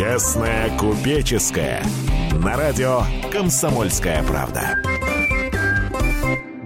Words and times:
Честная 0.00 0.74
купеческая. 0.78 1.84
На 2.42 2.56
радио 2.56 3.02
«Комсомольская 3.30 4.22
правда». 4.22 4.78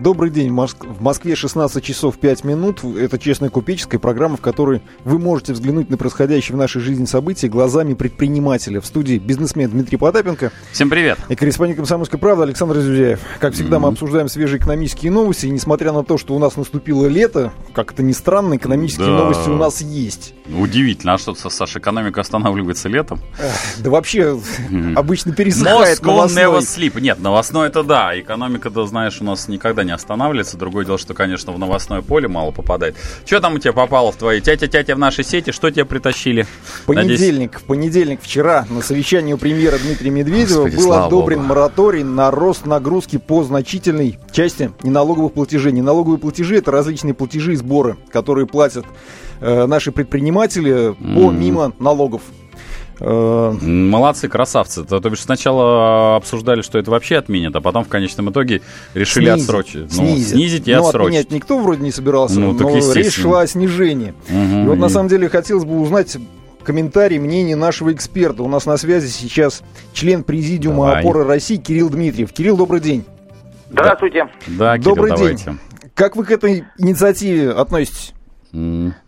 Добрый 0.05 0.29
день. 0.29 0.55
В 0.55 1.01
Москве 1.01 1.35
16 1.35 1.83
часов 1.83 2.19
5 2.19 2.45
минут. 2.45 2.85
Это 2.85 3.19
«Честная 3.19 3.49
купеческая» 3.49 3.99
программа, 3.99 4.37
в 4.37 4.43
которой 4.43 4.83
вы 5.03 5.19
можете 5.19 5.55
взглянуть 5.55 5.89
на 5.89 5.97
происходящие 5.97 6.57
в 6.57 6.59
нашей 6.59 6.83
жизни 6.83 7.07
события 7.07 7.49
глазами 7.49 7.95
предпринимателя. 7.95 8.83
В 8.83 8.87
студии 8.87 9.17
бизнесмен 9.17 9.71
Дмитрий 9.71 9.97
Потапенко. 9.97 10.53
Всем 10.73 10.91
привет. 10.91 11.19
И 11.31 11.37
корреспондент 11.37 11.79
«Комсомольской 11.79 12.19
правды» 12.19 12.43
Александр 12.43 12.81
Зюзяев. 12.81 13.21
Как 13.41 13.55
всегда, 13.55 13.79
mm-hmm. 13.79 13.81
мы 13.81 13.89
обсуждаем 13.89 14.29
свежие 14.29 14.59
экономические 14.59 15.11
новости. 15.11 15.47
И 15.47 15.51
несмотря 15.51 15.91
на 15.93 16.05
то, 16.05 16.19
что 16.19 16.35
у 16.35 16.39
нас 16.39 16.55
наступило 16.57 17.07
лето, 17.07 17.55
как 17.73 17.93
это 17.95 18.03
ни 18.03 18.13
странно, 18.13 18.57
экономические 18.57 19.07
да. 19.07 19.17
новости 19.17 19.49
у 19.49 19.57
нас 19.57 19.81
есть. 19.81 20.35
Удивительно. 20.55 21.15
А 21.15 21.19
что, 21.19 21.35
Саша, 21.35 21.79
экономика 21.79 22.21
останавливается 22.21 22.91
летом? 22.91 23.21
Да 23.79 23.89
вообще 23.89 24.39
обычно 24.97 25.33
пересыхает 25.33 26.03
новостной. 26.03 26.45
never 26.45 26.59
sleep. 26.59 27.01
Нет, 27.01 27.21
новостной 27.21 27.69
это 27.69 27.83
да. 27.83 28.21
Экономика, 28.21 28.69
да, 28.69 28.85
знаешь, 28.85 29.23
у 29.23 29.25
нас 29.25 29.49
никогда 29.49 29.83
не 29.83 29.94
останавливается. 29.95 30.57
Другое 30.57 30.85
дело, 30.85 30.99
что, 30.99 31.15
конечно, 31.15 31.53
в 31.53 31.59
новостное 31.59 32.03
поле 32.03 32.29
мало 32.29 32.51
попадает. 32.51 32.97
Что 33.25 33.41
там 33.41 33.55
у 33.55 33.59
тебя 33.59 33.73
попало 33.73 34.13
в 34.13 34.17
твои 34.17 34.41
тятя-тятя 34.41 34.95
в 34.95 34.99
нашей 34.99 35.25
сети? 35.25 35.51
Что 35.51 35.71
тебе 35.71 35.85
притащили? 35.85 36.47
Понедельник. 36.87 37.53
Надеюсь... 37.53 37.63
В 37.63 37.65
понедельник 37.65 38.21
вчера 38.23 38.67
на 38.69 38.83
совещании 38.83 39.33
у 39.33 39.39
премьера 39.39 39.79
Дмитрия 39.79 40.11
Медведева 40.11 40.65
Господи, 40.65 40.77
был 40.77 40.93
одобрен 40.93 41.39
Богу. 41.39 41.49
мораторий 41.49 42.03
на 42.03 42.31
рост 42.31 42.67
нагрузки 42.67 43.19
по 43.19 43.43
значительной 43.45 44.19
части 44.33 44.73
неналоговых 44.83 45.33
платежей. 45.33 45.73
Неналоговые 45.73 46.19
платежи– 46.19 46.57
это 46.59 46.71
различные 46.71 47.15
платежи 47.15 47.55
и 47.55 47.57
сборы, 47.57 47.97
которые 48.13 48.47
платят 48.47 48.85
э, 49.41 49.67
наши 49.67 49.93
предприниматели 49.93 50.95
помимо 50.99 51.67
mm. 51.67 51.75
налогов. 51.79 52.23
Молодцы, 53.01 54.29
красавцы. 54.29 54.85
То, 54.85 55.01
то 55.01 55.11
бишь 55.11 55.21
сначала 55.21 56.17
обсуждали, 56.17 56.63
что 56.63 56.79
это 56.79 56.91
вообще 56.91 57.17
отменят, 57.17 57.57
а 57.57 57.61
потом 57.61 57.85
в 57.85 57.89
конечном 57.89 58.31
итоге 58.31 58.63
решили 58.95 59.27
снизить, 59.27 59.43
отсрочить. 59.43 59.81
Ну, 59.83 59.89
снизить. 59.89 60.29
снизить 60.29 60.69
и 60.69 60.75
ну, 60.75 60.87
отсрочить. 60.87 61.07
отменять 61.07 61.31
никто 61.33 61.59
вроде 61.59 61.83
не 61.83 61.91
собирался, 61.91 62.39
ну, 62.39 62.53
но 62.53 62.93
речь 62.95 63.15
шла 63.15 63.43
о 63.43 63.47
снижении. 63.47 64.15
Угу, 64.29 64.65
и 64.65 64.67
вот 64.67 64.77
и... 64.77 64.81
на 64.81 64.89
самом 64.89 65.09
деле 65.09 65.29
хотелось 65.29 65.65
бы 65.65 65.81
узнать 65.81 66.17
комментарий, 66.65 67.19
мнение 67.19 67.57
нашего 67.57 67.93
эксперта. 67.93 68.43
У 68.43 68.49
нас 68.49 68.67
на 68.67 68.77
связи 68.77 69.09
сейчас 69.09 69.63
член 69.93 70.25
президиума 70.25 70.87
Давай. 70.87 71.01
опоры 71.01 71.25
России 71.25 71.57
Кирилл 71.57 71.91
Дмитриев. 71.91 72.33
Кирилл, 72.33 72.57
добрый 72.57 72.81
день. 72.81 73.05
Здравствуйте. 73.71 74.29
Да, 74.47 74.79
Кирилл, 74.79 74.95
добрый 74.95 75.11
давайте. 75.11 75.45
день. 75.45 75.59
Как 75.95 76.17
вы 76.17 76.25
к 76.25 76.31
этой 76.31 76.65
инициативе 76.79 77.51
относитесь? 77.51 78.14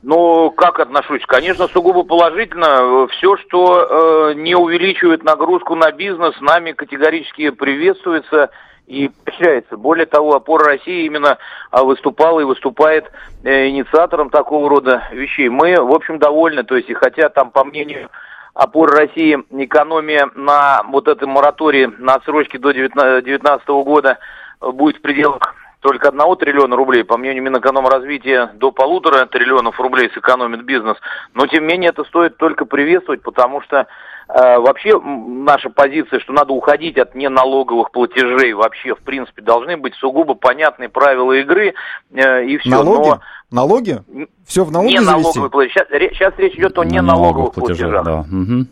Ну, 0.03 0.51
как 0.51 0.81
отношусь? 0.81 1.23
Конечно, 1.27 1.69
сугубо 1.69 2.03
положительно. 2.03 3.07
Все, 3.09 3.37
что 3.37 4.31
э, 4.31 4.35
не 4.35 4.57
увеличивает 4.57 5.23
нагрузку 5.23 5.77
на 5.77 5.93
бизнес, 5.93 6.35
нами 6.41 6.73
категорически 6.73 7.51
приветствуется 7.51 8.51
и 8.89 9.09
поощряется. 9.25 9.77
Более 9.77 10.07
того, 10.07 10.35
опора 10.35 10.65
России 10.65 11.07
именно 11.07 11.39
а, 11.71 11.85
выступала 11.85 12.41
и 12.41 12.45
выступает 12.45 13.11
э, 13.45 13.69
инициатором 13.69 14.31
такого 14.31 14.69
рода 14.69 15.05
вещей. 15.13 15.49
Мы, 15.49 15.81
в 15.81 15.93
общем, 15.93 16.19
довольны. 16.19 16.65
То 16.65 16.77
есть, 16.77 16.91
и 16.91 16.95
хотя 16.95 17.29
там, 17.29 17.51
по 17.53 17.65
мнению 17.65 18.11
опоры 18.53 18.97
России, 18.97 19.39
экономия 19.51 20.29
на 20.35 20.83
вот 20.89 21.07
этом 21.07 21.31
моратории 21.31 21.93
на 21.99 22.15
отсрочке 22.15 22.59
до 22.59 22.73
2019 22.73 23.69
года 23.69 24.19
будет 24.61 24.97
в 24.97 25.03
пределах 25.03 25.55
только 25.87 26.09
одного 26.09 26.35
триллиона 26.35 26.75
рублей, 26.75 27.05
по 27.05 27.17
мнению 27.17 27.45
Минэкономразвития, 27.45 28.51
до 28.55 28.73
полутора 28.73 29.25
триллионов 29.27 29.79
рублей 29.79 30.11
сэкономит 30.13 30.65
бизнес. 30.65 30.97
Но, 31.33 31.47
тем 31.47 31.63
не 31.63 31.75
менее, 31.75 31.91
это 31.91 32.03
стоит 32.03 32.37
только 32.39 32.65
приветствовать, 32.65 33.23
потому 33.23 33.61
что 33.61 33.87
э, 34.29 34.59
вообще 34.59 34.99
наша 34.99 35.71
позиция, 35.71 36.19
что 36.19 36.33
надо 36.33 36.53
уходить 36.55 36.99
от 36.99 37.15
неналоговых 37.15 37.93
платежей, 37.93 38.53
вообще, 38.53 38.97
в 38.97 39.01
принципе, 39.03 39.43
должны 39.43 39.77
быть 39.77 39.95
сугубо 39.95 40.35
понятные 40.35 40.89
правила 40.89 41.35
игры 41.35 41.75
э, 42.13 42.45
и 42.47 42.59
все. 42.59 42.71
Налоги? 42.71 43.09
Но 43.11 43.21
Налоги? 43.51 44.03
Все 44.47 44.65
в 44.65 44.71
налоги 44.71 44.93
не 44.93 45.01
налоговые 45.01 45.51
платежи. 45.51 45.75
Сейчас, 45.75 45.89
сейчас 45.89 46.35
речь 46.39 46.55
идет 46.55 46.79
о 46.79 46.85
не 46.85 47.03
налоговых 47.03 47.53
платежах. 47.53 48.05
Да. 48.05 48.21
Угу. 48.21 48.67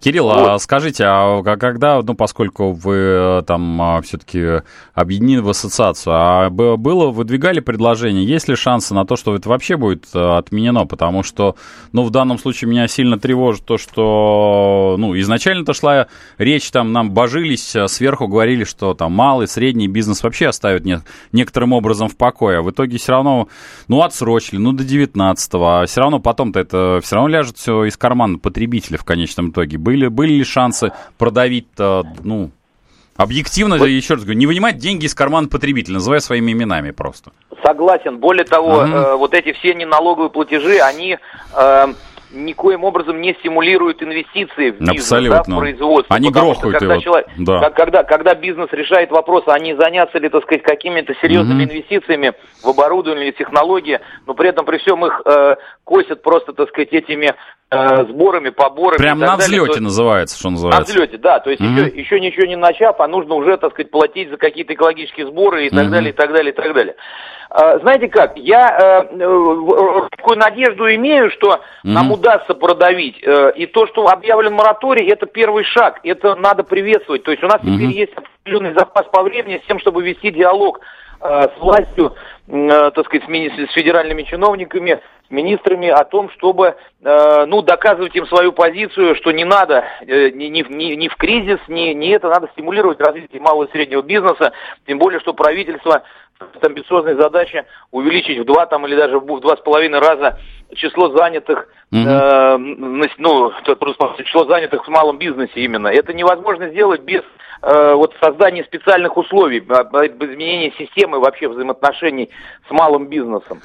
Кирилл, 0.00 0.30
а 0.30 0.38
вот. 0.38 0.48
а 0.50 0.58
скажите, 0.58 1.04
а 1.06 1.42
когда, 1.42 2.02
ну, 2.02 2.14
поскольку 2.14 2.72
вы 2.72 2.96
э, 2.96 3.42
там 3.46 3.80
а, 3.80 4.02
все-таки 4.02 4.62
объединены 4.92 5.42
в 5.42 5.48
ассоциацию, 5.48 6.12
а 6.14 6.50
было, 6.50 7.10
выдвигали 7.10 7.60
предложение, 7.60 8.26
есть 8.26 8.48
ли 8.48 8.54
шансы 8.54 8.92
на 8.92 9.06
то, 9.06 9.16
что 9.16 9.34
это 9.34 9.48
вообще 9.48 9.78
будет 9.78 10.06
э, 10.14 10.18
отменено? 10.18 10.86
Потому 10.86 11.22
что, 11.22 11.56
ну, 11.92 12.02
в 12.02 12.10
данном 12.10 12.38
случае 12.38 12.70
меня 12.70 12.86
сильно 12.86 13.18
тревожит 13.18 13.64
то, 13.64 13.78
что, 13.78 14.96
ну, 14.98 15.18
изначально-то 15.18 15.72
шла 15.72 16.08
речь, 16.36 16.70
там, 16.70 16.92
нам 16.92 17.12
божились, 17.12 17.74
э, 17.74 17.88
сверху 17.88 18.28
говорили, 18.28 18.64
что 18.64 18.92
там 18.92 19.12
малый, 19.12 19.48
средний 19.48 19.88
бизнес 19.88 20.22
вообще 20.22 20.48
оставят 20.48 20.84
не, 20.84 21.00
некоторым 21.32 21.72
образом 21.72 22.08
в 22.08 22.16
покое. 22.16 22.58
А 22.58 22.62
в 22.62 22.70
итоге 22.70 22.98
все 22.98 23.12
равно, 23.12 23.48
ну, 23.88 24.02
от 24.02 24.13
отсрочили, 24.14 24.58
ну, 24.58 24.72
до 24.72 24.84
19-го, 24.84 25.66
а 25.66 25.86
все 25.86 26.00
равно 26.00 26.20
потом-то 26.20 26.60
это 26.60 27.00
все 27.02 27.16
равно 27.16 27.28
ляжет 27.28 27.56
все 27.56 27.84
из 27.84 27.96
кармана 27.96 28.38
потребителя 28.38 28.96
в 28.96 29.04
конечном 29.04 29.50
итоге. 29.50 29.76
Были, 29.76 30.06
были 30.06 30.34
ли 30.34 30.44
шансы 30.44 30.92
продавить, 31.18 31.68
ну, 31.78 32.50
Объективно, 33.16 33.78
вот. 33.78 33.86
еще 33.86 34.14
раз 34.14 34.24
говорю, 34.24 34.38
не 34.38 34.46
вынимать 34.46 34.78
деньги 34.78 35.06
из 35.06 35.14
кармана 35.14 35.46
потребителя, 35.46 35.94
называя 35.94 36.18
своими 36.18 36.50
именами 36.50 36.90
просто. 36.90 37.30
Согласен. 37.64 38.18
Более 38.18 38.44
того, 38.44 38.78
угу. 38.78 38.86
э, 38.86 39.16
вот 39.16 39.34
эти 39.34 39.52
все 39.52 39.72
неналоговые 39.72 40.30
платежи, 40.30 40.78
они 40.78 41.16
э, 41.56 41.86
никоим 42.34 42.84
образом 42.84 43.20
не 43.20 43.34
стимулируют 43.34 44.02
инвестиции 44.02 44.70
в 44.70 44.80
бизнес, 44.80 45.02
Абсолютно. 45.02 45.42
Да, 45.46 45.54
в 45.54 45.58
производство. 45.58 46.16
Они 46.16 46.30
грохают 46.30 46.78
когда, 46.78 46.94
его. 46.94 47.02
Человек, 47.02 47.26
да. 47.38 47.70
когда, 47.70 48.02
когда 48.04 48.34
бизнес 48.34 48.68
решает 48.72 49.10
вопрос, 49.10 49.44
а 49.46 49.58
не 49.58 49.76
заняться 49.76 50.18
ли, 50.18 50.28
так 50.28 50.42
сказать, 50.42 50.62
какими-то 50.62 51.14
серьезными 51.22 51.64
угу. 51.64 51.72
инвестициями 51.72 52.32
в 52.62 52.68
оборудование 52.68 53.28
или 53.28 53.32
технологии, 53.32 54.00
но 54.26 54.34
при 54.34 54.48
этом 54.48 54.66
при 54.66 54.78
всем 54.78 55.04
их 55.06 55.22
э, 55.24 55.56
косят 55.84 56.22
просто, 56.22 56.52
так 56.52 56.68
сказать, 56.68 56.92
этими 56.92 57.34
э, 57.70 58.04
сборами, 58.08 58.50
поборами. 58.50 58.98
Прям 58.98 59.18
на 59.18 59.36
взлете 59.36 59.74
то, 59.74 59.82
называется, 59.82 60.38
что 60.38 60.50
называется. 60.50 60.80
На 60.80 60.84
взлете, 60.84 61.18
да. 61.18 61.40
То 61.40 61.50
есть 61.50 61.62
угу. 61.62 61.70
еще, 61.70 62.00
еще 62.00 62.20
ничего 62.20 62.46
не 62.46 62.56
начав, 62.56 63.00
а 63.00 63.08
нужно 63.08 63.34
уже, 63.34 63.56
так 63.56 63.72
сказать, 63.72 63.90
платить 63.90 64.30
за 64.30 64.36
какие-то 64.36 64.74
экологические 64.74 65.26
сборы 65.26 65.66
и 65.66 65.70
так 65.70 65.90
далее, 65.90 66.10
и 66.10 66.16
так 66.16 66.32
далее, 66.32 66.52
и 66.52 66.56
так 66.56 66.74
далее. 66.74 66.96
А, 67.56 67.78
знаете 67.78 68.08
как, 68.08 68.36
я 68.36 69.06
э, 69.12 69.16
э, 69.16 70.08
такую 70.10 70.38
надежду 70.38 70.92
имею, 70.92 71.30
что 71.30 71.52
mm-hmm. 71.52 71.60
нам 71.84 72.10
удастся 72.10 72.52
продавить. 72.52 73.22
Э, 73.22 73.52
и 73.54 73.66
то, 73.66 73.86
что 73.86 74.08
объявлен 74.08 74.54
мораторий, 74.54 75.06
это 75.06 75.26
первый 75.26 75.62
шаг. 75.62 76.00
Это 76.02 76.34
надо 76.34 76.64
приветствовать. 76.64 77.22
То 77.22 77.30
есть 77.30 77.44
у 77.44 77.46
нас 77.46 77.60
mm-hmm. 77.60 77.74
теперь 77.76 77.92
есть 77.92 78.12
определенный 78.12 78.74
запас 78.74 79.06
по 79.06 79.22
времени 79.22 79.62
с 79.62 79.68
тем, 79.68 79.78
чтобы 79.78 80.02
вести 80.02 80.32
диалог 80.32 80.80
с 81.20 81.52
властью, 81.58 82.14
так 82.46 83.06
сказать, 83.06 83.22
с, 83.26 83.72
федеральными 83.72 84.24
чиновниками, 84.24 85.00
с 85.26 85.30
министрами 85.30 85.88
о 85.88 86.04
том, 86.04 86.30
чтобы, 86.30 86.76
ну, 87.02 87.62
доказывать 87.62 88.14
им 88.14 88.26
свою 88.26 88.52
позицию, 88.52 89.16
что 89.16 89.32
не 89.32 89.44
надо 89.44 89.84
ни, 90.02 90.48
ни, 90.48 90.94
ни 90.94 91.08
в 91.08 91.16
кризис, 91.16 91.58
ни, 91.68 91.94
ни 91.94 92.10
это, 92.10 92.28
надо 92.28 92.48
стимулировать 92.52 93.00
развитие 93.00 93.40
малого 93.40 93.64
и 93.64 93.70
среднего 93.70 94.02
бизнеса, 94.02 94.52
тем 94.86 94.98
более, 94.98 95.20
что 95.20 95.32
правительство 95.32 96.02
амбициозной 96.60 97.14
задача 97.14 97.64
увеличить 97.90 98.38
в 98.38 98.44
два 98.44 98.66
там 98.66 98.86
или 98.86 98.96
даже 98.96 99.18
в 99.18 99.40
два 99.40 99.56
с 99.56 99.60
половиной 99.60 100.00
раза 100.00 100.38
число 100.74 101.16
занятых, 101.16 101.68
mm-hmm. 101.92 102.06
э, 102.06 102.56
ну, 103.18 103.52
число 104.24 104.44
занятых 104.46 104.84
в 104.84 104.90
малом 104.90 105.18
бизнесе 105.18 105.60
именно. 105.60 105.88
Это 105.88 106.12
невозможно 106.12 106.68
сделать 106.68 107.02
без 107.02 107.20
э, 107.20 107.24
вот 107.62 108.12
создания 108.20 108.64
специальных 108.64 109.16
условий, 109.16 109.58
изменения 109.58 110.72
системы 110.78 111.18
вообще 111.18 111.48
взаимоотношений 111.48 112.30
с 112.68 112.70
малым 112.70 113.06
бизнесом. 113.06 113.60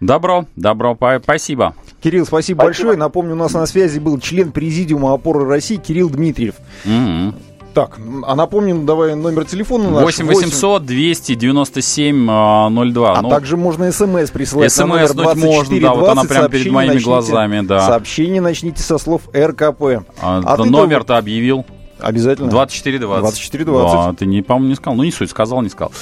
Добро, 0.00 0.44
добро, 0.54 0.96
спасибо. 1.22 1.74
Кирилл, 2.02 2.24
спасибо, 2.24 2.58
спасибо 2.58 2.64
большое. 2.64 2.96
Напомню, 2.96 3.32
у 3.32 3.36
нас 3.36 3.52
на 3.54 3.66
связи 3.66 3.98
был 3.98 4.18
член 4.20 4.52
Президиума 4.52 5.12
опоры 5.12 5.44
России 5.46 5.76
Кирилл 5.76 6.10
Дмитриев. 6.10 6.54
Mm-hmm. 6.84 7.34
Так, 7.74 7.98
а 8.26 8.34
напомним, 8.34 8.86
давай 8.86 9.14
номер 9.14 9.44
телефона 9.44 9.90
наш. 9.90 10.02
8 10.02 10.26
800 10.26 10.84
297 10.84 12.26
02. 12.26 13.12
А 13.12 13.22
ну, 13.22 13.28
также 13.28 13.56
можно 13.56 13.92
смс 13.92 14.30
присылать 14.30 14.72
смс 14.72 14.78
на 14.80 14.86
номер 14.86 15.12
24 15.12 15.56
можно, 15.56 15.80
да, 15.80 15.94
вот 15.94 16.08
она 16.08 16.24
прямо 16.24 16.48
перед 16.48 16.72
моими 16.72 16.94
начните, 16.94 17.08
глазами, 17.08 17.60
да. 17.60 17.86
Сообщение 17.86 18.40
начните 18.40 18.82
со 18.82 18.98
слов 18.98 19.22
РКП. 19.32 20.04
А, 20.20 20.42
а 20.44 20.56
номер-то 20.56 21.18
объявил. 21.18 21.66
Обязательно. 22.00 22.50
2420. 22.50 23.22
2420. 23.22 23.92
Да, 23.94 24.12
ты, 24.12 24.26
не, 24.26 24.42
по-моему, 24.42 24.68
не 24.70 24.74
сказал. 24.74 24.96
Ну, 24.96 25.02
не 25.04 25.12
суть, 25.12 25.30
сказал, 25.30 25.62
не 25.62 25.68
сказал. 25.68 25.92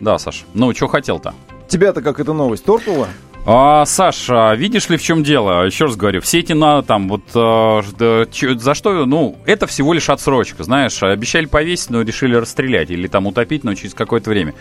Да, 0.00 0.18
Саш. 0.18 0.44
Ну, 0.54 0.74
что 0.74 0.88
хотел-то? 0.88 1.34
Тебя-то 1.68 2.02
как 2.02 2.20
эта 2.20 2.32
новость 2.32 2.64
торкнула? 2.64 3.08
А, 3.48 3.84
Саша, 3.84 4.54
видишь 4.54 4.88
ли, 4.88 4.96
в 4.96 5.02
чем 5.02 5.22
дело? 5.22 5.64
Еще 5.64 5.84
раз 5.84 5.94
говорю, 5.94 6.20
все 6.20 6.40
эти 6.40 6.52
на 6.52 6.82
там 6.82 7.08
вот 7.08 7.22
а, 7.32 7.80
за 7.80 8.74
что, 8.74 9.06
ну, 9.06 9.38
это 9.46 9.68
всего 9.68 9.92
лишь 9.92 10.08
отсрочка, 10.08 10.64
знаешь, 10.64 11.00
обещали 11.00 11.46
повесить, 11.46 11.90
но 11.90 12.02
решили 12.02 12.34
расстрелять 12.34 12.90
или 12.90 13.06
там 13.06 13.28
утопить, 13.28 13.62
но 13.62 13.76
через 13.76 13.94
какое-то 13.94 14.30
время. 14.30 14.54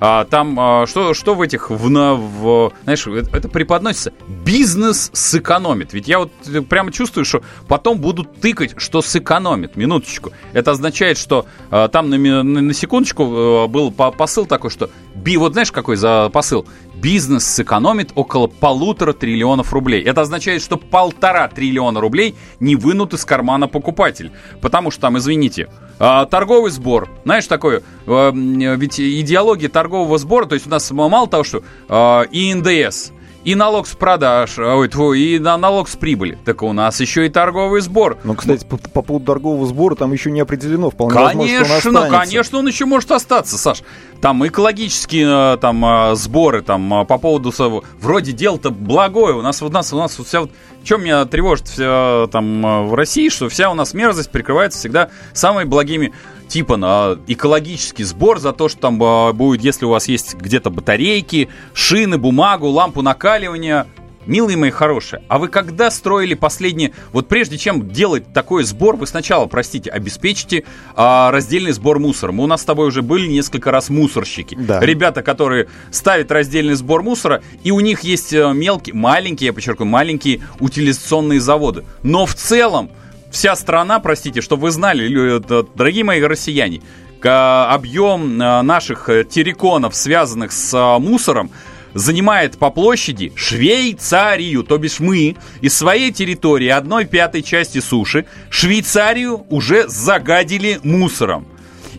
А, 0.00 0.24
там 0.24 0.58
а, 0.58 0.86
что, 0.86 1.12
что 1.12 1.34
в 1.34 1.42
этих, 1.42 1.68
в, 1.68 1.86
в, 1.86 2.72
знаешь, 2.84 3.06
это, 3.06 3.36
это 3.36 3.48
преподносится? 3.50 4.14
Бизнес 4.26 5.10
сэкономит. 5.12 5.92
Ведь 5.92 6.08
я 6.08 6.20
вот 6.20 6.32
прямо 6.70 6.90
чувствую, 6.90 7.26
что 7.26 7.42
потом 7.68 7.98
будут 7.98 8.40
тыкать, 8.40 8.72
что 8.78 9.02
сэкономит. 9.02 9.76
Минуточку. 9.76 10.32
Это 10.54 10.70
означает, 10.70 11.18
что 11.18 11.44
а, 11.70 11.88
там 11.88 12.08
на, 12.08 12.16
на, 12.16 12.42
на 12.42 12.72
секундочку 12.72 13.24
а, 13.24 13.66
был 13.68 13.90
посыл 13.90 14.46
такой, 14.46 14.70
что 14.70 14.88
би, 15.14 15.36
вот 15.36 15.52
знаешь, 15.52 15.70
какой 15.70 15.96
за 15.96 16.30
посыл? 16.32 16.66
Бизнес 17.00 17.46
сэкономит 17.46 18.12
около 18.14 18.46
полутора 18.46 19.14
триллионов 19.14 19.72
рублей. 19.72 20.02
Это 20.02 20.20
означает, 20.20 20.62
что 20.62 20.76
полтора 20.76 21.48
триллиона 21.48 21.98
рублей 21.98 22.34
не 22.58 22.76
вынут 22.76 23.14
из 23.14 23.24
кармана 23.24 23.68
покупатель. 23.68 24.32
Потому 24.60 24.90
что 24.90 25.02
там, 25.02 25.16
извините, 25.16 25.68
а, 25.98 26.26
торговый 26.26 26.70
сбор. 26.70 27.08
Знаешь, 27.24 27.46
такое, 27.46 27.82
а, 28.06 28.32
ведь 28.32 29.00
идеология 29.00 29.70
торгового 29.70 30.18
сбора, 30.18 30.44
то 30.44 30.54
есть 30.54 30.66
у 30.66 30.70
нас 30.70 30.90
мало 30.90 31.26
того, 31.26 31.42
что 31.42 31.62
а, 31.88 32.22
и 32.22 32.52
НДС, 32.52 33.12
и 33.44 33.54
налог 33.54 33.86
с 33.86 33.94
продаж, 33.94 34.58
ой, 34.58 34.88
твой, 34.88 35.20
и 35.20 35.38
налог 35.38 35.88
с 35.88 35.96
прибыли. 35.96 36.38
Так 36.44 36.62
у 36.62 36.72
нас 36.72 37.00
еще 37.00 37.26
и 37.26 37.28
торговый 37.28 37.80
сбор. 37.80 38.18
Ну, 38.24 38.34
кстати, 38.34 38.64
по, 38.64 38.76
по 38.76 39.02
поводу 39.02 39.26
торгового 39.26 39.66
сбора 39.66 39.94
там 39.94 40.12
еще 40.12 40.30
не 40.30 40.40
определено. 40.40 40.90
Вполне 40.90 41.14
конечно, 41.14 41.74
возможно, 41.74 42.00
он 42.00 42.10
конечно, 42.10 42.58
он 42.58 42.66
еще 42.66 42.84
может 42.84 43.10
остаться, 43.10 43.56
Саш. 43.56 43.82
Там 44.20 44.46
экологические 44.46 45.56
там 45.58 46.14
сборы, 46.14 46.62
там 46.62 47.06
по 47.06 47.18
поводу 47.18 47.52
вроде 48.00 48.32
дел-то 48.32 48.70
благое. 48.70 49.34
У 49.34 49.42
нас 49.42 49.62
у 49.62 49.68
нас 49.68 49.92
у 49.92 49.96
нас 49.96 50.16
вся 50.16 50.42
вот 50.42 50.50
чем 50.82 51.04
меня 51.04 51.24
тревожит 51.24 51.68
вся, 51.68 52.26
там 52.28 52.88
в 52.88 52.94
России, 52.94 53.28
что 53.28 53.48
вся 53.48 53.70
у 53.70 53.74
нас 53.74 53.94
мерзость 53.94 54.30
прикрывается 54.30 54.78
всегда 54.78 55.10
самыми 55.32 55.64
благими 55.64 56.12
типа 56.50 56.76
на 56.76 57.16
экологический 57.26 58.04
сбор 58.04 58.38
за 58.38 58.52
то, 58.52 58.68
что 58.68 58.80
там 58.80 59.02
а, 59.02 59.32
будет, 59.32 59.62
если 59.62 59.86
у 59.86 59.90
вас 59.90 60.08
есть 60.08 60.34
где-то 60.34 60.68
батарейки, 60.68 61.48
шины, 61.72 62.18
бумагу, 62.18 62.68
лампу 62.68 63.00
накаливания, 63.00 63.86
Милые 64.26 64.58
мои 64.58 64.70
хорошие, 64.70 65.22
а 65.28 65.38
вы 65.38 65.48
когда 65.48 65.90
строили 65.90 66.34
последние... 66.34 66.92
Вот 67.12 67.26
прежде 67.26 67.56
чем 67.56 67.88
делать 67.88 68.32
такой 68.34 68.64
сбор, 68.64 68.96
вы 68.96 69.06
сначала, 69.06 69.46
простите, 69.46 69.90
обеспечите 69.90 70.64
а, 70.94 71.30
раздельный 71.30 71.72
сбор 71.72 71.98
мусора. 71.98 72.30
Мы 72.30 72.44
у 72.44 72.46
нас 72.46 72.60
с 72.60 72.64
тобой 72.64 72.88
уже 72.88 73.00
были 73.00 73.26
несколько 73.26 73.70
раз 73.70 73.88
мусорщики. 73.88 74.56
Да. 74.60 74.78
Ребята, 74.80 75.22
которые 75.22 75.68
ставят 75.90 76.30
раздельный 76.30 76.74
сбор 76.74 77.02
мусора, 77.02 77.42
и 77.64 77.70
у 77.70 77.80
них 77.80 78.00
есть 78.00 78.34
э, 78.34 78.52
мелкие, 78.52 78.94
маленькие, 78.94 79.46
я 79.46 79.52
подчеркиваю, 79.54 79.88
маленькие 79.88 80.42
утилизационные 80.60 81.40
заводы. 81.40 81.84
Но 82.02 82.26
в 82.26 82.34
целом 82.34 82.90
вся 83.30 83.56
страна, 83.56 83.98
простите, 84.00 84.40
чтобы 84.40 84.62
вы 84.62 84.70
знали, 84.70 85.38
э, 85.38 85.64
дорогие 85.74 86.04
мои 86.04 86.20
россияне, 86.20 86.82
объем 87.22 88.40
э, 88.40 88.62
наших 88.62 89.10
терриконов, 89.28 89.94
связанных 89.94 90.52
с 90.52 90.98
мусором, 90.98 91.50
занимает 91.94 92.58
по 92.58 92.70
площади 92.70 93.32
Швейцарию, 93.34 94.62
то 94.62 94.78
бишь 94.78 95.00
мы 95.00 95.36
из 95.60 95.76
своей 95.76 96.12
территории 96.12 96.68
одной 96.68 97.04
пятой 97.04 97.42
части 97.42 97.80
суши 97.80 98.26
Швейцарию 98.48 99.44
уже 99.48 99.88
загадили 99.88 100.80
мусором. 100.82 101.46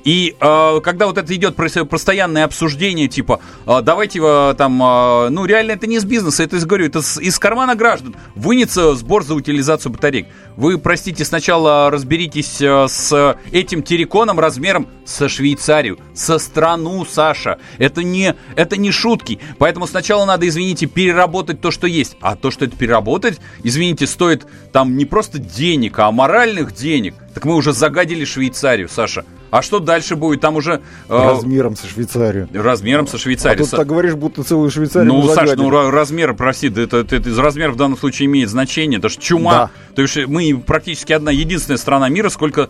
И 0.03 0.35
э, 0.39 0.79
когда 0.83 1.07
вот 1.07 1.17
это 1.17 1.35
идет 1.35 1.55
постоянное 1.55 2.45
обсуждение, 2.45 3.07
типа, 3.07 3.39
э, 3.65 3.81
давайте 3.83 4.19
э, 4.21 4.55
там, 4.57 4.81
э, 4.81 5.29
ну 5.29 5.45
реально 5.45 5.71
это 5.71 5.87
не 5.87 5.97
из 5.97 6.05
бизнеса, 6.05 6.43
это 6.43 6.59
говорю, 6.65 6.85
это 6.85 7.01
с, 7.01 7.19
из 7.19 7.37
кармана 7.37 7.75
граждан, 7.75 8.15
вынется 8.35 8.95
сбор 8.95 9.23
за 9.23 9.35
утилизацию 9.35 9.91
батареек. 9.91 10.27
Вы, 10.55 10.77
простите, 10.77 11.23
сначала 11.25 11.89
разберитесь 11.89 12.61
э, 12.61 12.87
с 12.87 13.37
этим 13.51 13.83
терриконом 13.83 14.39
размером 14.39 14.87
со 15.05 15.29
Швейцарию, 15.29 15.99
со 16.13 16.39
страну, 16.39 17.05
Саша. 17.05 17.59
Это 17.77 18.03
не, 18.03 18.35
это 18.55 18.77
не 18.77 18.91
шутки. 18.91 19.39
Поэтому 19.57 19.87
сначала 19.87 20.25
надо, 20.25 20.47
извините, 20.47 20.87
переработать 20.87 21.61
то, 21.61 21.71
что 21.71 21.87
есть. 21.87 22.17
А 22.21 22.35
то, 22.35 22.51
что 22.51 22.65
это 22.65 22.75
переработать, 22.75 23.39
извините, 23.63 24.07
стоит 24.07 24.45
там 24.71 24.97
не 24.97 25.05
просто 25.05 25.39
денег, 25.39 25.99
а 25.99 26.11
моральных 26.11 26.73
денег. 26.73 27.15
Так 27.33 27.45
мы 27.45 27.55
уже 27.55 27.73
загадили 27.73 28.25
Швейцарию, 28.25 28.89
Саша. 28.89 29.25
А 29.51 29.61
что 29.61 29.79
дальше 29.79 30.15
будет? 30.15 30.39
Там 30.39 30.55
уже... 30.55 30.81
Э, 31.09 31.27
размером 31.33 31.75
со 31.75 31.85
Швейцарию. 31.85 32.47
Размером 32.53 33.05
со 33.05 33.17
Швейцарией. 33.17 33.61
А 33.61 33.63
тут 33.63 33.77
так 33.77 33.85
говоришь, 33.85 34.15
будто 34.15 34.43
целую 34.43 34.71
Швейцарию 34.71 35.13
Ну, 35.13 35.27
Саш, 35.27 35.51
ну 35.57 35.69
размер, 35.69 36.33
прости, 36.33 36.69
это, 36.69 36.97
это, 36.97 37.17
это, 37.17 37.41
размер 37.41 37.71
в 37.71 37.75
данном 37.75 37.97
случае 37.97 38.27
имеет 38.27 38.49
значение. 38.49 38.97
Это 38.97 39.09
же 39.09 39.19
чума. 39.19 39.51
Да. 39.51 39.69
То 39.95 40.01
есть 40.03 40.15
мы 40.27 40.57
практически 40.65 41.11
одна 41.11 41.31
единственная 41.31 41.77
страна 41.77 42.07
мира, 42.07 42.29
сколько, 42.29 42.69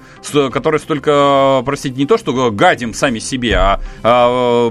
которая 0.51 0.79
столько, 0.79 1.61
простите, 1.63 1.95
не 1.95 2.07
то, 2.07 2.17
что 2.17 2.51
гадим 2.51 2.95
сами 2.95 3.19
себе, 3.19 3.57
а, 3.57 3.79
а 4.01 4.69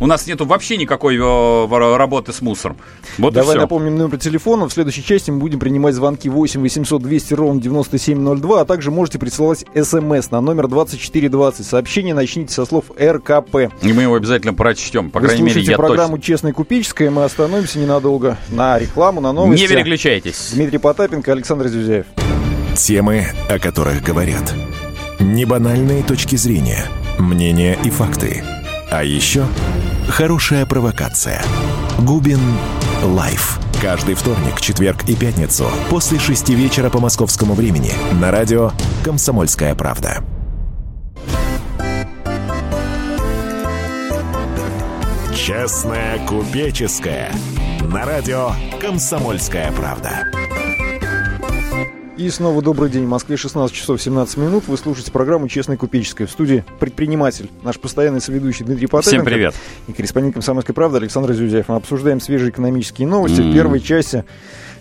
у 0.00 0.06
нас 0.06 0.26
нету 0.26 0.44
вообще 0.46 0.76
никакой 0.76 1.16
э, 1.16 1.96
работы 1.96 2.32
с 2.32 2.42
мусором. 2.42 2.78
Вот 3.18 3.32
Давай 3.32 3.56
напомним 3.56 3.96
номер 3.96 4.18
телефона. 4.18 4.68
В 4.68 4.72
следующей 4.72 5.04
части 5.04 5.30
мы 5.30 5.38
будем 5.38 5.60
принимать 5.60 5.94
звонки 5.94 6.28
8 6.28 6.60
800 6.60 7.00
200 7.00 7.34
ровно 7.34 7.60
9702, 7.60 8.60
а 8.60 8.64
также 8.64 8.90
можете 8.90 9.20
присылать 9.20 9.64
смс 9.74 10.30
на 10.32 10.40
номер 10.40 10.66
2420. 10.66 11.43
Сообщение 11.52 12.14
начните 12.14 12.52
со 12.52 12.64
слов 12.64 12.86
РКП. 12.98 13.70
И 13.82 13.92
мы 13.92 14.02
его 14.02 14.14
обязательно 14.14 14.54
прочтем, 14.54 15.10
по 15.10 15.20
Вы 15.20 15.26
крайней 15.26 15.44
мере, 15.44 15.60
я 15.60 15.76
программу 15.76 16.16
точно. 16.16 16.22
«Честная 16.22 16.52
купеческая». 16.52 17.10
Мы 17.10 17.24
остановимся 17.24 17.78
ненадолго 17.78 18.36
на 18.50 18.78
рекламу, 18.78 19.20
на 19.20 19.32
новости. 19.32 19.62
Не 19.62 19.68
переключайтесь. 19.68 20.50
Дмитрий 20.54 20.78
Потапенко, 20.78 21.32
Александр 21.32 21.68
Зюзяев. 21.68 22.06
Темы, 22.76 23.26
о 23.48 23.58
которых 23.58 24.02
говорят. 24.02 24.54
Небанальные 25.20 26.02
точки 26.02 26.36
зрения, 26.36 26.84
мнения 27.18 27.78
и 27.84 27.90
факты. 27.90 28.42
А 28.90 29.04
еще 29.04 29.44
хорошая 30.08 30.66
провокация. 30.66 31.42
Губин 31.98 32.40
Live. 33.02 33.58
Каждый 33.80 34.14
вторник, 34.14 34.60
четверг 34.60 35.08
и 35.08 35.14
пятницу 35.14 35.66
после 35.90 36.18
шести 36.18 36.54
вечера 36.54 36.90
по 36.90 37.00
московскому 37.00 37.54
времени 37.54 37.92
на 38.20 38.30
радио 38.30 38.72
«Комсомольская 39.04 39.74
правда». 39.74 40.24
Честная 45.46 46.26
купеческая. 46.26 47.30
На 47.92 48.06
радио 48.06 48.52
«Комсомольская 48.80 49.70
правда». 49.72 50.26
И 52.16 52.30
снова 52.30 52.62
добрый 52.62 52.88
день. 52.88 53.04
В 53.04 53.10
Москве 53.10 53.36
16 53.36 53.76
часов 53.76 54.00
17 54.00 54.38
минут. 54.38 54.64
Вы 54.68 54.78
слушаете 54.78 55.12
программу 55.12 55.46
«Честная 55.48 55.76
купеческая». 55.76 56.26
В 56.26 56.30
студии 56.30 56.64
предприниматель, 56.80 57.50
наш 57.62 57.78
постоянный 57.78 58.22
соведущий 58.22 58.64
Дмитрий 58.64 58.86
Потапенко. 58.86 59.22
Всем 59.22 59.24
привет. 59.26 59.54
И 59.86 59.92
корреспондент 59.92 60.32
«Комсомольской 60.32 60.74
правды» 60.74 60.96
Александр 60.96 61.34
Зюзяев. 61.34 61.68
Мы 61.68 61.76
обсуждаем 61.76 62.22
свежие 62.22 62.48
экономические 62.48 63.06
новости. 63.06 63.42
Mm. 63.42 63.50
В 63.50 63.52
первой 63.52 63.80
части 63.80 64.24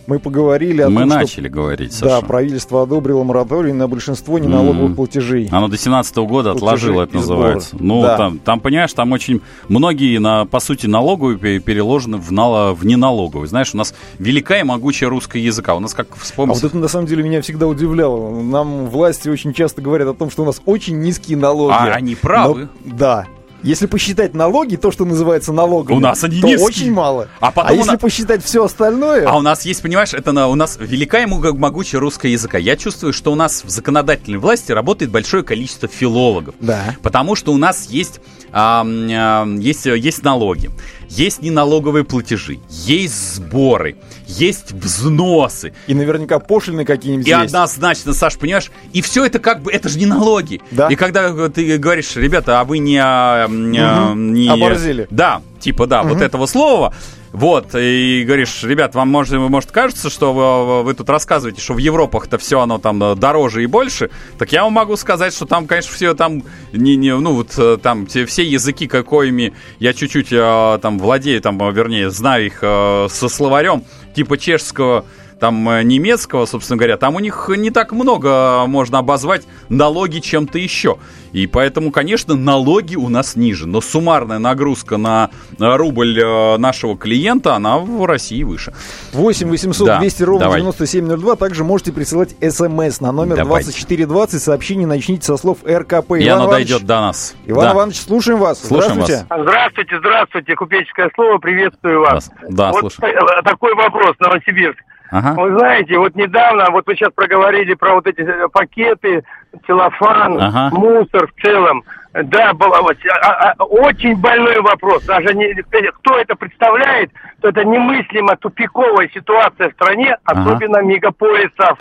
мы 0.07 0.19
поговорили 0.19 0.81
о 0.81 0.89
мы 0.89 1.01
том, 1.01 1.09
начали 1.09 1.47
что, 1.47 1.53
говорить, 1.53 1.93
Саша. 1.93 2.21
Да, 2.21 2.21
правительство 2.21 2.83
одобрило 2.83 3.23
мораторий 3.23 3.73
на 3.73 3.87
большинство 3.87 4.37
неналоговых 4.39 4.91
mm. 4.91 4.95
платежей. 4.95 5.47
Оно 5.51 5.67
до 5.67 5.77
17 5.77 6.15
года 6.17 6.51
отложило, 6.51 7.03
это 7.03 7.15
называется. 7.15 7.75
Ну, 7.79 8.01
да. 8.01 8.17
там, 8.17 8.39
там, 8.39 8.59
понимаешь, 8.59 8.93
там 8.93 9.11
очень 9.11 9.41
многие, 9.69 10.17
на, 10.17 10.45
по 10.45 10.59
сути, 10.59 10.87
налоговые 10.87 11.59
переложены 11.59 12.17
в, 12.17 12.31
нало, 12.31 12.73
в 12.73 12.85
неналоговые. 12.85 13.47
Знаешь, 13.47 13.73
у 13.73 13.77
нас 13.77 13.93
великая 14.19 14.61
и 14.61 14.63
могучая 14.63 15.09
русская 15.09 15.41
языка. 15.41 15.75
У 15.75 15.79
нас, 15.79 15.93
как 15.93 16.15
вспомнить... 16.15 16.57
А 16.57 16.59
вот 16.61 16.63
это, 16.63 16.77
на 16.77 16.87
самом 16.87 17.07
деле, 17.07 17.23
меня 17.23 17.41
всегда 17.41 17.67
удивляло. 17.67 18.41
Нам 18.41 18.87
власти 18.87 19.29
очень 19.29 19.53
часто 19.53 19.81
говорят 19.81 20.07
о 20.07 20.13
том, 20.13 20.29
что 20.29 20.43
у 20.43 20.45
нас 20.45 20.61
очень 20.65 20.99
низкие 20.99 21.37
налоги. 21.37 21.73
А 21.73 21.93
они 21.93 22.15
правы. 22.15 22.69
Но, 22.83 22.95
да, 22.95 23.27
если 23.63 23.87
посчитать 23.87 24.33
налоги, 24.33 24.75
то, 24.75 24.91
что 24.91 25.05
называется 25.05 25.53
налогами, 25.53 25.97
у 25.97 25.99
нас 25.99 26.23
они 26.23 26.41
то 26.41 26.47
низкие. 26.47 26.65
очень 26.65 26.91
мало. 26.91 27.29
А, 27.39 27.51
потом 27.51 27.71
а 27.71 27.73
если 27.73 27.91
на... 27.91 27.97
посчитать 27.97 28.43
все 28.43 28.63
остальное... 28.63 29.27
А 29.27 29.37
у 29.37 29.41
нас 29.41 29.65
есть, 29.65 29.81
понимаешь, 29.81 30.13
это 30.13 30.31
на, 30.31 30.47
у 30.47 30.55
нас 30.55 30.77
великая 30.79 31.23
и 31.23 31.25
могучая 31.25 32.01
русская 32.01 32.31
языка. 32.31 32.57
Я 32.57 32.75
чувствую, 32.75 33.13
что 33.13 33.31
у 33.31 33.35
нас 33.35 33.63
в 33.63 33.69
законодательной 33.69 34.37
власти 34.37 34.71
работает 34.71 35.11
большое 35.11 35.43
количество 35.43 35.87
филологов. 35.87 36.55
Да. 36.59 36.95
Потому 37.01 37.35
что 37.35 37.53
у 37.53 37.57
нас 37.57 37.87
есть, 37.89 38.19
а, 38.51 38.85
а, 38.85 39.45
есть, 39.45 39.85
есть 39.85 40.23
налоги 40.23 40.69
есть 41.15 41.41
неналоговые 41.41 42.03
платежи, 42.03 42.59
есть 42.69 43.35
сборы, 43.35 43.95
есть 44.25 44.71
взносы. 44.71 45.73
И 45.87 45.93
наверняка 45.93 46.39
пошлины 46.39 46.85
какие-нибудь 46.85 47.27
И 47.27 47.29
есть. 47.29 47.45
однозначно, 47.45 48.13
Саш, 48.13 48.37
понимаешь, 48.37 48.71
и 48.93 49.01
все 49.01 49.25
это 49.25 49.39
как 49.39 49.61
бы, 49.61 49.71
это 49.71 49.89
же 49.89 49.99
не 49.99 50.05
налоги. 50.05 50.61
Да. 50.71 50.87
И 50.87 50.95
когда 50.95 51.49
ты 51.49 51.77
говоришь, 51.77 52.15
ребята, 52.15 52.59
а 52.59 52.63
вы 52.63 52.79
не... 52.79 52.99
Угу. 52.99 54.15
не... 54.15 54.47
Оборзели. 54.49 55.07
Да, 55.11 55.41
типа, 55.59 55.85
да, 55.85 56.01
угу. 56.01 56.09
вот 56.09 56.21
этого 56.21 56.45
слова, 56.47 56.95
Вот, 57.33 57.73
и 57.73 58.23
говоришь, 58.27 58.63
ребят, 58.63 58.93
вам 58.93 59.09
может, 59.09 59.33
может 59.33 59.71
кажется, 59.71 60.11
что 60.11 60.33
вы, 60.33 60.83
вы 60.83 60.93
тут 60.93 61.09
рассказываете, 61.09 61.61
что 61.61 61.73
в 61.73 61.79
Европах-то 61.79 62.37
все 62.37 62.59
оно 62.59 62.77
там 62.77 63.03
э, 63.03 63.15
дороже 63.15 63.63
и 63.63 63.65
больше, 63.65 64.11
так 64.37 64.51
я 64.51 64.63
вам 64.63 64.73
могу 64.73 64.95
сказать, 64.97 65.33
что 65.33 65.47
там, 65.47 65.65
конечно, 65.65 65.91
все 65.95 66.13
там, 66.13 66.43
не, 66.73 66.95
не, 66.95 67.17
ну 67.17 67.33
вот 67.33 67.57
э, 67.57 67.79
там 67.81 68.05
те, 68.05 68.27
все 68.27 68.43
языки, 68.43 68.85
какими 68.85 69.51
я 69.79 69.93
чуть-чуть 69.93 70.31
э, 70.31 70.79
там 70.79 70.99
владею, 70.99 71.41
там, 71.41 71.57
вернее, 71.73 72.11
знаю 72.11 72.45
их 72.45 72.59
со 72.59 73.29
словарем, 73.29 73.83
типа 74.13 74.37
чешского, 74.37 75.03
там 75.43 75.67
э, 75.67 75.83
немецкого, 75.83 76.45
собственно 76.45 76.77
говоря, 76.77 76.95
там 76.95 77.15
у 77.15 77.19
них 77.19 77.49
не 77.49 77.69
так 77.69 77.91
много 77.91 78.65
можно 78.65 78.99
обозвать 78.99 79.45
налоги 79.67 80.19
чем-то 80.19 80.57
еще. 80.57 80.99
И 81.33 81.47
поэтому, 81.47 81.91
конечно, 81.91 82.35
налоги 82.35 82.95
у 82.95 83.09
нас 83.09 83.35
ниже. 83.35 83.67
Но 83.67 83.81
суммарная 83.81 84.39
нагрузка 84.39 84.95
на 84.95 85.31
рубль 85.59 86.17
э, 86.17 86.57
нашего 86.57 86.97
клиента, 86.97 87.55
она 87.55 87.77
в 87.77 88.05
России 88.05 88.43
выше. 88.43 88.73
8 89.11 89.49
800 89.49 89.85
да, 89.85 89.99
200 89.99 90.23
ровно 90.23 90.39
давай. 90.45 90.61
9702. 90.61 91.35
Также 91.35 91.65
можете 91.65 91.91
присылать 91.91 92.29
смс 92.39 93.01
на 93.01 93.11
номер 93.11 93.35
Давайте. 93.35 93.71
2420. 93.71 94.41
Сообщение 94.41 94.87
начните 94.87 95.25
со 95.25 95.35
слов 95.35 95.57
РКП. 95.65 96.13
И 96.13 96.25
Иван 96.25 96.37
оно 96.37 96.45
Иванович, 96.45 96.69
дойдет 96.69 96.87
до 96.87 97.01
нас. 97.01 97.35
Иван 97.45 97.65
да. 97.65 97.73
Иванович, 97.73 97.97
слушаем 97.97 98.39
вас. 98.39 98.65
Слушаем 98.65 98.93
здравствуйте. 98.93 99.25
Вас. 99.29 99.41
Здравствуйте, 99.41 99.99
здравствуйте. 99.99 100.55
Купеческое 100.55 101.11
слово. 101.13 101.37
Приветствую 101.39 101.99
вас. 101.99 102.31
Да, 102.47 102.71
вот 102.71 102.93
слушаю. 102.93 103.13
такой 103.43 103.75
вопрос. 103.75 104.15
Новосибирск. 104.19 104.79
Ага. 105.13 105.39
Вы 105.39 105.59
знаете, 105.59 105.99
вот 105.99 106.15
недавно, 106.15 106.71
вот 106.71 106.87
вы 106.87 106.95
сейчас 106.95 107.13
проговорили 107.13 107.75
про 107.75 107.93
вот 107.93 108.07
эти 108.07 108.21
э, 108.21 108.47
пакеты, 108.51 109.23
целлофан, 109.67 110.41
ага. 110.41 110.75
мусор 110.75 111.27
в 111.27 111.41
целом. 111.43 111.83
Да, 112.13 112.53
было, 112.53 112.79
а, 112.79 113.53
а, 113.57 113.63
очень 113.63 114.15
больной 114.15 114.59
вопрос. 114.61 115.03
Даже 115.03 115.35
не, 115.35 115.53
кто 115.53 116.17
это 116.17 116.35
представляет, 116.35 117.11
то 117.41 117.49
это 117.49 117.63
немыслимо 117.63 118.35
тупиковая 118.37 119.07
ситуация 119.13 119.69
в 119.69 119.73
стране, 119.73 120.17
особенно 120.23 120.79
ага. 120.79 120.87
мегаполисов 120.87 121.77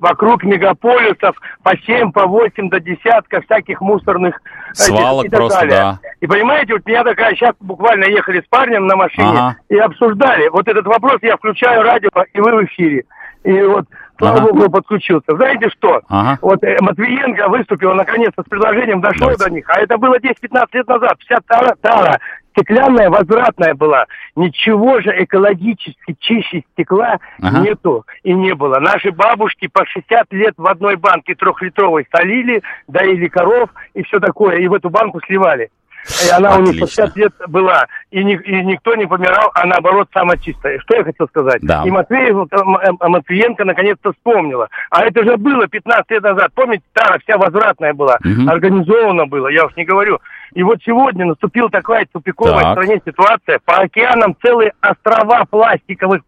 вокруг 0.00 0.44
мегаполисов 0.44 1.36
по 1.62 1.76
7, 1.76 2.12
по 2.12 2.26
8 2.26 2.68
до 2.70 2.80
десятка 2.80 3.40
всяких 3.42 3.80
мусорных 3.80 4.40
э, 4.70 4.74
свалок 4.74 5.26
и 5.26 5.28
так 5.28 5.40
просто, 5.40 5.60
далее. 5.60 5.76
да. 5.76 5.98
И 6.20 6.26
понимаете, 6.26 6.74
вот 6.74 6.86
меня 6.86 7.04
такая, 7.04 7.34
сейчас 7.34 7.54
буквально 7.60 8.04
ехали 8.04 8.40
с 8.40 8.48
парнем 8.48 8.86
на 8.86 8.96
машине 8.96 9.28
ага. 9.28 9.56
и 9.68 9.76
обсуждали 9.76 10.48
вот 10.48 10.68
этот 10.68 10.86
вопрос, 10.86 11.18
я 11.22 11.36
включаю 11.36 11.82
радио, 11.82 12.10
и 12.32 12.40
вы 12.40 12.52
в 12.52 12.64
эфире. 12.66 13.04
И 13.44 13.60
вот 13.62 13.86
Слава 14.18 14.38
ага. 14.38 14.52
Богу, 14.52 14.70
подключился. 14.70 15.34
Знаете 15.36 15.68
что? 15.70 16.00
Ага. 16.08 16.38
Вот 16.40 16.62
э, 16.62 16.76
Матвиенко 16.80 17.48
выступил 17.48 17.94
наконец-то 17.94 18.42
с 18.42 18.48
предложением, 18.48 19.00
дошло 19.00 19.22
Давайте. 19.22 19.44
до 19.44 19.50
них. 19.50 19.68
А 19.68 19.80
это 19.80 19.98
было 19.98 20.18
10-15 20.18 20.66
лет 20.72 20.86
назад. 20.86 21.16
Вся 21.18 21.38
тара, 21.46 21.74
тара 21.80 22.20
стеклянная, 22.54 23.10
возвратная 23.10 23.74
была. 23.74 24.06
Ничего 24.36 25.00
же 25.00 25.14
экологически 25.22 26.16
чище 26.20 26.62
стекла 26.72 27.18
ага. 27.40 27.60
нету 27.60 28.06
и 28.22 28.32
не 28.32 28.54
было. 28.54 28.78
Наши 28.78 29.10
бабушки 29.10 29.68
по 29.68 29.84
60 29.84 30.32
лет 30.32 30.54
в 30.56 30.66
одной 30.66 30.96
банке 30.96 31.34
трехлитровой 31.34 32.06
солили, 32.14 32.62
доили 32.88 33.28
коров 33.28 33.70
и 33.94 34.02
все 34.04 34.20
такое, 34.20 34.58
и 34.58 34.68
в 34.68 34.74
эту 34.74 34.90
банку 34.90 35.20
сливали. 35.26 35.70
И 36.04 36.30
она 36.30 36.50
Отлично. 36.50 36.70
у 36.70 36.72
них 36.72 36.80
по 36.80 36.86
50 36.86 37.16
лет 37.16 37.32
была, 37.48 37.86
и, 38.10 38.22
ни, 38.22 38.34
и 38.34 38.62
никто 38.64 38.94
не 38.94 39.06
помирал, 39.06 39.50
а 39.54 39.66
наоборот 39.66 40.08
самая 40.12 40.36
чистая. 40.36 40.78
Что 40.80 40.96
я 40.96 41.04
хотел 41.04 41.26
сказать? 41.28 41.62
Да. 41.62 41.82
И 41.84 41.90
Матвеев, 41.90 42.46
э, 42.50 42.56
э, 42.56 43.08
Матвиенко 43.08 43.64
наконец-то 43.64 44.12
вспомнила. 44.12 44.68
А 44.90 45.04
это 45.04 45.24
же 45.24 45.36
было 45.36 45.66
15 45.66 46.10
лет 46.10 46.22
назад. 46.22 46.50
Помните, 46.54 46.84
Тара 46.92 47.18
вся 47.20 47.38
возвратная 47.38 47.94
была, 47.94 48.18
угу. 48.20 48.50
организована 48.50 49.26
была, 49.26 49.50
я 49.50 49.64
уж 49.64 49.74
не 49.76 49.84
говорю. 49.84 50.18
И 50.54 50.62
вот 50.62 50.78
сегодня 50.84 51.24
наступила 51.24 51.70
такая 51.70 52.06
тупиковая 52.12 52.60
так. 52.60 52.68
в 52.68 52.72
стране 52.72 53.00
ситуация. 53.04 53.58
По 53.64 53.78
океанам 53.78 54.36
целые 54.42 54.72
острова 54.80 55.44
пластиковых 55.50 56.22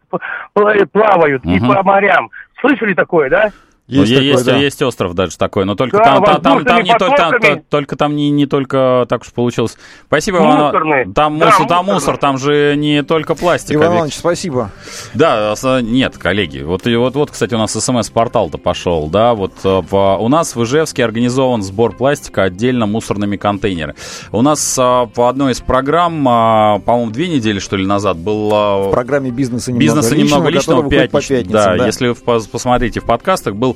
плавают 0.53 1.45
угу. 1.45 1.55
и 1.55 1.61
по 1.61 1.83
морям. 1.83 2.31
Слышали 2.61 2.95
такое, 2.95 3.29
да? 3.29 3.51
Есть, 3.89 4.11
ну, 4.11 4.17
такой, 4.17 4.27
есть, 4.27 4.45
да. 4.45 4.57
есть 4.57 4.83
остров 4.83 5.15
даже 5.15 5.39
такой, 5.39 5.65
но 5.65 5.77
только 5.77 5.99
да, 5.99 6.05
там, 6.05 6.25
там, 6.25 6.43
там, 6.43 6.65
там, 6.65 6.83
не 6.83 6.99
только, 6.99 7.17
там, 7.17 7.41
то, 7.41 7.63
только 7.69 7.97
там 7.97 8.17
не, 8.17 8.31
не 8.31 8.47
только 8.47 9.07
так 9.09 9.23
уж 9.23 9.33
получилось. 9.33 9.77
Спасибо, 10.07 10.39
Иван. 10.39 11.13
Там, 11.13 11.39
да, 11.39 11.47
мусор, 11.47 11.69
там 11.69 11.87
мусор, 11.87 12.17
там 12.17 12.39
же 12.39 12.75
не 12.77 13.05
только 13.05 13.37
пластик. 13.37 13.77
Иван 13.77 13.95
Иванович, 13.95 14.15
спасибо. 14.15 14.73
Да, 15.15 15.55
нет, 15.83 16.19
коллеги. 16.19 16.63
Вот, 16.63 16.85
вот, 16.85 17.15
вот 17.15 17.31
кстати, 17.31 17.55
у 17.55 17.59
нас 17.59 17.73
смс-портал-то 17.73 18.59
пошел, 18.59 19.07
да, 19.09 19.35
вот 19.35 19.53
э, 19.63 19.83
в, 19.89 20.17
у 20.17 20.29
нас 20.29 20.57
в 20.57 20.65
Ижевске 20.65 21.05
организован 21.05 21.63
сбор 21.63 21.95
пластика 21.95 22.43
отдельно 22.43 22.87
мусорными 22.87 23.37
контейнерами. 23.37 23.95
У 24.33 24.43
нас 24.43 24.77
а, 24.79 25.07
по 25.07 25.29
одной 25.29 25.53
из 25.53 25.61
программ, 25.61 26.27
а, 26.29 26.79
по-моему, 26.81 27.13
две 27.13 27.29
недели, 27.29 27.61
что 27.61 27.77
ли, 27.77 27.87
назад 27.87 28.17
был... 28.17 28.51
А, 28.53 28.89
в 28.89 28.91
программе 28.91 29.31
бизнеса 29.31 29.71
немного 29.71 29.97
бизнеса 29.97 30.15
личного, 30.15 30.39
немного 30.39 30.49
личного 30.51 30.91
пятничного. 30.91 31.45
Да, 31.45 31.77
да, 31.77 31.87
если 31.87 32.13
посмотрите 32.13 33.01
в 33.01 33.05
подкастах, 33.05 33.55
был 33.55 33.76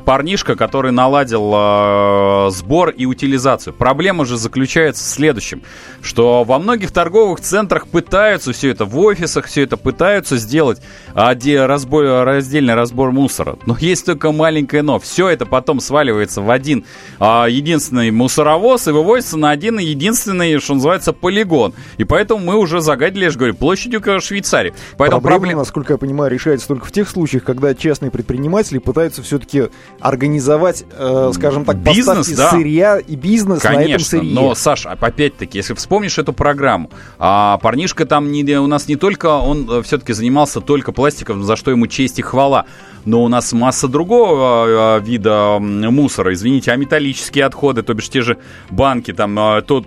парнишка, 0.01 0.55
который 0.55 0.91
наладил 0.91 1.51
э, 1.53 2.49
сбор 2.51 2.89
и 2.89 3.05
утилизацию. 3.05 3.73
Проблема 3.73 4.25
же 4.25 4.37
заключается 4.37 5.03
в 5.03 5.07
следующем, 5.07 5.61
что 6.01 6.43
во 6.43 6.59
многих 6.59 6.91
торговых 6.91 7.39
центрах 7.39 7.87
пытаются 7.87 8.53
все 8.53 8.69
это, 8.71 8.85
в 8.85 8.97
офисах 8.99 9.45
все 9.45 9.63
это 9.63 9.77
пытаются 9.77 10.37
сделать 10.37 10.81
оде, 11.15 11.65
разбор, 11.65 12.25
раздельный 12.25 12.73
разбор 12.73 13.11
мусора. 13.11 13.57
Но 13.65 13.77
есть 13.79 14.05
только 14.05 14.31
маленькое 14.31 14.83
но. 14.83 14.99
Все 14.99 15.29
это 15.29 15.45
потом 15.45 15.79
сваливается 15.79 16.41
в 16.41 16.51
один 16.51 16.85
э, 17.19 17.23
единственный 17.49 18.11
мусоровоз 18.11 18.87
и 18.87 18.91
вывозится 18.91 19.37
на 19.37 19.49
один 19.51 19.79
единственный, 19.79 20.59
что 20.59 20.75
называется, 20.75 21.13
полигон. 21.13 21.73
И 21.97 22.03
поэтому 22.03 22.43
мы 22.43 22.55
уже 22.57 22.81
загадили, 22.81 23.25
я 23.25 23.29
же 23.29 23.37
говорю, 23.37 23.55
площадью 23.55 24.01
Швейцарии. 24.21 24.73
Поэтому 24.97 25.21
проблема, 25.21 25.39
проблем... 25.39 25.57
насколько 25.59 25.93
я 25.93 25.97
понимаю, 25.97 26.31
решается 26.31 26.67
только 26.67 26.85
в 26.85 26.91
тех 26.91 27.09
случаях, 27.09 27.43
когда 27.43 27.73
частные 27.73 28.11
предприниматели 28.11 28.77
пытаются 28.77 29.21
все-таки 29.21 29.69
организовать, 30.01 30.83
э, 30.91 31.31
скажем 31.33 31.63
так, 31.63 31.77
бизнес, 31.77 32.29
да. 32.29 32.49
сырья 32.49 32.97
и 32.97 33.15
бизнес 33.15 33.61
Конечно, 33.61 33.85
на 33.85 33.89
этом 33.89 34.05
сырье. 34.05 34.33
но, 34.33 34.55
Саш, 34.55 34.85
опять-таки, 34.85 35.59
если 35.59 35.73
вспомнишь 35.73 36.17
эту 36.17 36.33
программу, 36.33 36.89
а 37.19 37.57
парнишка 37.59 38.05
там 38.05 38.31
не, 38.31 38.43
у 38.59 38.67
нас 38.67 38.87
не 38.87 38.95
только, 38.95 39.27
он 39.27 39.69
э, 39.69 39.81
все-таки 39.83 40.13
занимался 40.13 40.59
только 40.59 40.91
пластиком, 40.91 41.43
за 41.43 41.55
что 41.55 41.71
ему 41.71 41.87
честь 41.87 42.19
и 42.19 42.21
хвала, 42.21 42.65
но 43.05 43.23
у 43.23 43.27
нас 43.27 43.53
масса 43.53 43.87
другого 43.87 44.97
э, 44.97 45.01
вида 45.03 45.57
мусора, 45.59 46.33
извините, 46.33 46.71
а 46.71 46.75
металлические 46.75 47.45
отходы, 47.45 47.83
то 47.83 47.93
бишь 47.93 48.09
те 48.09 48.21
же 48.21 48.37
банки, 48.69 49.13
там, 49.13 49.37
э, 49.37 49.61
то, 49.61 49.85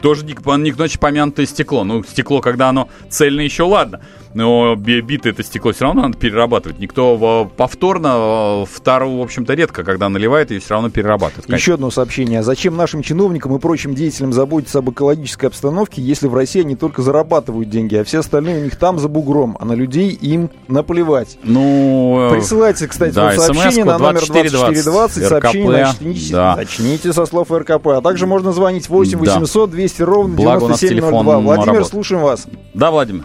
тоже 0.00 0.24
не 0.24 0.34
к 0.34 0.78
ночи 0.78 0.98
помянутое 0.98 1.46
стекло. 1.46 1.84
Ну, 1.84 2.04
стекло, 2.04 2.40
когда 2.40 2.68
оно 2.68 2.88
цельное, 3.08 3.44
еще 3.44 3.64
ладно 3.64 4.00
но 4.34 4.74
битое 4.76 5.32
это 5.32 5.42
стекло 5.42 5.72
все 5.72 5.84
равно 5.84 6.02
надо 6.02 6.18
перерабатывать. 6.18 6.78
Никто 6.78 7.50
повторно 7.56 8.64
вторую, 8.70 9.18
в 9.18 9.22
общем-то, 9.22 9.54
редко, 9.54 9.84
когда 9.84 10.08
наливает, 10.08 10.50
ее 10.50 10.60
все 10.60 10.74
равно 10.74 10.90
перерабатывает. 10.90 11.46
Конечно. 11.46 11.62
Еще 11.62 11.74
одно 11.74 11.90
сообщение. 11.90 12.42
Зачем 12.42 12.76
нашим 12.76 13.02
чиновникам 13.02 13.56
и 13.56 13.58
прочим 13.58 13.94
деятелям 13.94 14.32
заботиться 14.32 14.78
об 14.78 14.90
экологической 14.90 15.46
обстановке, 15.46 16.02
если 16.02 16.26
в 16.26 16.34
России 16.34 16.60
они 16.60 16.76
только 16.76 17.02
зарабатывают 17.02 17.70
деньги, 17.70 17.96
а 17.96 18.04
все 18.04 18.20
остальные 18.20 18.60
у 18.60 18.64
них 18.64 18.76
там 18.76 18.98
за 18.98 19.08
бугром, 19.08 19.56
а 19.60 19.64
на 19.64 19.72
людей 19.72 20.10
им 20.10 20.50
наплевать? 20.68 21.38
Ну... 21.42 22.28
Присылайте, 22.32 22.86
кстати, 22.86 23.14
да, 23.14 23.32
вот 23.32 23.40
сообщение 23.40 23.84
на 23.84 23.98
номер 23.98 24.24
2420, 24.26 25.26
сообщение 25.26 25.86
начните, 25.86 26.32
да. 26.32 26.56
начните 26.56 27.12
со 27.12 27.26
слов 27.26 27.50
РКП, 27.50 27.86
а 27.88 28.00
также 28.00 28.26
можно 28.26 28.52
звонить 28.52 28.88
8 28.88 29.18
800 29.18 29.70
200 29.70 30.02
ровно 30.02 30.36
9702. 30.36 31.10
Владимир, 31.10 31.66
работает. 31.66 31.86
слушаем 31.86 32.22
вас. 32.22 32.46
Да, 32.74 32.90
Владимир. 32.90 33.24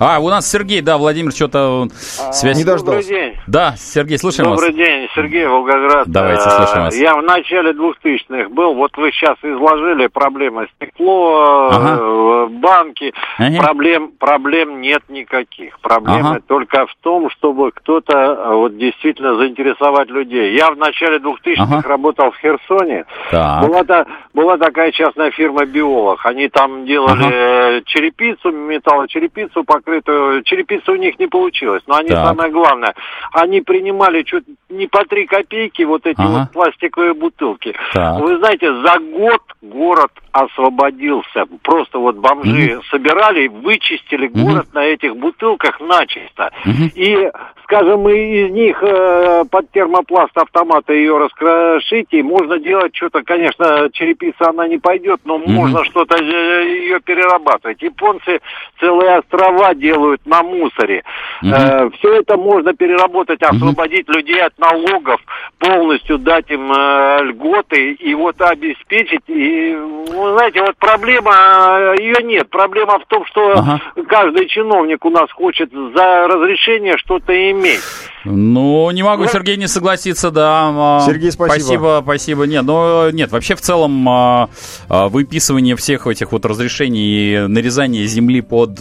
А, 0.00 0.18
у 0.18 0.30
нас 0.30 0.50
Сергей, 0.50 0.80
да, 0.80 0.96
Владимир, 0.96 1.30
что-то 1.30 1.86
а, 2.18 2.32
связь... 2.32 2.56
Не 2.56 2.64
дождался. 2.64 3.06
Добрый 3.06 3.32
день. 3.32 3.38
Да, 3.46 3.74
Сергей, 3.76 4.16
слушаем 4.16 4.48
Добрый 4.48 4.70
вас. 4.70 4.76
Добрый 4.78 4.86
день, 4.86 5.08
Сергей, 5.14 5.46
Волгоград. 5.46 6.08
Давайте, 6.08 6.44
а, 6.46 6.50
слушаем 6.52 6.84
вас. 6.84 6.96
Я 6.96 7.16
в 7.16 7.22
начале 7.22 7.72
2000-х 7.72 8.48
был, 8.48 8.72
вот 8.76 8.96
вы 8.96 9.12
сейчас 9.12 9.36
изложили 9.42 10.06
проблемы 10.06 10.68
стекло, 10.76 11.68
ага. 11.70 11.98
Э, 12.00 12.46
банки. 12.48 13.12
Ага. 13.36 13.58
Проблем, 13.58 14.12
проблем 14.18 14.80
нет 14.80 15.02
никаких. 15.10 15.78
Проблемы 15.80 16.30
ага. 16.30 16.40
только 16.46 16.86
в 16.86 16.94
том, 17.02 17.28
чтобы 17.28 17.70
кто-то 17.70 18.16
э, 18.16 18.54
вот 18.54 18.78
действительно 18.78 19.36
заинтересовать 19.36 20.08
людей. 20.08 20.54
Я 20.56 20.70
в 20.70 20.78
начале 20.78 21.18
2000-х 21.18 21.62
ага. 21.62 21.86
работал 21.86 22.30
в 22.30 22.38
Херсоне. 22.38 23.04
Так. 23.30 23.66
Была, 23.66 23.84
та, 23.84 24.06
была 24.32 24.56
такая 24.56 24.92
частная 24.92 25.30
фирма 25.30 25.66
«Биолог». 25.66 26.24
Они 26.24 26.48
там 26.48 26.86
делали 26.86 27.26
ага. 27.26 27.82
черепицу, 27.84 28.50
металлочерепицу, 28.50 29.62
пока 29.62 29.89
открытую. 29.90 30.42
Черепица 30.44 30.92
у 30.92 30.96
них 30.96 31.18
не 31.18 31.26
получилось. 31.26 31.82
Но 31.86 31.96
они, 31.96 32.10
так. 32.10 32.26
самое 32.26 32.50
главное, 32.50 32.94
они 33.32 33.60
принимали 33.60 34.22
чуть 34.22 34.44
не 34.70 34.86
по 34.86 35.04
три 35.04 35.26
копейки 35.26 35.82
вот 35.82 36.06
эти 36.06 36.20
ага. 36.20 36.40
вот 36.40 36.52
пластиковые 36.52 37.14
бутылки. 37.14 37.74
Так. 37.92 38.20
Вы 38.20 38.38
знаете, 38.38 38.72
за 38.82 38.98
год 38.98 39.42
город 39.62 40.12
освободился. 40.32 41.44
Просто 41.62 41.98
вот 41.98 42.16
бомжи 42.16 42.76
угу. 42.76 42.84
собирали, 42.90 43.48
вычистили 43.48 44.28
угу. 44.28 44.40
город 44.40 44.66
на 44.72 44.84
этих 44.84 45.16
бутылках 45.16 45.80
начисто. 45.80 46.52
Угу. 46.64 46.90
И, 46.94 47.30
скажем, 47.64 48.08
из 48.08 48.50
них 48.52 48.82
э, 48.82 49.44
под 49.50 49.70
термопласт 49.72 50.36
автомата 50.36 50.92
ее 50.92 51.18
раскрошить, 51.18 52.08
и 52.12 52.22
можно 52.22 52.58
делать 52.58 52.94
что-то, 52.94 53.22
конечно, 53.22 53.88
черепица 53.92 54.50
она 54.50 54.68
не 54.68 54.78
пойдет, 54.78 55.20
но 55.24 55.36
угу. 55.36 55.50
можно 55.50 55.84
что-то 55.84 56.16
э, 56.22 56.64
ее 56.68 57.00
перерабатывать. 57.00 57.82
Японцы 57.82 58.40
целые 58.78 59.18
острова 59.18 59.74
делают 59.74 60.24
на 60.26 60.42
мусоре. 60.42 61.02
Угу. 61.42 61.50
Э, 61.50 61.90
все 61.98 62.20
это 62.20 62.36
можно 62.36 62.72
переработать, 62.72 63.42
освободить 63.42 64.08
угу. 64.08 64.18
людей 64.18 64.40
от 64.40 64.56
налогов, 64.60 65.20
полностью 65.58 66.18
дать 66.18 66.50
им 66.50 66.72
э, 66.72 67.24
льготы 67.24 67.92
и 67.92 68.14
вот 68.14 68.40
обеспечить. 68.40 69.22
И, 69.26 69.74
вы 69.74 70.32
знаете, 70.34 70.60
вот 70.60 70.76
проблема, 70.76 71.32
э, 71.32 71.94
ее 72.00 72.22
нет. 72.22 72.48
Проблема 72.50 72.98
в 72.98 73.06
том, 73.06 73.24
что 73.26 73.52
ага. 73.52 73.80
каждый 74.08 74.46
чиновник 74.48 75.04
у 75.04 75.10
нас 75.10 75.30
хочет 75.32 75.70
за 75.72 76.28
разрешение 76.28 76.96
что-то 76.98 77.32
иметь. 77.50 77.80
Ну, 78.24 78.90
не 78.90 79.02
могу, 79.02 79.26
Сергей, 79.26 79.56
не 79.56 79.66
согласиться, 79.66 80.30
да. 80.30 80.70
А, 80.72 81.00
Сергей, 81.06 81.32
спасибо. 81.32 81.54
Спасибо, 81.60 82.00
спасибо. 82.02 82.44
Нет, 82.44 82.64
ну, 82.64 83.10
нет, 83.10 83.32
вообще 83.32 83.54
в 83.54 83.62
целом 83.62 84.06
а, 84.08 84.50
а, 84.88 85.08
выписывание 85.08 85.74
всех 85.76 86.06
этих 86.06 86.32
вот 86.32 86.44
разрешений 86.44 87.34
и 87.34 87.38
нарезание 87.46 88.04
земли 88.06 88.42
под 88.42 88.76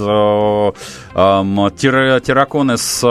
терраконы 1.80 2.78
с 2.78 3.06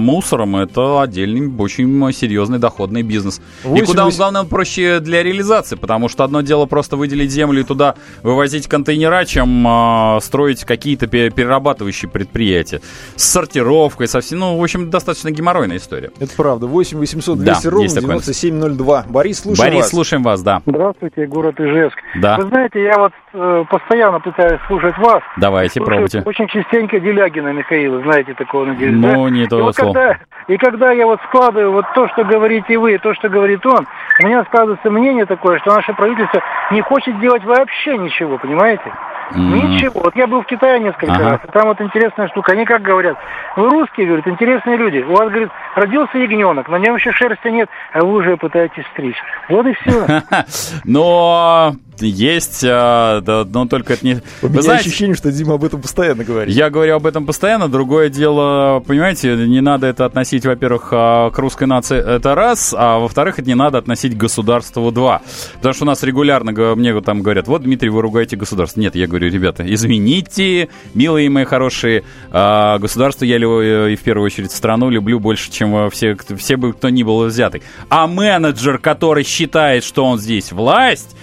мусором, 0.00 0.56
это 0.56 1.02
отдельный, 1.02 1.52
очень 1.58 1.81
серьезный 2.12 2.58
доходный 2.58 3.02
бизнес. 3.02 3.40
8, 3.64 3.82
и 3.82 3.86
куда 3.86 4.06
он, 4.06 4.12
главное, 4.16 4.44
проще 4.44 5.00
для 5.00 5.22
реализации, 5.22 5.76
потому 5.76 6.08
что 6.08 6.24
одно 6.24 6.40
дело 6.40 6.66
просто 6.66 6.96
выделить 6.96 7.30
землю 7.30 7.60
и 7.60 7.64
туда 7.64 7.94
вывозить 8.22 8.68
контейнера, 8.68 9.24
чем 9.24 10.18
строить 10.20 10.64
какие-то 10.64 11.06
перерабатывающие 11.06 12.10
предприятия 12.10 12.80
с 13.16 13.24
сортировкой, 13.24 14.08
со 14.08 14.20
всем, 14.20 14.38
ну, 14.40 14.58
в 14.58 14.62
общем, 14.62 14.90
достаточно 14.90 15.30
геморройная 15.30 15.76
история. 15.76 16.10
Это 16.20 16.32
правда. 16.36 16.66
8 16.66 16.98
800 16.98 17.38
200 17.38 17.64
да, 17.64 17.70
ровно 17.70 17.88
9702. 17.88 19.04
Борис, 19.08 19.40
слушаем 19.40 19.68
Борис, 19.70 19.82
вас. 19.82 19.90
слушаем 19.90 20.22
вас, 20.22 20.42
да. 20.42 20.62
Здравствуйте, 20.66 21.26
город 21.26 21.58
Ижевск. 21.60 21.98
Да. 22.20 22.36
Вы 22.38 22.48
знаете, 22.48 22.82
я 22.82 22.98
вот 22.98 23.12
э, 23.32 23.64
постоянно 23.70 24.20
пытаюсь 24.20 24.60
слушать 24.66 24.96
вас. 24.98 25.22
Давайте, 25.38 25.80
пробуйте. 25.80 26.22
Очень 26.24 26.48
частенько 26.48 27.00
Делягина 27.00 27.52
Михаила, 27.52 28.00
знаете 28.02 28.34
такого, 28.34 28.66
надеюсь, 28.66 28.94
Ну, 28.94 29.24
да? 29.24 29.30
не 29.30 29.46
того 29.46 29.70
и 29.70 29.72
слова. 29.72 29.92
когда, 29.92 30.18
и 30.48 30.56
когда 30.56 30.92
я 30.92 31.06
вот 31.06 31.20
складываю 31.28 31.71
вот 31.72 31.86
то, 31.94 32.08
что 32.08 32.24
говорите 32.24 32.78
вы, 32.78 32.98
то, 32.98 33.14
что 33.14 33.28
говорит 33.28 33.64
он, 33.66 33.86
у 34.22 34.26
меня 34.26 34.44
складывается 34.44 34.90
мнение 34.90 35.26
такое, 35.26 35.58
что 35.60 35.74
наше 35.74 35.92
правительство 35.94 36.40
не 36.70 36.80
хочет 36.82 37.18
делать 37.20 37.44
вообще 37.44 37.98
ничего, 37.98 38.38
понимаете? 38.38 38.92
Mm-hmm. 39.34 39.68
Ничего. 39.68 40.00
Вот 40.00 40.16
я 40.16 40.26
был 40.26 40.42
в 40.42 40.46
Китае 40.46 40.80
несколько 40.80 41.12
ага. 41.12 41.30
раз, 41.30 41.40
и 41.44 41.52
там 41.52 41.68
вот 41.68 41.80
интересная 41.80 42.28
штука. 42.28 42.52
Они 42.52 42.64
как 42.64 42.82
говорят, 42.82 43.16
вы 43.56 43.70
русские, 43.70 44.06
говорят, 44.06 44.26
интересные 44.28 44.76
люди. 44.76 44.98
У 44.98 45.12
вас, 45.12 45.28
говорит, 45.28 45.50
родился 45.74 46.18
ягненок, 46.18 46.68
на 46.68 46.78
нем 46.78 46.96
еще 46.96 47.12
шерсти 47.12 47.48
нет, 47.48 47.68
а 47.92 48.00
вы 48.00 48.14
уже 48.14 48.36
пытаетесь 48.36 48.84
стричь. 48.92 49.16
Вот 49.48 49.66
и 49.66 49.74
все. 49.74 50.22
Но 50.84 51.74
есть, 52.00 52.64
а, 52.66 53.20
да, 53.20 53.44
но 53.44 53.66
только 53.66 53.94
это 53.94 54.04
не... 54.04 54.14
У 54.14 54.46
Вы 54.46 54.50
меня 54.50 54.62
знаете, 54.62 54.88
ощущение, 54.88 55.14
что 55.14 55.30
Дима 55.30 55.54
об 55.54 55.64
этом 55.64 55.80
постоянно 55.80 56.24
говорит. 56.24 56.54
Я 56.54 56.70
говорю 56.70 56.96
об 56.96 57.06
этом 57.06 57.26
постоянно. 57.26 57.68
Другое 57.68 58.08
дело, 58.08 58.82
понимаете, 58.86 59.36
не 59.36 59.60
надо 59.60 59.86
это 59.86 60.04
относить, 60.04 60.44
во-первых, 60.46 60.88
а, 60.92 61.30
к 61.30 61.38
русской 61.38 61.64
нации, 61.64 61.98
это 61.98 62.34
раз, 62.34 62.74
а 62.76 62.98
во-вторых, 62.98 63.38
это 63.38 63.48
не 63.48 63.54
надо 63.54 63.78
относить 63.78 64.14
к 64.14 64.16
государству 64.16 64.90
два. 64.90 65.22
Потому 65.54 65.74
что 65.74 65.84
у 65.84 65.86
нас 65.86 66.02
регулярно 66.02 66.52
мне 66.74 67.00
там 67.00 67.22
говорят, 67.22 67.48
вот, 67.48 67.62
Дмитрий, 67.62 67.90
вы 67.90 68.02
ругаете 68.02 68.36
государство. 68.36 68.80
Нет, 68.80 68.94
я 68.94 69.06
говорю, 69.06 69.21
ребята, 69.30 69.64
извините, 69.66 70.68
милые 70.94 71.30
мои 71.30 71.44
хорошие, 71.44 72.04
а, 72.30 72.78
государство 72.78 73.24
я 73.24 73.36
и 73.36 73.96
в 73.96 74.00
первую 74.00 74.26
очередь 74.26 74.52
страну 74.52 74.90
люблю 74.90 75.20
больше, 75.20 75.50
чем 75.50 75.90
все, 75.90 76.16
все 76.36 76.56
бы 76.56 76.72
кто 76.72 76.88
ни 76.88 77.02
был 77.02 77.24
взятый. 77.26 77.62
А 77.88 78.06
менеджер, 78.06 78.78
который 78.78 79.24
считает, 79.24 79.84
что 79.84 80.04
он 80.04 80.18
здесь 80.18 80.52
власть, 80.52 81.16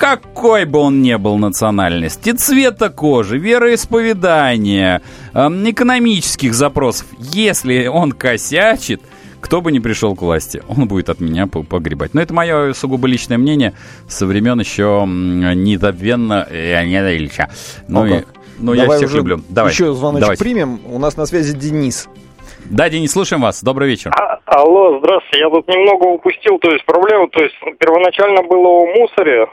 какой 0.00 0.64
бы 0.64 0.78
он 0.78 1.02
ни 1.02 1.14
был 1.16 1.36
национальности, 1.36 2.32
цвета 2.32 2.88
кожи, 2.88 3.36
вероисповедания, 3.36 5.02
э, 5.34 5.46
экономических 5.46 6.54
запросов, 6.54 7.06
если 7.18 7.86
он 7.86 8.12
косячит, 8.12 9.02
кто 9.40 9.60
бы 9.60 9.72
ни 9.72 9.78
пришел 9.78 10.14
к 10.14 10.22
власти, 10.22 10.62
он 10.68 10.86
будет 10.86 11.08
от 11.08 11.20
меня 11.20 11.46
погребать. 11.46 12.14
Но 12.14 12.20
это 12.20 12.34
мое 12.34 12.72
сугубо 12.72 13.08
личное 13.08 13.38
мнение 13.38 13.74
со 14.08 14.26
времен 14.26 14.60
еще 14.60 15.04
незабвенно 15.06 16.46
Леонида 16.50 17.16
Ильича. 17.16 17.48
Ну, 17.88 18.06
и, 18.06 18.24
ну 18.58 18.74
я 18.74 18.88
всех 18.90 19.12
люблю. 19.14 19.40
Давай. 19.48 19.72
Еще 19.72 19.92
звоночек 19.92 20.20
Давайте. 20.20 20.44
примем. 20.44 20.80
У 20.86 20.98
нас 20.98 21.16
на 21.16 21.26
связи 21.26 21.54
Денис. 21.54 22.08
Да, 22.66 22.88
Денис, 22.88 23.10
слушаем 23.10 23.42
вас. 23.42 23.62
Добрый 23.62 23.88
вечер. 23.88 24.12
А, 24.14 24.38
алло, 24.46 24.98
здравствуйте. 24.98 25.40
Я 25.40 25.50
тут 25.50 25.66
немного 25.66 26.04
упустил, 26.04 26.58
то 26.58 26.70
есть 26.70 26.84
проблему, 26.84 27.28
то 27.28 27.42
есть 27.42 27.56
первоначально 27.78 28.42
было 28.42 28.68
о 28.68 28.86
мусоре, 28.86 29.46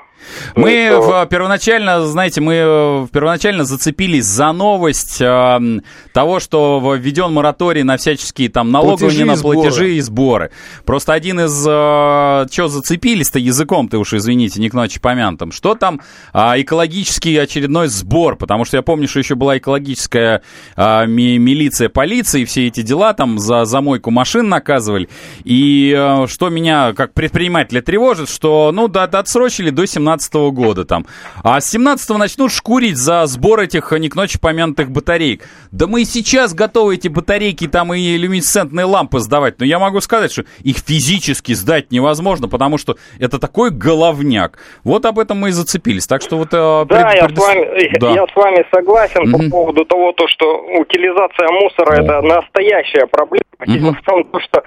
мы 0.56 0.90
что... 0.92 1.26
первоначально, 1.30 2.06
знаете, 2.08 2.42
мы 2.42 2.54
э, 2.56 3.08
первоначально 3.12 3.64
зацепились 3.64 4.26
за 4.26 4.52
новость 4.52 5.22
э, 5.22 5.80
того, 6.14 6.40
что 6.40 6.96
введен 6.98 7.34
мораторий 7.34 7.84
на 7.84 7.98
всяческие 7.98 8.50
там 8.50 8.72
налоговые 8.72 9.26
на 9.26 9.36
платежи 9.36 9.96
и 9.96 10.02
сборы. 10.02 10.52
Просто 10.86 11.14
один 11.14 11.40
из... 11.42 11.66
Э, 11.68 12.48
что 12.52 12.68
зацепились-то 12.68 13.40
языком, 13.40 13.88
ты 13.90 13.98
уж 13.98 14.14
извините, 14.14 14.60
не 14.60 14.70
к 14.70 14.74
ночи 14.74 15.00
помянутым. 15.00 15.52
Что 15.52 15.76
там 15.76 16.02
э, 16.34 16.62
экологический 16.62 17.36
очередной 17.38 17.88
сбор? 17.88 18.36
Потому 18.36 18.66
что 18.66 18.78
я 18.78 18.84
помню, 18.84 19.08
что 19.08 19.20
еще 19.20 19.36
была 19.36 19.58
экологическая 19.58 20.42
э, 20.76 21.06
ми 21.08 21.38
милиция, 21.38 21.90
полиция, 21.90 22.42
и 22.42 22.46
все 22.46 22.68
эти 22.68 22.82
дела 22.82 23.14
там 23.14 23.40
за 23.40 23.66
замойку 23.66 24.12
машин 24.12 24.50
наказывали. 24.50 25.10
И 25.44 25.94
э, 25.98 26.28
что 26.28 26.50
меня 26.50 26.94
как 26.94 27.14
предпринимателя 27.14 27.82
тревожит, 27.82 28.30
что, 28.30 28.72
ну, 28.74 28.88
да, 28.88 29.04
отсрочили 29.04 29.70
до 29.70 29.86
17 29.86 30.07
17 30.08 30.34
года 30.54 30.86
там. 30.86 31.06
А 31.44 31.60
с 31.60 31.70
17 31.70 32.10
начнут 32.18 32.52
шкурить 32.52 32.98
за 32.98 33.26
сбор 33.26 33.60
этих 33.60 33.92
не 33.92 34.10
к 34.10 34.16
ночи 34.16 34.40
помянутых 34.40 34.90
батареек. 34.90 35.44
Да 35.72 35.88
мы 35.88 36.02
и 36.02 36.06
сейчас 36.06 36.54
готовы 36.54 36.96
эти 36.96 37.08
батарейки 37.08 37.68
там 37.68 37.94
и 37.94 38.18
люминесцентные 38.18 38.86
лампы 38.86 39.20
сдавать. 39.20 39.60
Но 39.60 39.66
я 39.66 39.80
могу 39.80 40.00
сказать, 40.02 40.32
что 40.32 40.44
их 40.64 40.78
физически 40.78 41.54
сдать 41.54 41.92
невозможно, 41.92 42.48
потому 42.48 42.78
что 42.78 42.98
это 43.20 43.40
такой 43.40 43.72
головняк. 43.72 44.58
Вот 44.84 45.06
об 45.06 45.20
этом 45.20 45.40
мы 45.40 45.50
и 45.50 45.52
зацепились. 45.52 46.08
Так 46.08 46.22
что 46.22 46.38
вот... 46.38 46.54
Э, 46.54 46.86
да, 46.88 47.10
пред... 47.10 47.22
я, 47.22 47.30
с 47.30 47.38
вами, 47.38 48.00
да. 48.00 48.12
я 48.12 48.26
с 48.26 48.36
вами 48.36 48.66
согласен 48.74 49.34
угу. 49.34 49.44
по 49.44 49.50
поводу 49.50 49.86
того, 49.86 50.14
то, 50.14 50.28
что 50.28 50.62
утилизация 50.80 51.50
мусора 51.50 51.98
О. 51.98 52.04
это 52.04 52.22
настоящая 52.22 53.08
проблема. 53.08 53.44
Угу. 53.60 53.72
Дело 53.72 53.94
в 53.94 54.02
том, 54.04 54.26
что 54.42 54.64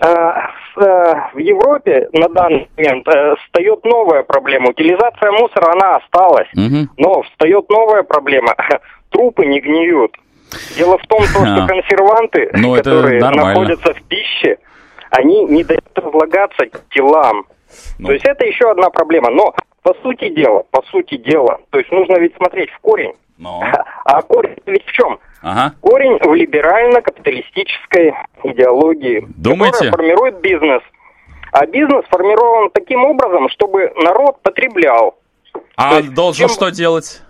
в 0.00 1.38
Европе 1.38 2.08
на 2.12 2.28
данный 2.28 2.68
момент 2.76 3.06
э, 3.06 3.36
встает 3.36 3.84
новая 3.84 4.22
проблема. 4.24 4.70
Утилизация 4.70 5.30
мусора, 5.32 5.72
она 5.72 5.96
осталась, 5.96 6.48
угу. 6.52 6.88
но 6.96 7.22
встает 7.22 7.68
новая 7.70 8.02
проблема. 8.02 8.54
Трупы 9.10 9.46
не 9.46 9.60
гниют. 9.60 10.16
Дело 10.76 10.98
в 10.98 11.06
том, 11.06 11.22
что 11.22 11.66
консерванты, 11.66 12.50
ну, 12.54 12.74
которые 12.74 13.20
находятся 13.20 13.94
в 13.94 14.02
пище, 14.02 14.58
они 15.10 15.44
не 15.44 15.64
дают 15.64 15.84
разлагаться 15.94 16.66
телам. 16.90 17.46
Ну. 17.98 18.08
То 18.08 18.12
есть 18.12 18.26
это 18.26 18.44
еще 18.44 18.70
одна 18.70 18.90
проблема. 18.90 19.30
Но 19.30 19.54
по 19.82 19.94
сути 20.02 20.28
дела, 20.28 20.64
по 20.70 20.82
сути 20.90 21.16
дела, 21.16 21.60
то 21.70 21.78
есть 21.78 21.90
нужно 21.92 22.18
ведь 22.18 22.34
смотреть 22.36 22.70
в 22.70 22.78
корень. 22.80 23.14
Но. 23.38 23.62
А 24.04 24.22
корень 24.22 24.56
ведь 24.66 24.84
в 24.84 24.92
чем? 24.92 25.18
Ага. 25.44 25.74
Корень 25.82 26.18
в 26.22 26.32
либерально-капиталистической 26.32 28.14
идеологии, 28.44 29.28
Думаете? 29.36 29.90
которая 29.90 29.92
формирует 29.92 30.40
бизнес. 30.40 30.80
А 31.52 31.66
бизнес 31.66 32.02
формирован 32.06 32.70
таким 32.70 33.04
образом, 33.04 33.50
чтобы 33.50 33.92
народ 33.94 34.40
потреблял. 34.40 35.18
А 35.76 35.96
есть, 35.96 36.14
должен 36.14 36.48
чем... 36.48 36.54
что 36.54 36.70
делать? 36.70 37.20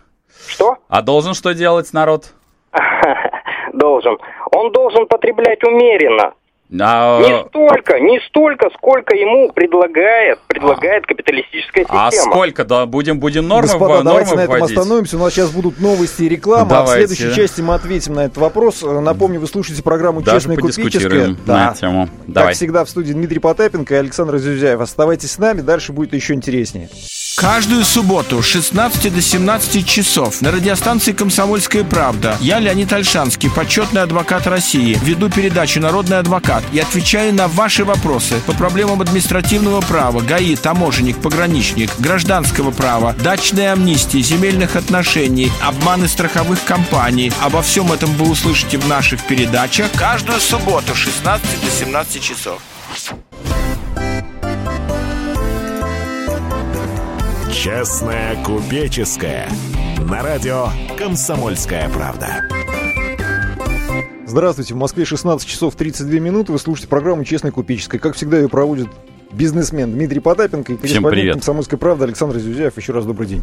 Что? 0.46 0.76
А 0.88 1.02
должен 1.02 1.34
что 1.34 1.54
делать 1.54 1.92
народ? 1.92 2.34
должен. 3.72 4.16
Он 4.52 4.70
должен 4.70 5.06
потреблять 5.08 5.64
умеренно. 5.64 6.34
А... 6.80 7.20
Не 7.20 7.48
столько, 7.48 8.00
не 8.00 8.20
столько, 8.28 8.70
сколько 8.76 9.14
ему 9.14 9.52
предлагает, 9.52 10.40
предлагает 10.48 11.04
а... 11.04 11.08
капиталистическая 11.08 11.82
система. 11.82 12.06
А 12.06 12.10
сколько, 12.10 12.64
да, 12.64 12.86
будем, 12.86 13.20
будем 13.20 13.46
нормы 13.46 13.68
Господа, 13.68 14.02
нормы 14.02 14.04
давайте 14.04 14.34
вводить. 14.34 14.50
на 14.50 14.54
этом 14.54 14.64
остановимся. 14.64 15.16
У 15.16 15.20
нас 15.20 15.32
сейчас 15.32 15.50
будут 15.50 15.80
новости 15.80 16.22
и 16.22 16.28
реклама. 16.28 16.68
Давайте. 16.68 16.92
А 16.92 17.06
в 17.06 17.08
следующей 17.08 17.36
части 17.36 17.60
мы 17.60 17.74
ответим 17.74 18.14
на 18.14 18.24
этот 18.26 18.38
вопрос. 18.38 18.82
Напомню, 18.82 19.40
вы 19.40 19.46
слушаете 19.46 19.82
программу 19.82 20.22
Даже 20.22 20.38
«Честная 20.38 20.56
купеческая». 20.56 21.36
Да. 21.46 21.68
на 21.68 21.74
тему. 21.74 22.08
Давай. 22.26 22.48
Как 22.48 22.56
всегда 22.56 22.84
в 22.84 22.90
студии 22.90 23.12
Дмитрий 23.12 23.38
Потапенко 23.38 23.94
и 23.94 23.96
Александр 23.98 24.38
Зюзяев. 24.38 24.80
Оставайтесь 24.80 25.32
с 25.32 25.38
нами, 25.38 25.60
дальше 25.60 25.92
будет 25.92 26.14
еще 26.14 26.34
интереснее. 26.34 26.88
Каждую 27.36 27.84
субботу 27.84 28.42
с 28.42 28.46
16 28.46 29.12
до 29.12 29.20
17 29.20 29.86
часов 29.86 30.40
на 30.40 30.52
радиостанции 30.52 31.12
«Комсомольская 31.12 31.82
правда» 31.82 32.36
я, 32.40 32.60
Леонид 32.60 32.92
Альшанский, 32.92 33.50
почетный 33.50 34.02
адвокат 34.02 34.46
России, 34.46 34.96
веду 35.02 35.28
передачу 35.28 35.80
«Народный 35.80 36.18
адвокат» 36.54 36.64
и 36.72 36.78
отвечаю 36.78 37.34
на 37.34 37.48
ваши 37.48 37.84
вопросы 37.84 38.40
по 38.46 38.52
проблемам 38.52 39.00
административного 39.00 39.80
права, 39.80 40.20
ГАИ, 40.20 40.56
таможенник, 40.56 41.18
пограничник, 41.18 41.90
гражданского 41.98 42.70
права, 42.70 43.12
дачной 43.12 43.72
амнистии, 43.72 44.18
земельных 44.18 44.76
отношений, 44.76 45.50
обманы 45.62 46.08
страховых 46.08 46.64
компаний. 46.64 47.32
Обо 47.42 47.62
всем 47.62 47.92
этом 47.92 48.10
вы 48.12 48.30
услышите 48.30 48.78
в 48.78 48.88
наших 48.88 49.22
передачах 49.26 49.90
каждую 49.92 50.40
субботу 50.40 50.94
с 50.94 50.98
16 50.98 51.64
до 51.64 51.70
17 51.70 52.22
часов. 52.22 52.60
Честная 57.52 58.36
купеческая. 58.42 59.48
На 59.98 60.22
радио 60.22 60.68
«Комсомольская 60.98 61.88
правда». 61.88 62.42
Здравствуйте, 64.26 64.72
в 64.72 64.78
Москве 64.78 65.04
16 65.04 65.46
часов 65.46 65.74
32 65.76 66.18
минуты. 66.18 66.52
Вы 66.52 66.58
слушаете 66.58 66.88
программу 66.88 67.24
«Честная 67.24 67.52
купеческая». 67.52 68.00
Как 68.00 68.16
всегда, 68.16 68.38
ее 68.38 68.48
проводит 68.48 68.88
бизнесмен 69.34 69.92
Дмитрий 69.92 70.20
Потапенко 70.20 70.72
и 70.72 70.76
корреспондент 70.76 71.32
«Комсомольской 71.34 71.78
правды» 71.78 72.04
Александр 72.04 72.38
Зюзяев. 72.38 72.76
Еще 72.76 72.92
раз 72.92 73.04
добрый 73.04 73.28
день. 73.28 73.42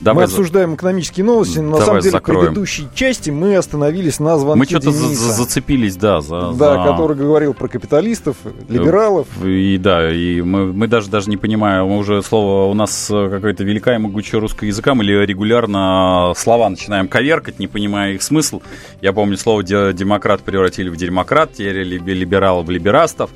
Давай 0.00 0.26
мы 0.26 0.30
обсуждаем 0.30 0.74
экономические 0.74 1.24
новости. 1.24 1.60
На 1.60 1.78
самом 1.80 2.00
деле, 2.00 2.10
закроем. 2.10 2.40
в 2.40 2.44
предыдущей 2.46 2.88
части 2.94 3.30
мы 3.30 3.56
остановились 3.56 4.18
на 4.18 4.36
звонке 4.38 4.58
Мы 4.58 4.64
что-то 4.66 4.90
за 4.90 5.32
зацепились, 5.32 5.96
да. 5.96 6.20
За, 6.20 6.52
да, 6.52 6.82
за... 6.82 6.90
который 6.90 7.16
говорил 7.16 7.54
про 7.54 7.68
капиталистов, 7.68 8.36
либералов. 8.68 9.28
И 9.42 9.78
да, 9.78 10.12
и 10.12 10.42
мы, 10.42 10.72
мы 10.72 10.88
даже, 10.88 11.08
даже 11.08 11.30
не 11.30 11.36
понимаем, 11.36 11.86
мы 11.86 11.98
уже 11.98 12.22
слово, 12.22 12.70
у 12.70 12.74
нас 12.74 13.06
какое-то 13.08 13.64
великое 13.64 13.96
и 13.96 13.98
могучее 13.98 14.40
русское 14.40 14.66
языка, 14.66 14.94
мы 14.94 15.04
регулярно 15.04 16.32
слова 16.36 16.68
начинаем 16.68 17.08
коверкать, 17.08 17.58
не 17.58 17.68
понимая 17.68 18.14
их 18.14 18.22
смысл. 18.22 18.60
Я 19.00 19.12
помню, 19.12 19.36
слово 19.36 19.62
демократ 19.62 20.42
превратили 20.42 20.88
в 20.88 20.96
демократ, 20.96 21.52
теперь 21.52 21.82
либералов 21.82 22.66
в 22.66 22.70
либерастов 22.70 23.30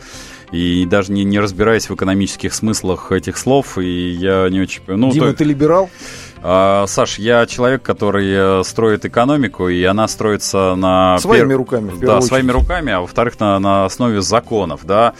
и 0.52 0.86
даже 0.86 1.12
не, 1.12 1.24
не 1.24 1.38
разбираясь 1.38 1.88
в 1.88 1.94
экономических 1.94 2.54
смыслах 2.54 3.12
этих 3.12 3.36
слов, 3.36 3.78
и 3.78 4.10
я 4.10 4.48
не 4.48 4.60
очень... 4.60 4.82
Ну, 4.86 5.10
Дима, 5.10 5.28
то... 5.28 5.34
ты 5.34 5.44
либерал? 5.44 5.90
А, 6.42 6.86
Саш, 6.86 7.18
я 7.18 7.46
человек, 7.46 7.82
который 7.82 8.60
э, 8.60 8.64
строит 8.64 9.04
экономику, 9.04 9.68
и 9.68 9.82
она 9.84 10.06
строится 10.08 10.74
на... 10.76 11.18
Своими 11.18 11.48
пер... 11.48 11.56
руками, 11.56 11.92
Да, 12.00 12.16
очередь. 12.16 12.28
своими 12.28 12.50
руками, 12.52 12.92
а 12.92 13.00
во-вторых, 13.00 13.40
на, 13.40 13.58
на 13.58 13.84
основе 13.84 14.22
законов, 14.22 14.84
да. 14.84 15.14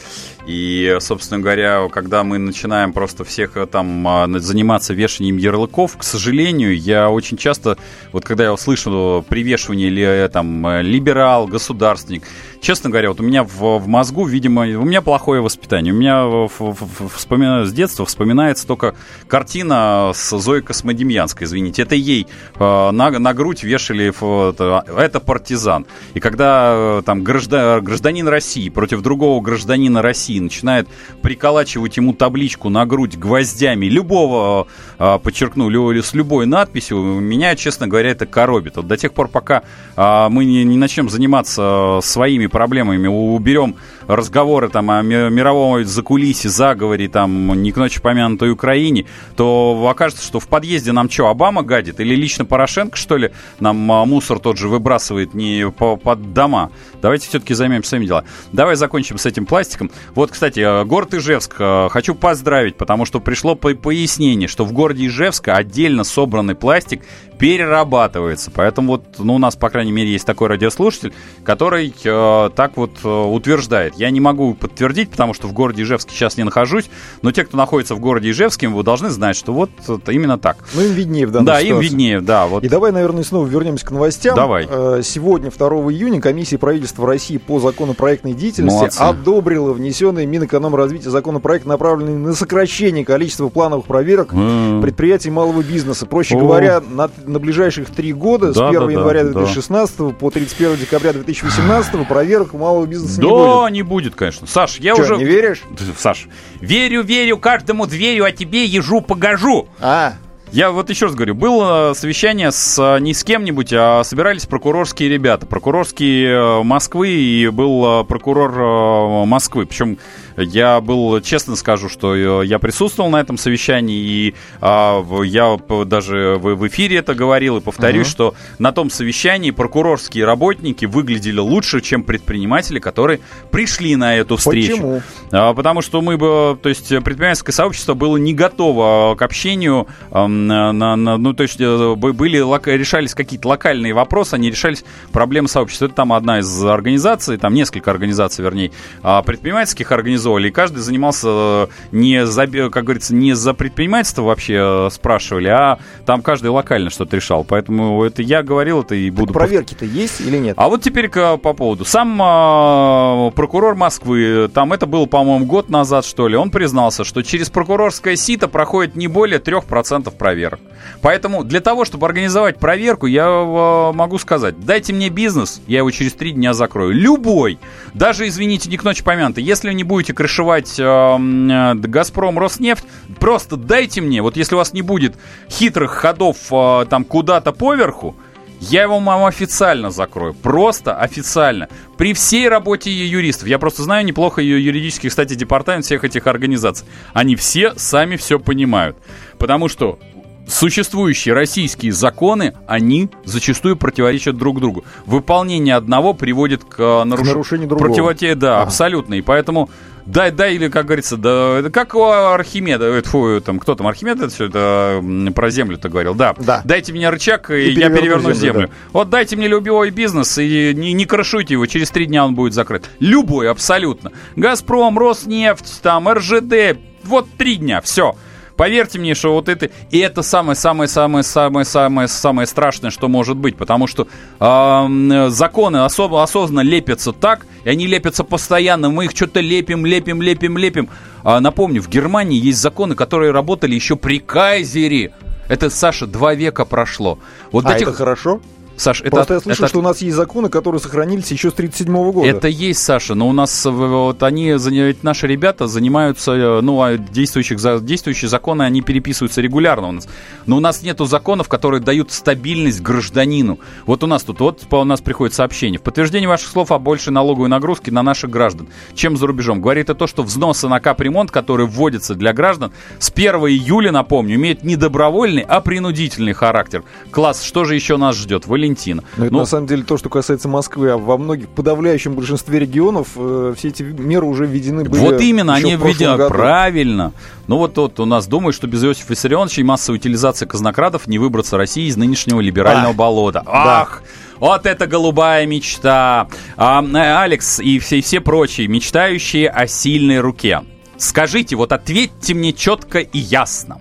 И, 0.48 0.96
собственно 1.00 1.40
говоря, 1.40 1.88
когда 1.92 2.24
мы 2.24 2.38
начинаем 2.38 2.94
просто 2.94 3.22
всех 3.22 3.58
э, 3.58 3.66
там 3.66 4.08
а, 4.08 4.26
заниматься 4.38 4.94
вешанием 4.94 5.37
ярлыков, 5.37 5.98
к 5.98 6.02
сожалению, 6.02 6.74
я 6.74 7.11
очень 7.11 7.37
часто, 7.37 7.76
вот 8.12 8.24
когда 8.24 8.44
я 8.44 8.54
услышу 8.54 9.22
привешивание 9.28 9.88
или 9.88 10.02
э, 10.02 10.28
там 10.30 10.80
либерал, 10.80 11.46
государственник, 11.46 12.22
честно 12.62 12.88
говоря, 12.88 13.11
вот 13.11 13.20
у 13.20 13.24
меня 13.24 13.44
в, 13.44 13.78
в 13.78 13.88
мозгу, 13.88 14.24
видимо, 14.24 14.62
у 14.62 14.84
меня 14.87 15.02
плохое 15.02 15.42
воспитание. 15.42 15.92
У 15.92 15.96
меня 15.96 16.24
в, 16.24 16.48
в, 16.48 16.72
в, 16.72 17.08
вспомина, 17.14 17.66
с 17.66 17.72
детства 17.74 18.06
вспоминается 18.06 18.66
только 18.66 18.94
картина 19.26 20.12
с 20.14 20.38
Зоей 20.38 20.62
Космодемьянской, 20.62 21.46
извините. 21.46 21.82
Это 21.82 21.94
ей 21.94 22.26
э, 22.58 22.90
на, 22.90 23.11
на 23.11 23.34
грудь 23.34 23.64
вешали, 23.64 24.08
это, 24.08 24.82
это 24.96 25.20
партизан. 25.20 25.84
И 26.14 26.20
когда 26.20 26.72
э, 26.74 27.02
там 27.04 27.22
граждан, 27.22 27.84
гражданин 27.84 28.26
России 28.28 28.70
против 28.70 29.02
другого 29.02 29.42
гражданина 29.42 30.00
России 30.00 30.38
начинает 30.40 30.88
приколачивать 31.22 31.96
ему 31.96 32.12
табличку 32.12 32.68
на 32.68 32.87
грудь 32.87 33.16
гвоздями 33.16 33.87
любого, 33.87 34.66
э, 34.98 35.18
подчеркну, 35.22 35.68
с 36.03 36.14
любой 36.14 36.46
надписью, 36.46 36.98
меня, 36.98 37.55
честно 37.57 37.87
говоря, 37.87 38.11
это 38.11 38.27
коробит. 38.27 38.77
Вот 38.77 38.87
до 38.87 38.96
тех 38.96 39.12
пор, 39.12 39.29
пока 39.29 39.62
э, 39.96 40.29
мы 40.31 40.44
не, 40.44 40.64
не 40.64 40.77
начнем 40.77 41.09
заниматься 41.09 42.01
своими 42.03 42.46
проблемами, 42.46 43.07
уберем 43.07 43.77
разговоры 44.09 44.68
там 44.68 44.90
о 44.90 45.03
мировом 45.03 45.85
закулисе, 45.85 46.49
заговоре, 46.49 47.09
там, 47.09 47.62
не 47.62 47.71
к 47.71 47.77
ночи 47.77 48.01
помянутой 48.01 48.51
Украине, 48.51 49.07
то 49.37 49.87
окажется, 49.88 50.25
что 50.25 50.40
в 50.40 50.49
подъезде 50.49 50.92
нам 50.92 51.09
что, 51.09 51.29
Обама 51.29 51.62
гадит? 51.62 52.01
Или 52.01 52.14
лично 52.14 52.44
Порошенко, 52.44 52.97
что 52.97 53.16
ли, 53.16 53.31
нам 53.61 53.90
а, 53.92 54.05
мусор 54.05 54.38
тот 54.40 54.57
же 54.57 54.68
выбрасывает 54.68 55.35
не 55.35 55.71
по, 55.71 55.97
под 55.97 56.33
дома? 56.33 56.71
Давайте 57.01 57.29
все-таки 57.29 57.55
займемся 57.55 57.90
своими 57.90 58.07
делами. 58.07 58.27
Давай 58.53 58.75
закончим 58.75 59.18
с 59.18 59.27
этим 59.27 59.47
пластиком. 59.47 59.90
Вот, 60.14 60.31
кстати, 60.31 60.61
э, 60.61 60.85
город 60.85 61.14
Ижевск 61.14 61.57
э, 61.59 61.88
хочу 61.90 62.14
поздравить, 62.14 62.77
потому 62.77 63.05
что 63.05 63.21
пришло 63.21 63.55
пояснение, 63.55 64.49
что 64.49 64.64
в 64.64 64.73
городе 64.73 65.07
Ижевска 65.07 65.55
отдельно 65.55 66.05
собранный 66.05 66.55
пластик 66.55 67.03
перерабатывается. 67.38 68.51
Поэтому 68.51 68.88
вот 68.92 69.05
ну, 69.18 69.37
у 69.37 69.38
нас, 69.38 69.57
по 69.57 69.71
крайней 69.71 69.92
мере, 69.92 70.11
есть 70.11 70.27
такой 70.27 70.49
радиослушатель, 70.49 71.12
который 71.44 71.94
э, 72.03 72.51
так 72.55 72.77
вот 72.77 72.99
э, 73.05 73.09
утверждает. 73.09 73.94
Я 73.98 74.11
не 74.11 74.20
могу 74.20 74.54
подтвердить, 74.54 75.11
потому 75.11 75.34
что 75.34 75.48
в 75.48 75.52
городе 75.52 75.82
Ижевске 75.82 76.14
сейчас 76.14 76.37
не 76.37 76.44
нахожусь, 76.44 76.88
но 77.22 77.32
те, 77.32 77.44
кто 77.44 77.56
находится 77.56 77.96
в 77.96 78.00
городе 78.00 78.30
Ижевске, 78.30 78.68
вы 78.68 78.84
должны 78.84 79.11
знать, 79.11 79.37
что 79.37 79.52
вот 79.52 79.70
это 79.88 80.12
именно 80.12 80.38
так. 80.38 80.58
Ну, 80.74 80.82
им 80.82 80.92
виднее 80.92 81.26
в 81.26 81.32
данной 81.32 81.46
Да, 81.46 81.61
ситуации. 81.61 81.74
им 81.74 81.80
виднее, 81.80 82.20
да. 82.20 82.46
Вот. 82.46 82.62
И 82.62 82.68
давай, 82.68 82.92
наверное, 82.92 83.24
снова 83.24 83.44
вернемся 83.44 83.84
к 83.84 83.90
новостям. 83.90 84.37
Давай. 84.37 84.68
Э, 84.70 85.00
сегодня, 85.02 85.50
2 85.50 85.68
июня, 85.90 86.20
комиссия 86.20 86.58
правительства 86.58 87.08
России 87.08 87.38
по 87.38 87.58
законопроектной 87.58 88.34
деятельности 88.34 88.76
Молодцы. 88.76 89.00
одобрила 89.00 89.72
внесенный 89.72 90.26
Минэкономразвития 90.26 91.11
законопроект, 91.11 91.66
направленный 91.66 92.14
на 92.14 92.34
сокращение 92.34 93.04
количества 93.04 93.48
плановых 93.48 93.87
проверок 93.87 94.32
mm. 94.32 94.80
предприятий 94.80 95.30
малого 95.30 95.62
бизнеса. 95.62 96.06
Проще 96.06 96.37
О. 96.37 96.38
говоря, 96.38 96.80
на, 96.88 97.11
на 97.26 97.40
ближайших 97.40 97.90
три 97.90 98.12
года, 98.12 98.52
да, 98.52 98.52
с 98.54 98.70
1 98.70 98.87
да, 98.87 98.92
января 98.92 99.24
да, 99.24 99.30
2016 99.30 99.96
да. 99.98 100.04
по 100.11 100.30
31 100.30 100.76
декабря 100.76 101.12
2018 101.14 102.06
проверок 102.06 102.54
у 102.54 102.58
малого 102.58 102.87
бизнеса 102.87 103.20
да, 103.20 103.68
не 103.70 103.82
будет. 103.82 103.88
Будет, 103.88 104.14
конечно. 104.14 104.46
Саш, 104.46 104.79
я 104.79 104.94
Че, 104.94 105.03
уже... 105.03 105.16
не 105.16 105.24
веришь? 105.24 105.62
Саш, 105.96 106.29
верю, 106.61 107.03
верю, 107.03 107.38
каждому 107.38 107.87
дверю, 107.87 108.24
а 108.24 108.31
тебе 108.31 108.64
ежу 108.64 109.01
погожу. 109.01 109.68
А, 109.81 110.14
я 110.53 110.70
вот 110.70 110.88
еще 110.88 111.07
раз 111.07 111.14
говорю, 111.14 111.35
было 111.35 111.92
совещание 111.94 112.53
с 112.53 112.79
а, 112.79 112.98
не 112.98 113.12
с 113.12 113.22
кем-нибудь, 113.22 113.72
а 113.72 114.03
собирались 114.05 114.46
прокурорские 114.46 115.09
ребята, 115.09 115.46
прокурорские 115.46 116.29
э, 116.29 116.62
Москвы, 116.62 117.11
и 117.11 117.48
был 117.48 118.03
э, 118.03 118.05
прокурор 118.05 118.53
э, 118.53 119.24
Москвы. 119.27 119.66
Причем 119.66 119.98
я 120.38 120.81
был, 120.81 121.20
честно 121.20 121.57
скажу, 121.57 121.88
что 121.88 122.14
я 122.42 122.59
присутствовал 122.59 123.11
на 123.11 123.20
этом 123.20 123.38
совещании, 123.38 123.98
и 123.98 124.35
а, 124.61 125.05
я 125.22 125.59
даже 125.87 126.38
в, 126.40 126.55
в 126.55 126.68
эфире 126.68 126.98
это 126.98 127.14
говорил, 127.14 127.59
и 127.59 127.61
повторюсь, 127.61 128.09
uh-huh. 128.09 128.11
что 128.11 128.35
на 128.59 128.72
том 128.72 128.90
совещании 128.90 129.51
прокурорские 129.51 130.24
работники 130.24 130.85
выглядели 130.85 131.38
лучше, 131.38 131.81
чем 131.81 132.03
предприниматели, 132.03 132.79
которые 132.79 133.20
пришли 133.51 133.96
на 133.96 134.16
эту 134.16 134.37
встречу. 134.37 134.72
Почему? 134.72 135.03
А, 135.33 135.55
потому 135.55 135.83
что 135.83 136.01
мы 136.01 136.16
бы, 136.16 136.59
то 136.62 136.68
есть 136.68 136.88
предпринимательское 136.88 137.53
сообщество 137.53 137.94
было 137.94 138.16
не 138.16 138.35
готово 138.35 139.16
к 139.16 139.22
общению, 139.22 139.87
на, 140.11 140.72
на, 140.72 140.96
ну, 140.96 141.33
то 141.33 141.42
есть 141.42 141.61
э, 141.61 141.94
были, 141.94 142.38
решались 142.77 143.14
какие-то 143.14 143.48
локальные 143.48 143.92
вопросы, 143.92 144.35
они 144.35 144.51
решались 144.51 144.85
проблемы 145.12 145.48
сообщества. 145.48 145.87
Это 145.87 145.94
там 145.94 146.12
одна 146.12 146.40
из 146.40 146.64
организаций, 146.64 147.37
там 147.38 147.55
несколько 147.55 147.90
организаций, 147.90 148.44
вернее, 148.44 148.72
а, 149.03 149.22
предпринимательских 149.22 149.90
организаций, 149.92 150.27
организовывали, 150.28 150.48
и 150.48 150.50
каждый 150.50 150.78
занимался 150.78 151.28
э, 151.28 151.66
не 151.92 152.26
за, 152.26 152.46
как 152.46 152.84
говорится, 152.84 153.14
не 153.14 153.34
за 153.34 153.54
предпринимательство 153.54 154.22
вообще 154.22 154.86
э, 154.86 154.88
спрашивали, 154.90 155.48
а 155.48 155.78
там 156.06 156.22
каждый 156.22 156.48
локально 156.48 156.90
что-то 156.90 157.16
решал. 157.16 157.44
Поэтому 157.44 158.04
это 158.04 158.22
я 158.22 158.42
говорил 158.42 158.82
это 158.82 158.94
и 158.94 159.10
буду... 159.10 159.32
проверки-то 159.32 159.84
есть 159.84 160.20
или 160.20 160.38
нет? 160.38 160.54
А 160.58 160.68
вот 160.68 160.82
теперь 160.82 161.08
по 161.08 161.36
поводу. 161.36 161.84
Сам 161.84 162.20
э, 162.20 163.30
прокурор 163.32 163.74
Москвы, 163.74 164.50
там 164.52 164.72
это 164.72 164.86
было, 164.86 165.06
по-моему, 165.06 165.46
год 165.46 165.70
назад, 165.70 166.04
что 166.04 166.28
ли, 166.28 166.36
он 166.36 166.50
признался, 166.50 167.04
что 167.04 167.22
через 167.22 167.50
прокурорское 167.50 168.16
сито 168.16 168.48
проходит 168.48 168.96
не 168.96 169.08
более 169.08 169.40
3% 169.40 170.14
проверок. 170.16 170.60
Поэтому 171.00 171.44
для 171.44 171.60
того, 171.60 171.84
чтобы 171.84 172.06
организовать 172.06 172.58
проверку, 172.58 173.06
я 173.06 173.26
э, 173.26 173.92
могу 173.92 174.18
сказать, 174.18 174.60
дайте 174.60 174.92
мне 174.92 175.08
бизнес, 175.08 175.60
я 175.66 175.78
его 175.78 175.90
через 175.90 176.12
три 176.12 176.32
дня 176.32 176.52
закрою. 176.52 176.92
Любой. 176.92 177.58
Даже, 177.94 178.26
извините, 178.28 178.70
не 178.70 178.76
к 178.76 178.84
ночи 178.84 179.02
помянутый. 179.02 179.44
Если 179.44 179.68
вы 179.68 179.74
не 179.74 179.84
будете 179.84 180.12
крышевать 180.18 180.81
э, 180.81 180.83
э, 180.83 181.74
Газпром, 181.74 182.40
Роснефть, 182.40 182.85
просто 183.20 183.57
дайте 183.57 184.00
мне, 184.00 184.20
вот 184.20 184.37
если 184.37 184.57
у 184.57 184.59
вас 184.59 184.72
не 184.72 184.83
будет 184.83 185.14
хитрых 185.48 185.92
ходов 185.92 186.38
э, 186.50 186.87
там 186.90 187.04
куда-то 187.04 187.52
поверху, 187.52 188.16
я 188.59 188.83
его 188.83 188.98
вам 188.98 189.24
официально 189.26 189.92
закрою. 189.92 190.35
Просто 190.35 190.96
официально. 190.96 191.68
При 191.96 192.14
всей 192.14 192.48
работе 192.48 192.90
юристов. 192.90 193.46
Я 193.46 193.61
просто 193.61 193.85
знаю 193.85 194.04
неплохо 194.04 194.42
ее 194.42 194.64
юридический, 194.64 195.09
кстати, 195.09 195.35
департамент 195.35 195.85
всех 195.85 196.02
этих 196.02 196.26
организаций. 196.26 196.85
Они 197.12 197.37
все 197.37 197.74
сами 197.76 198.16
все 198.16 198.40
понимают. 198.40 198.96
Потому 199.38 199.68
что 199.68 200.00
существующие 200.48 201.35
российские 201.35 201.92
законы, 201.92 202.54
они 202.66 203.11
зачастую 203.24 203.76
противоречат 203.76 204.37
друг 204.37 204.61
другу. 204.61 204.85
Выполнение 205.07 205.76
одного 205.76 206.14
приводит 206.14 206.64
к, 206.64 207.04
наруш... 207.04 207.28
к 207.28 207.31
нарушению 207.31 207.68
другого. 207.68 207.87
Противоте... 207.87 208.35
Да, 208.35 208.57
ага. 208.57 208.62
абсолютно. 208.64 209.14
И 209.14 209.20
поэтому 209.20 209.70
дай, 210.09 210.31
дай, 210.31 210.55
или, 210.55 210.68
как 210.68 210.87
говорится, 210.87 211.16
да, 211.16 211.62
как 211.71 211.94
у 211.94 212.03
Архимеда, 212.03 213.03
фу, 213.03 213.40
там, 213.40 213.59
кто 213.59 213.75
там, 213.75 213.87
Архимед 213.87 214.18
это 214.18 214.29
все 214.29 214.47
это 214.47 215.03
про 215.35 215.51
землю-то 215.51 215.88
говорил, 215.88 216.14
да. 216.14 216.35
да. 216.38 216.62
Дайте 216.64 216.92
мне 216.92 217.09
рычаг, 217.11 217.51
и, 217.51 217.71
и 217.71 217.79
я 217.79 217.90
переверну 217.90 218.33
землю. 218.33 218.35
землю. 218.35 218.68
Да. 218.68 218.75
Вот 218.92 219.11
дайте 219.11 219.37
мне 219.37 219.49
любой 219.49 219.90
бизнес, 219.90 220.38
и 220.38 220.73
не, 220.75 220.92
не 220.92 221.05
крышуйте 221.05 221.55
его, 221.55 221.66
через 221.66 221.90
три 221.90 222.07
дня 222.07 222.25
он 222.25 222.35
будет 222.35 222.55
закрыт. 222.55 222.88
Любой, 223.01 223.51
абсолютно. 223.51 224.12
Газпром, 224.37 224.99
Роснефть, 224.99 225.83
там, 225.83 226.09
РЖД, 226.09 226.79
вот 227.05 227.29
три 227.37 227.57
дня, 227.57 227.81
все. 227.81 228.16
Поверьте 228.59 228.99
мне, 228.99 229.14
что 229.14 229.33
вот 229.35 229.49
это... 229.49 229.71
И 229.92 229.99
это 229.99 230.23
самое-самое-самое-самое-самое 230.23 232.47
страшное, 232.49 232.90
что 232.90 233.07
может 233.07 233.37
быть. 233.37 233.57
Потому 233.57 233.87
что 233.87 234.09
э, 234.40 235.29
законы 235.31 235.85
особо, 235.85 236.25
осознанно 236.25 236.66
лепятся 236.66 237.12
так, 237.12 237.47
и 237.64 237.71
они 237.71 237.87
лепятся 237.87 238.25
постоянно. 238.25 238.90
Мы 238.90 239.05
их 239.05 239.12
что-то 239.12 239.38
лепим, 239.38 239.87
лепим, 239.87 240.21
лепим, 240.21 240.59
лепим. 240.59 240.88
А, 241.23 241.38
напомню, 241.38 241.81
в 241.81 241.88
Германии 241.88 242.37
есть 242.37 242.59
законы, 242.59 242.97
которые 242.97 243.31
работали 243.31 243.77
еще 243.77 243.94
при 243.94 244.18
Кайзере. 244.18 245.12
Это, 245.49 245.71
Саша, 245.71 246.09
два 246.09 246.35
века 246.35 246.64
прошло. 246.64 247.21
Вот 247.53 247.64
а 247.64 247.77
этих... 247.77 247.87
это 247.87 247.97
хорошо? 247.97 248.40
Саш, 248.78 249.00
это... 249.00 249.10
Просто 249.10 249.34
я 249.34 249.40
слышал, 249.40 249.64
это... 249.64 249.70
что 249.70 249.78
у 249.80 249.82
нас 249.82 250.00
есть 250.00 250.16
законы, 250.16 250.48
которые 250.48 250.80
сохранились 250.80 251.30
еще 251.32 251.50
с 251.50 251.54
1937 251.54 252.12
года. 252.12 252.28
Это 252.28 252.46
есть, 252.46 252.80
Саша, 252.80 253.14
но 253.16 253.28
у 253.28 253.32
нас 253.32 253.64
вот 253.64 254.22
они, 254.22 254.52
ведь 254.52 255.02
наши 255.02 255.26
ребята 255.26 255.66
занимаются, 255.66 256.32
э, 256.32 256.60
ну, 256.60 256.80
а 256.80 256.96
действующих, 256.96 257.58
действующие 257.84 258.28
законы, 258.28 258.62
они 258.62 258.80
переписываются 258.80 259.40
регулярно 259.40 259.88
у 259.88 259.92
нас. 259.92 260.08
Но 260.46 260.58
у 260.58 260.60
нас 260.60 260.82
нету 260.82 261.06
законов, 261.06 261.48
которые 261.48 261.80
дают 261.80 262.12
стабильность 262.12 262.80
гражданину. 262.80 263.58
Вот 263.84 264.04
у 264.04 264.06
нас 264.06 264.22
тут, 264.22 264.38
вот 264.40 264.72
у 264.72 264.84
нас 264.84 265.00
приходит 265.00 265.34
сообщение. 265.34 265.80
В 265.80 265.82
подтверждение 265.82 266.28
ваших 266.28 266.48
слов 266.48 266.70
о 266.70 266.78
большей 266.78 267.12
налоговой 267.12 267.48
нагрузке 267.48 267.90
на 267.90 268.04
наших 268.04 268.30
граждан, 268.30 268.68
чем 268.94 269.16
за 269.16 269.26
рубежом. 269.26 269.60
Говорит 269.60 269.90
это 269.90 269.96
то, 269.96 270.06
что 270.06 270.22
взносы 270.22 270.68
на 270.68 270.78
капремонт, 270.78 271.32
которые 271.32 271.66
вводятся 271.66 272.14
для 272.14 272.32
граждан, 272.32 272.72
с 273.00 273.10
1 273.10 273.34
июля, 273.34 273.90
напомню, 273.90 274.36
имеют 274.36 274.62
не 274.62 274.76
добровольный, 274.76 275.42
а 275.42 275.60
принудительный 275.60 276.32
характер. 276.32 276.84
Класс, 277.10 277.42
что 277.42 277.64
же 277.64 277.74
еще 277.74 277.96
нас 277.96 278.16
ждет? 278.16 278.46
Вы 278.46 278.67
Валентина. 278.68 279.02
Но 279.16 279.24
это 279.24 279.33
ну, 279.33 279.40
на 279.40 279.46
самом 279.46 279.66
деле 279.66 279.83
то, 279.83 279.96
что 279.96 280.09
касается 280.09 280.48
Москвы, 280.48 280.90
а 280.90 280.98
во 280.98 281.18
многих 281.18 281.48
подавляющем 281.48 282.14
большинстве 282.14 282.59
регионов 282.59 283.09
э, 283.16 283.54
все 283.57 283.68
эти 283.68 283.83
меры 283.83 284.26
уже 284.26 284.46
введены 284.46 284.85
были. 284.85 285.00
Вот 285.00 285.20
именно, 285.20 285.54
они 285.54 285.76
введены, 285.76 286.28
правильно. 286.28 287.12
Ну 287.46 287.57
вот 287.59 287.74
тут 287.74 287.98
у 288.00 288.04
нас 288.04 288.26
думают, 288.26 288.54
что 288.54 288.66
без 288.66 288.85
Иосифа 288.85 289.12
Виссарионовича 289.12 289.61
и 289.61 289.64
массовой 289.64 289.96
утилизации 289.96 290.46
казнокрадов 290.46 291.07
не 291.07 291.18
выбраться 291.18 291.57
России 291.57 291.87
из 291.87 291.96
нынешнего 291.96 292.40
либерального 292.40 292.90
а, 292.90 292.94
болота. 292.94 293.42
Ах! 293.46 294.02
Да. 294.02 294.09
Вот 294.38 294.66
это 294.66 294.87
голубая 294.87 295.46
мечта. 295.46 296.28
А, 296.57 296.83
э, 296.83 297.18
Алекс 297.18 297.59
и 297.59 297.78
все, 297.78 298.00
все 298.00 298.20
прочие, 298.20 298.68
мечтающие 298.68 299.48
о 299.48 299.66
сильной 299.66 300.20
руке. 300.20 300.62
Скажите, 300.96 301.57
вот 301.57 301.72
ответьте 301.72 302.35
мне 302.35 302.52
четко 302.52 302.98
и 302.98 303.18
ясно. 303.18 303.78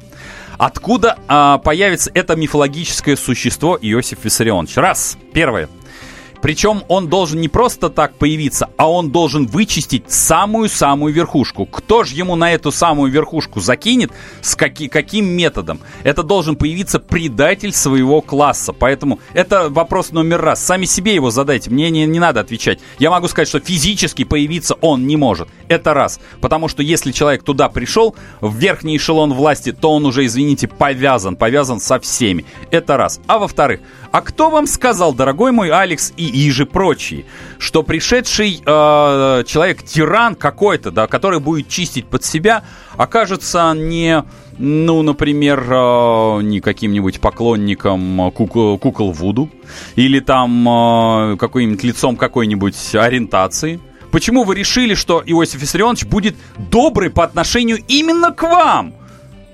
Откуда 0.57 1.17
а, 1.27 1.59
появится 1.59 2.11
это 2.13 2.35
мифологическое 2.35 3.15
существо 3.15 3.77
Иосиф 3.79 4.25
Виссарионович? 4.25 4.77
Раз. 4.77 5.17
Первое. 5.33 5.69
Причем 6.41 6.83
он 6.87 7.07
должен 7.07 7.41
не 7.41 7.47
просто 7.47 7.89
так 7.89 8.13
появиться, 8.15 8.69
а 8.77 8.89
он 8.89 9.11
должен 9.11 9.47
вычистить 9.47 10.11
самую-самую 10.11 11.13
верхушку. 11.13 11.65
Кто 11.65 12.03
же 12.03 12.15
ему 12.15 12.35
на 12.35 12.51
эту 12.51 12.71
самую 12.71 13.11
верхушку 13.11 13.59
закинет, 13.59 14.11
с 14.41 14.55
каки, 14.55 14.87
каким 14.87 15.25
методом? 15.25 15.79
Это 16.03 16.23
должен 16.23 16.55
появиться 16.55 16.99
предатель 16.99 17.73
своего 17.73 18.21
класса. 18.21 18.73
Поэтому 18.73 19.19
это 19.33 19.69
вопрос 19.69 20.11
номер 20.11 20.41
раз. 20.41 20.63
Сами 20.63 20.85
себе 20.85 21.15
его 21.15 21.31
задайте. 21.31 21.69
Мне 21.69 21.89
не, 21.89 22.05
не 22.05 22.19
надо 22.19 22.39
отвечать. 22.41 22.79
Я 22.99 23.09
могу 23.09 23.27
сказать, 23.27 23.47
что 23.47 23.59
физически 23.59 24.23
появиться 24.23 24.75
он 24.81 25.07
не 25.07 25.17
может. 25.17 25.49
Это 25.67 25.93
раз. 25.93 26.19
Потому 26.41 26.67
что 26.67 26.83
если 26.83 27.11
человек 27.11 27.43
туда 27.43 27.69
пришел, 27.69 28.15
в 28.41 28.55
верхний 28.55 28.97
эшелон 28.97 29.33
власти, 29.33 29.71
то 29.71 29.93
он 29.93 30.05
уже, 30.05 30.25
извините, 30.25 30.67
повязан. 30.67 31.35
Повязан 31.35 31.79
со 31.79 31.99
всеми. 31.99 32.45
Это 32.71 32.97
раз. 32.97 33.19
А 33.27 33.39
во-вторых, 33.39 33.81
а 34.11 34.21
кто 34.21 34.49
вам 34.49 34.67
сказал, 34.67 35.13
дорогой 35.13 35.51
мой 35.51 35.69
Алекс 35.69 36.13
и 36.17 36.26
и 36.27 36.51
же 36.51 36.65
прочие, 36.65 37.25
что 37.59 37.83
пришедший 37.83 38.61
э, 38.65 39.43
человек, 39.45 39.83
тиран 39.83 40.35
какой-то, 40.35 40.91
да, 40.91 41.07
который 41.07 41.39
будет 41.39 41.69
чистить 41.69 42.05
под 42.05 42.23
себя, 42.23 42.63
окажется 42.97 43.73
не 43.75 44.23
ну, 44.59 45.03
например, 45.03 45.65
э, 45.69 46.41
не 46.41 46.61
каким-нибудь 46.61 47.19
поклонником 47.19 48.31
кукол, 48.31 48.77
кукол 48.79 49.11
Вуду 49.11 49.49
или 49.95 50.19
там 50.19 50.67
э, 50.67 51.37
каким-нибудь 51.37 51.83
лицом 51.83 52.15
какой-нибудь 52.17 52.95
ориентации. 52.95 53.79
Почему 54.11 54.43
вы 54.43 54.55
решили, 54.55 54.95
что 54.95 55.21
Иосиф 55.25 55.61
Виссарионович 55.61 56.05
будет 56.05 56.35
добрый 56.71 57.09
по 57.09 57.23
отношению 57.23 57.77
именно 57.87 58.31
к 58.31 58.43
вам? 58.43 58.93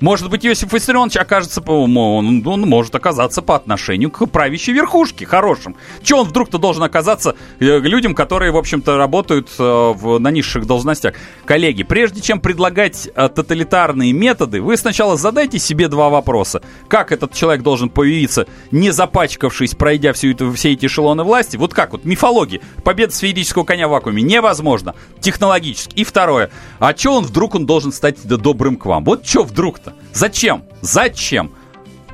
Может 0.03 0.29
быть, 0.29 0.45
Иосиф 0.45 0.73
Виссарионович 0.73 1.15
окажется, 1.15 1.61
он, 1.61 2.45
он 2.45 2.61
может 2.63 2.93
оказаться 2.93 3.41
по 3.41 3.55
отношению 3.55 4.11
к 4.11 4.25
правящей 4.25 4.73
верхушке 4.73 5.25
хорошим. 5.25 5.77
Че 6.01 6.17
он 6.17 6.27
вдруг-то 6.27 6.57
должен 6.57 6.83
оказаться 6.83 7.37
э, 7.61 7.79
людям, 7.79 8.13
которые, 8.13 8.51
в 8.51 8.57
общем-то, 8.57 8.97
работают 8.97 9.47
э, 9.57 9.63
в, 9.63 10.19
на 10.19 10.29
низших 10.29 10.67
должностях? 10.67 11.13
Коллеги, 11.45 11.83
прежде 11.83 12.19
чем 12.19 12.41
предлагать 12.41 13.07
э, 13.15 13.29
тоталитарные 13.29 14.11
методы, 14.11 14.61
вы 14.61 14.75
сначала 14.75 15.15
задайте 15.15 15.57
себе 15.57 15.87
два 15.87 16.09
вопроса. 16.09 16.61
Как 16.89 17.13
этот 17.13 17.33
человек 17.33 17.63
должен 17.63 17.89
появиться, 17.89 18.45
не 18.71 18.91
запачкавшись, 18.91 19.73
пройдя 19.73 20.11
всю 20.11 20.31
эту, 20.31 20.51
все 20.51 20.73
эти 20.73 20.87
эшелоны 20.87 21.23
власти? 21.23 21.55
Вот 21.55 21.73
как 21.73 21.93
вот, 21.93 22.03
мифология. 22.03 22.59
Победа 22.83 23.13
сферического 23.13 23.63
коня 23.63 23.87
в 23.87 23.91
вакууме 23.91 24.21
невозможно. 24.21 24.95
Технологически. 25.21 25.95
И 25.95 26.03
второе. 26.03 26.51
А 26.79 26.93
че 26.93 27.09
он 27.09 27.23
вдруг 27.23 27.55
он 27.55 27.65
должен 27.65 27.93
стать 27.93 28.21
добрым 28.27 28.75
к 28.75 28.85
вам? 28.85 29.05
Вот 29.05 29.25
что 29.25 29.43
вдруг-то? 29.43 29.92
Зачем? 30.13 30.65
Зачем? 30.81 31.53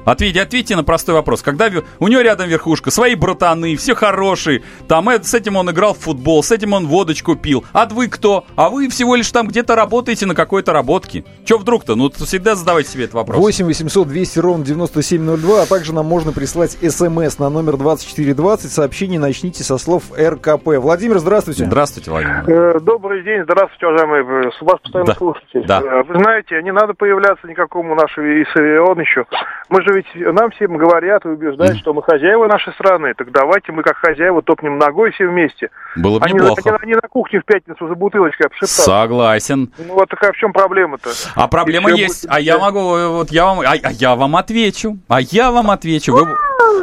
Ответьте, 0.05 0.41
ответьте 0.41 0.75
на 0.75 0.83
простой 0.83 1.15
вопрос. 1.15 1.41
Когда 1.41 1.69
у 1.99 2.07
него 2.07 2.21
рядом 2.21 2.47
верхушка, 2.47 2.91
свои 2.91 3.15
братаны, 3.15 3.75
все 3.75 3.95
хорошие, 3.95 4.63
там 4.87 5.09
э, 5.09 5.21
с 5.21 5.33
этим 5.33 5.55
он 5.55 5.69
играл 5.69 5.93
в 5.93 5.99
футбол, 5.99 6.41
с 6.43 6.51
этим 6.51 6.73
он 6.73 6.87
водочку 6.87 7.35
пил. 7.35 7.63
А 7.73 7.85
вы 7.85 8.07
кто? 8.07 8.45
А 8.55 8.69
вы 8.69 8.89
всего 8.89 9.15
лишь 9.15 9.31
там 9.31 9.47
где-то 9.47 9.75
работаете 9.75 10.25
на 10.25 10.35
какой-то 10.35 10.73
работке. 10.73 11.23
Че 11.45 11.57
вдруг-то? 11.57 11.95
Ну, 11.95 12.09
всегда 12.09 12.55
задавайте 12.55 12.89
себе 12.89 13.03
этот 13.03 13.15
вопрос. 13.15 13.37
8 13.37 13.65
800 13.65 14.07
200 14.07 14.39
ровно 14.39 14.65
9702, 14.65 15.61
а 15.61 15.65
также 15.65 15.93
нам 15.93 16.05
можно 16.05 16.31
прислать 16.31 16.71
смс 16.71 17.39
на 17.39 17.49
номер 17.49 17.77
2420. 17.77 18.71
Сообщение 18.71 19.19
начните 19.19 19.63
со 19.63 19.77
слов 19.77 20.03
РКП. 20.17 20.77
Владимир, 20.77 21.19
здравствуйте. 21.19 21.65
Здравствуйте, 21.65 22.11
Владимир. 22.11 22.49
Э, 22.49 22.79
добрый 22.79 23.23
день, 23.23 23.43
здравствуйте, 23.43 23.87
уважаемый. 23.87 24.51
С 24.51 24.61
вас 24.61 24.79
постоянно 24.81 25.11
да. 25.11 25.15
слушатель. 25.15 25.65
Да. 25.67 25.81
Э, 25.81 26.03
вы 26.03 26.19
знаете, 26.19 26.61
не 26.63 26.71
надо 26.71 26.93
появляться 26.93 27.47
никакому 27.47 27.95
нашему 27.95 28.27
Иссарионовичу. 28.43 29.25
Мы 29.69 29.81
же 29.83 29.88
ведь 29.93 30.07
нам 30.15 30.51
всем 30.51 30.77
говорят 30.77 31.25
и 31.25 31.29
убеждают, 31.29 31.77
что 31.77 31.93
мы 31.93 32.03
хозяева 32.03 32.47
нашей 32.47 32.73
страны. 32.73 33.13
Так 33.15 33.31
давайте 33.31 33.71
мы 33.71 33.83
как 33.83 33.97
хозяева 33.97 34.41
топнем 34.41 34.77
ногой 34.77 35.11
все 35.11 35.27
вместе. 35.27 35.69
Было 35.95 36.19
бы 36.19 36.25
они, 36.25 36.33
неплохо. 36.35 36.61
Они, 36.65 36.77
они 36.81 36.95
на 36.95 37.07
кухне 37.07 37.39
в 37.39 37.45
пятницу 37.45 37.87
за 37.87 37.95
бутылочкой 37.95 38.47
обшептаться. 38.47 38.81
Согласен. 38.81 39.71
Ну 39.77 39.93
вот 39.93 40.09
такая 40.09 40.31
в 40.31 40.37
чем 40.37 40.53
проблема-то? 40.53 41.09
А 41.35 41.47
проблема 41.47 41.91
есть. 41.91 42.23
Будет... 42.23 42.35
А 42.35 42.39
я 42.39 42.57
могу, 42.57 42.79
вот 42.79 43.31
я 43.31 43.45
вам, 43.45 43.59
а, 43.61 43.75
а 43.81 43.91
я 43.91 44.15
вам 44.15 44.35
отвечу. 44.35 44.97
А 45.07 45.21
я 45.21 45.51
вам 45.51 45.71
отвечу. 45.71 46.13
Вы... 46.13 46.27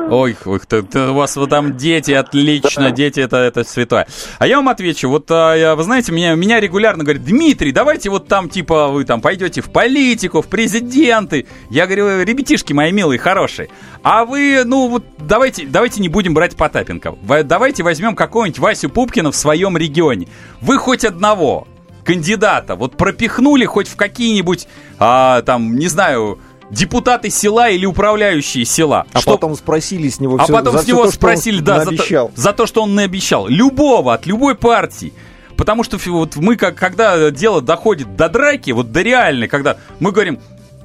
Ой, 0.09 0.37
ой 0.45 0.61
у 0.95 1.13
вас 1.15 1.37
вот 1.37 1.51
там 1.51 1.77
дети, 1.77 2.13
отлично, 2.13 2.91
дети 2.91 3.21
это, 3.21 3.39
это 3.39 3.65
святое. 3.65 4.07
А 4.39 4.47
я 4.47 4.57
вам 4.57 4.69
отвечу, 4.69 5.09
вот 5.09 5.27
а, 5.31 5.75
вы 5.75 5.83
знаете, 5.83 6.13
меня, 6.13 6.35
меня 6.35 6.61
регулярно 6.61 7.03
говорят, 7.03 7.25
Дмитрий, 7.25 7.73
давайте 7.73 8.09
вот 8.09 8.29
там 8.29 8.49
типа 8.49 8.89
вы 8.89 9.05
там 9.05 9.21
пойдете 9.21 9.61
в 9.61 9.71
политику, 9.71 10.43
в 10.43 10.47
президенты. 10.47 11.47
Я 11.71 11.87
говорю, 11.87 12.23
ребятишки 12.23 12.73
мои 12.73 12.93
милые, 12.93 13.19
хорошие, 13.19 13.69
а 14.03 14.25
вы, 14.25 14.63
ну 14.65 14.89
вот 14.89 15.05
давайте, 15.19 15.67
давайте 15.67 16.01
не 16.01 16.09
будем 16.09 16.35
брать 16.35 16.57
Потапенко. 16.57 17.17
Давайте 17.45 17.83
возьмем 17.83 18.15
какого-нибудь 18.15 18.61
Васю 18.61 18.89
Пупкина 18.89 19.33
в 19.33 19.37
своем 19.37 19.77
регионе. 19.77 20.29
Вы 20.61 20.79
хоть 20.79 21.05
одного 21.05 21.67
кандидата 22.07 22.77
вот 22.77 22.97
пропихнули 22.97 23.65
хоть 23.65 23.89
в 23.89 23.97
какие-нибудь, 23.97 24.69
а, 24.99 25.43
там, 25.43 25.77
не 25.77 25.89
знаю, 25.89 26.39
депутаты 26.71 27.31
села 27.31 27.69
или 27.69 27.87
управляющие 27.87 28.65
села. 28.65 29.07
А 29.13 29.21
что... 29.21 29.33
потом 29.33 29.55
спросили 29.55 30.09
с 30.09 30.21
него 30.21 30.37
А 30.39 30.45
все, 30.45 30.53
потом 30.53 30.79
с 30.79 30.87
него 30.87 31.05
то, 31.05 31.11
спросили, 31.11 31.61
да, 31.61 31.85
за 31.85 31.97
то, 31.97 32.31
за 32.35 32.53
то, 32.53 32.67
что 32.67 32.83
он 32.83 32.97
не 32.97 33.03
обещал. 33.03 33.49
Любого, 33.49 34.15
от 34.15 34.27
любой 34.27 34.55
партии. 34.55 35.13
Потому 35.57 35.85
что 35.85 35.99
вот 36.07 36.37
мы, 36.37 36.57
как, 36.57 36.75
когда 36.77 37.31
дело 37.31 37.63
доходит 37.63 38.17
до 38.17 38.29
драки, 38.29 38.73
вот 38.73 38.93
до 38.93 39.03
реальной, 39.03 39.49
когда 39.49 39.79
мы 40.01 40.13
говорим, 40.13 40.39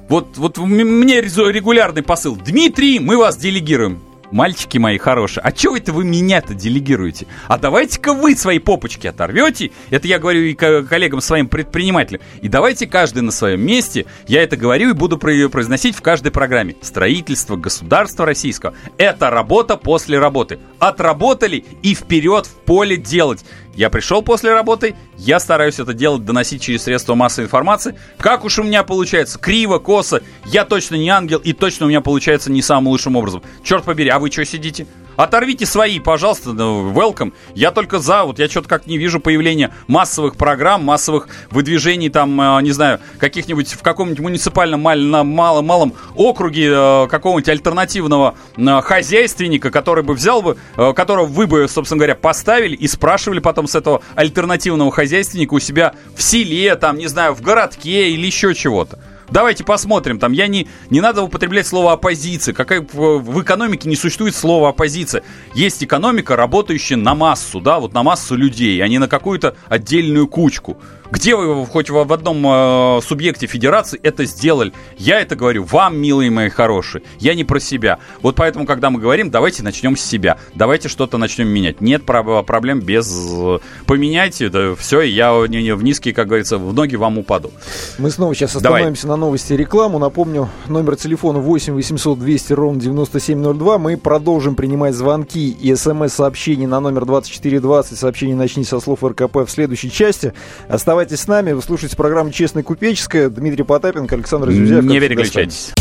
вот, 0.08 0.36
вот 0.36 0.58
мне 0.58 1.20
регулярный 1.20 2.02
посыл, 2.02 2.36
Дмитрий, 2.36 2.98
мы 2.98 3.16
вас 3.16 3.36
делегируем 3.36 4.00
мальчики 4.32 4.78
мои 4.78 4.98
хорошие, 4.98 5.42
а 5.42 5.52
чего 5.52 5.76
это 5.76 5.92
вы 5.92 6.04
меня-то 6.04 6.54
делегируете? 6.54 7.26
А 7.46 7.58
давайте-ка 7.58 8.14
вы 8.14 8.34
свои 8.34 8.58
попочки 8.58 9.06
оторвете, 9.06 9.70
это 9.90 10.08
я 10.08 10.18
говорю 10.18 10.40
и 10.40 10.54
коллегам 10.54 11.20
своим 11.20 11.48
предпринимателям, 11.48 12.22
и 12.40 12.48
давайте 12.48 12.86
каждый 12.86 13.22
на 13.22 13.30
своем 13.30 13.64
месте, 13.64 14.06
я 14.26 14.42
это 14.42 14.56
говорю 14.56 14.90
и 14.90 14.94
буду 14.94 15.18
произносить 15.18 15.94
в 15.94 16.02
каждой 16.02 16.32
программе. 16.32 16.76
Строительство 16.80 17.56
государства 17.56 18.26
российского– 18.26 18.74
это 18.98 19.30
работа 19.30 19.76
после 19.76 20.18
работы. 20.18 20.58
Отработали 20.78 21.64
и 21.82 21.94
вперед 21.94 22.46
в 22.46 22.54
поле 22.64 22.96
делать. 22.96 23.44
Я 23.74 23.90
пришел 23.90 24.22
после 24.22 24.52
работы, 24.52 24.94
я 25.16 25.40
стараюсь 25.40 25.78
это 25.78 25.94
делать, 25.94 26.24
доносить 26.24 26.62
через 26.62 26.82
средства 26.82 27.14
массовой 27.14 27.46
информации. 27.46 27.98
Как 28.18 28.44
уж 28.44 28.58
у 28.58 28.62
меня 28.62 28.82
получается, 28.82 29.38
криво, 29.38 29.78
косо, 29.78 30.22
я 30.46 30.64
точно 30.64 30.96
не 30.96 31.08
ангел, 31.08 31.38
и 31.38 31.52
точно 31.52 31.86
у 31.86 31.88
меня 31.88 32.00
получается 32.00 32.50
не 32.50 32.62
самым 32.62 32.88
лучшим 32.88 33.16
образом. 33.16 33.42
Черт 33.64 33.84
побери, 33.84 34.10
а 34.10 34.18
вы 34.18 34.30
что 34.30 34.44
сидите? 34.44 34.86
Оторвите 35.16 35.66
свои, 35.66 35.98
пожалуйста, 35.98 36.50
welcome. 36.50 37.32
Я 37.54 37.70
только 37.70 37.98
за, 37.98 38.24
вот 38.24 38.38
я 38.38 38.48
что-то 38.48 38.68
как 38.68 38.86
не 38.86 38.98
вижу 38.98 39.20
появления 39.20 39.72
массовых 39.86 40.36
программ, 40.36 40.84
массовых 40.84 41.28
выдвижений 41.50 42.08
там, 42.08 42.40
э, 42.40 42.62
не 42.62 42.72
знаю, 42.72 43.00
каких-нибудь 43.18 43.72
в 43.72 43.82
каком-нибудь 43.82 44.20
муниципальном 44.20 44.80
малом, 44.80 45.66
малом 45.66 45.94
округе 46.14 46.70
э, 46.72 47.06
какого-нибудь 47.08 47.48
альтернативного 47.48 48.36
э, 48.56 48.80
хозяйственника, 48.82 49.70
который 49.70 50.02
бы 50.02 50.14
взял 50.14 50.42
бы, 50.42 50.56
которого 50.76 51.26
вы 51.26 51.46
бы, 51.46 51.68
собственно 51.68 51.98
говоря, 51.98 52.14
поставили 52.14 52.74
и 52.74 52.88
спрашивали 52.88 53.40
потом 53.40 53.66
с 53.66 53.74
этого 53.74 54.02
альтернативного 54.14 54.90
хозяйственника 54.90 55.54
у 55.54 55.58
себя 55.58 55.94
в 56.16 56.22
селе, 56.22 56.74
там, 56.76 56.96
не 56.96 57.06
знаю, 57.06 57.34
в 57.34 57.42
городке 57.42 58.10
или 58.10 58.26
еще 58.26 58.54
чего-то. 58.54 58.98
Давайте 59.32 59.64
посмотрим. 59.64 60.18
Там 60.18 60.32
я 60.32 60.46
не, 60.46 60.68
не 60.90 61.00
надо 61.00 61.22
употреблять 61.22 61.66
слово 61.66 61.92
оппозиция. 61.92 62.52
Какая 62.52 62.86
в, 62.92 63.42
экономике 63.42 63.88
не 63.88 63.96
существует 63.96 64.34
слова 64.34 64.68
оппозиция. 64.68 65.22
Есть 65.54 65.82
экономика, 65.82 66.36
работающая 66.36 66.96
на 66.96 67.14
массу, 67.14 67.60
да, 67.60 67.80
вот 67.80 67.94
на 67.94 68.02
массу 68.02 68.36
людей, 68.36 68.82
а 68.82 68.88
не 68.88 68.98
на 68.98 69.08
какую-то 69.08 69.56
отдельную 69.68 70.28
кучку. 70.28 70.76
Где 71.10 71.36
вы 71.36 71.66
хоть 71.66 71.90
в 71.90 72.12
одном 72.12 72.42
э, 72.46 73.00
субъекте 73.02 73.46
федерации 73.46 74.00
это 74.02 74.24
сделали? 74.24 74.72
Я 74.96 75.20
это 75.20 75.36
говорю 75.36 75.62
вам, 75.64 75.98
милые 75.98 76.30
мои 76.30 76.48
хорошие. 76.48 77.02
Я 77.18 77.34
не 77.34 77.44
про 77.44 77.60
себя. 77.60 77.98
Вот 78.22 78.34
поэтому, 78.34 78.64
когда 78.64 78.88
мы 78.88 78.98
говорим, 78.98 79.30
давайте 79.30 79.62
начнем 79.62 79.94
с 79.94 80.00
себя. 80.00 80.38
Давайте 80.54 80.88
что-то 80.88 81.18
начнем 81.18 81.48
менять. 81.48 81.82
Нет 81.82 82.04
проблем 82.06 82.80
без... 82.80 83.14
Э, 83.14 83.58
поменяйте, 83.86 84.48
да, 84.48 84.74
все, 84.74 85.02
я 85.02 85.34
в 85.34 85.48
низкие, 85.48 86.14
как 86.14 86.28
говорится, 86.28 86.56
в 86.56 86.72
ноги 86.72 86.96
вам 86.96 87.18
упаду. 87.18 87.50
Мы 87.98 88.10
снова 88.10 88.34
сейчас 88.34 88.56
остановимся 88.56 89.02
Давай. 89.02 89.18
на 89.18 89.21
новости 89.22 89.52
и 89.52 89.56
рекламу. 89.56 90.00
Напомню, 90.00 90.48
номер 90.66 90.96
телефона 90.96 91.38
8 91.38 91.74
800 91.74 92.18
200 92.18 92.52
ровно 92.54 92.80
9702. 92.80 93.78
Мы 93.78 93.96
продолжим 93.96 94.56
принимать 94.56 94.96
звонки 94.96 95.48
и 95.48 95.74
смс-сообщения 95.76 96.66
на 96.66 96.80
номер 96.80 97.06
2420. 97.06 97.96
Сообщение 97.96 98.34
«Начни 98.34 98.64
со 98.64 98.80
слов 98.80 99.04
РКП» 99.04 99.36
в 99.36 99.48
следующей 99.48 99.92
части. 99.92 100.32
Оставайтесь 100.68 101.20
с 101.20 101.28
нами, 101.28 101.52
вы 101.52 101.62
слушаете 101.62 101.96
программу 101.96 102.32
«Честная 102.32 102.64
купеческая». 102.64 103.28
Дмитрий 103.28 103.62
Потапенко, 103.62 104.16
Александр 104.16 104.50
Зюзяев. 104.50 104.82
Не 104.82 104.98
переключайтесь. 104.98 105.72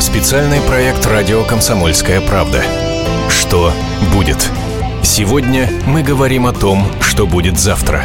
Специальный 0.00 0.60
проект 0.62 1.06
«Радио 1.06 1.44
Комсомольская 1.44 2.22
правда». 2.22 2.62
Что 3.28 3.72
будет? 4.14 4.38
Сегодня 5.02 5.68
мы 5.86 6.02
говорим 6.02 6.46
о 6.46 6.52
том, 6.52 6.82
что 7.02 7.26
будет 7.26 7.58
завтра. 7.58 8.04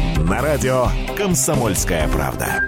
На 0.29 0.39
радио 0.41 0.85
«Комсомольская 1.17 2.07
правда». 2.07 2.63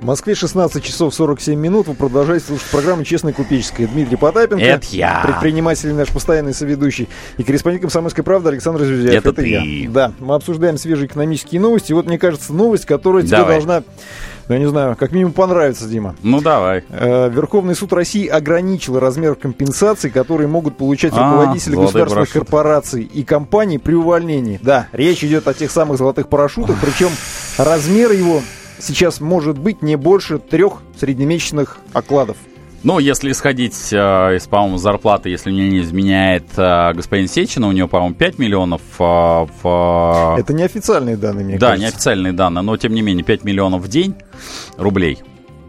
В 0.00 0.04
Москве 0.04 0.36
16 0.36 0.82
часов 0.84 1.12
47 1.12 1.58
минут. 1.58 1.88
Вы 1.88 1.94
продолжаете 1.94 2.46
слушать 2.46 2.70
программу 2.70 3.02
«Честная 3.02 3.32
купеческая». 3.32 3.88
Дмитрий 3.88 4.16
Потапенко. 4.16 4.62
Это 4.64 4.86
я. 4.90 5.22
Предприниматель 5.24 5.92
наш 5.92 6.08
постоянный 6.08 6.54
соведущий. 6.54 7.08
И 7.36 7.42
корреспондент 7.42 7.82
«Комсомольской 7.82 8.22
правды» 8.22 8.50
Александр 8.50 8.84
Зюзяев. 8.84 9.14
Это, 9.14 9.30
Это 9.30 9.42
ты. 9.42 9.48
я. 9.48 9.90
Да, 9.90 10.12
мы 10.20 10.36
обсуждаем 10.36 10.78
свежие 10.78 11.08
экономические 11.08 11.60
новости. 11.60 11.90
И 11.90 11.94
вот, 11.94 12.06
мне 12.06 12.18
кажется, 12.18 12.52
новость, 12.52 12.86
которая 12.86 13.24
тебе 13.24 13.38
Давай. 13.38 13.54
должна 13.54 13.78
ну, 13.78 13.84
я 14.48 14.58
не 14.58 14.68
знаю, 14.68 14.96
как 14.96 15.12
минимум 15.12 15.32
понравится, 15.32 15.86
Дима. 15.86 16.14
Ну, 16.22 16.40
давай. 16.40 16.84
Э, 16.88 17.28
Верховный 17.28 17.74
суд 17.74 17.92
России 17.92 18.26
ограничил 18.26 18.98
размер 18.98 19.34
компенсаций, 19.34 20.10
которые 20.10 20.48
могут 20.48 20.76
получать 20.76 21.12
а, 21.14 21.30
руководители 21.30 21.74
государственных 21.74 22.08
парашют. 22.08 22.32
корпораций 22.34 23.02
и 23.02 23.22
компаний 23.24 23.78
при 23.78 23.94
увольнении. 23.94 24.58
Да, 24.62 24.88
речь 24.92 25.22
идет 25.24 25.48
о 25.48 25.54
тех 25.54 25.70
самых 25.70 25.98
золотых 25.98 26.28
парашютах, 26.28 26.76
причем 26.80 27.10
размер 27.58 28.12
его 28.12 28.40
сейчас 28.78 29.20
может 29.20 29.58
быть 29.58 29.82
не 29.82 29.96
больше 29.96 30.38
трех 30.38 30.74
среднемесячных 30.98 31.78
окладов. 31.92 32.36
Ну, 32.88 32.98
если 32.98 33.32
исходить 33.32 33.92
э, 33.92 33.96
из, 34.36 34.46
по-моему, 34.46 34.78
зарплаты, 34.78 35.28
если 35.28 35.50
мне 35.50 35.68
не 35.68 35.80
изменяет 35.80 36.46
э, 36.56 36.94
господин 36.94 37.28
Сечина, 37.28 37.68
у 37.68 37.72
него, 37.72 37.86
по-моему, 37.86 38.14
5 38.14 38.38
миллионов 38.38 38.80
э, 38.98 39.02
в... 39.62 40.36
Это 40.38 40.54
неофициальные 40.54 41.18
данные, 41.18 41.44
мне 41.44 41.58
да, 41.58 41.66
кажется. 41.66 41.84
Да, 41.84 41.90
неофициальные 41.90 42.32
данные, 42.32 42.62
но, 42.62 42.74
тем 42.78 42.94
не 42.94 43.02
менее, 43.02 43.24
5 43.24 43.44
миллионов 43.44 43.82
в 43.82 43.88
день 43.88 44.14
рублей. 44.78 45.18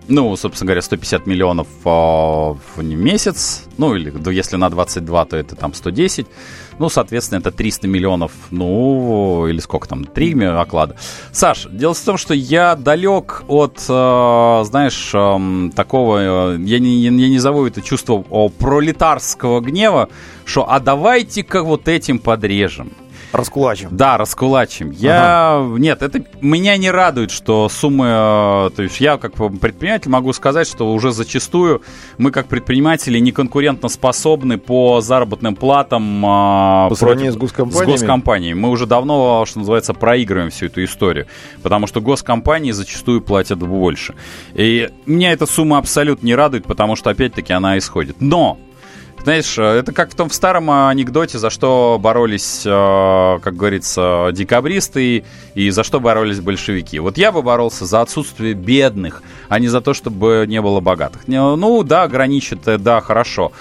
Ну, 0.10 0.36
собственно 0.36 0.68
говоря, 0.70 0.82
150 0.82 1.28
миллионов 1.28 1.68
э, 1.86 1.90
в 1.90 2.84
месяц. 2.84 3.66
Ну, 3.78 3.96
или 3.96 4.12
если 4.32 4.58
на 4.58 4.70
22, 4.70 5.26
то 5.26 5.38
это 5.38 5.56
там 5.56 5.74
110. 5.74 6.26
Ну, 6.80 6.90
соответственно, 6.90 7.40
это 7.40 7.52
300 7.52 7.88
миллионов, 7.88 8.32
ну, 8.50 9.46
или 9.48 9.60
сколько 9.60 9.88
там, 9.88 10.06
3 10.06 10.46
оклада. 10.46 10.96
Саш, 11.32 11.68
дело 11.70 11.94
в 11.94 12.00
том, 12.00 12.18
что 12.18 12.34
я 12.34 12.76
далек 12.76 13.44
от, 13.48 13.86
э, 13.88 14.64
знаешь, 14.66 15.12
э, 15.14 15.70
такого, 15.76 16.56
э, 16.56 16.58
я, 16.62 16.80
не, 16.80 17.02
я 17.02 17.12
не 17.12 17.38
зову 17.38 17.68
это 17.68 17.82
чувство 17.82 18.22
пролетарского 18.50 19.60
гнева, 19.62 20.10
что 20.44 20.68
а 20.68 20.80
давайте-ка 20.80 21.62
вот 21.62 21.88
этим 21.88 22.18
подрежем. 22.18 22.94
Раскулачим. 23.32 23.90
Да, 23.92 24.18
раскулачим. 24.18 24.92
Я... 24.92 25.58
Ага. 25.58 25.80
Нет, 25.80 26.02
это 26.02 26.24
меня 26.42 26.78
не 26.78 26.90
радует, 26.90 27.32
что 27.32 27.70
суммы... 27.70 28.08
Э, 28.08 28.70
то 28.76 28.84
есть 28.84 29.00
я 29.00 29.18
как 29.18 29.34
предприниматель 29.34 30.10
могу 30.10 30.34
сказать, 30.34 30.68
что 30.68 30.92
уже 30.92 31.12
зачастую 31.12 31.82
мы 32.18 32.32
как 32.32 32.48
предприниматели 32.48 33.20
не 33.20 33.32
конкурентно 33.32 33.90
способны 33.90 34.58
по 34.58 35.02
заработным 35.02 35.56
платам 35.56 36.26
э, 36.26 36.90
по 36.90 36.96
сравнению 36.96 37.34
с 37.34 37.38
госкомпаниями. 37.38 37.98
С 37.98 38.02
госкомпаниями. 38.02 38.60
Мы 38.60 38.70
уже 38.70 38.86
давно, 38.86 39.46
что 39.46 39.60
называется, 39.60 39.94
проигрываем 39.94 40.50
всю 40.50 40.68
эту 40.68 40.84
историю. 40.84 41.28
Потому 41.62 41.88
что 41.88 42.02
госкомпании 42.02 42.72
зачастую 42.72 43.22
платят 43.22 43.60
больше. 43.60 44.16
И 44.54 44.90
меня 45.06 45.32
эта 45.32 45.46
сумма 45.46 45.78
абсолютно 45.78 46.26
не 46.26 46.36
радует, 46.36 46.66
потому 46.66 46.96
что, 46.96 47.10
опять-таки, 47.10 47.54
она 47.54 47.78
исходит. 47.78 48.18
Но 48.20 48.58
знаешь, 49.24 49.58
э, 49.58 49.64
это 49.64 49.92
как 49.92 50.12
в 50.12 50.16
том 50.16 50.30
в 50.30 50.34
старом 50.34 50.70
анекдоте, 50.72 51.38
за 51.38 51.50
что 51.50 52.00
боролись, 52.02 52.64
э, 52.66 53.40
как 53.42 53.56
говорится, 53.56 54.30
декабристы 54.34 55.24
и 55.56 55.70
за 55.70 55.84
что 55.84 56.00
боролись 56.00 56.40
большевики. 56.40 57.00
Вот 57.00 57.18
я 57.18 57.32
бы 57.32 57.42
боролся 57.42 57.86
за 57.86 58.02
отсутствие 58.02 58.54
бедных, 58.54 59.22
а 59.48 59.60
не 59.60 59.68
за 59.68 59.82
то, 59.82 59.94
чтобы 59.94 60.46
не 60.48 60.62
было 60.62 60.80
богатых. 60.80 61.28
Ну 61.28 61.84
да, 61.84 62.04
ограничит, 62.04 62.68
э, 62.68 62.78
да, 62.78 63.02
хорошо. 63.02 63.52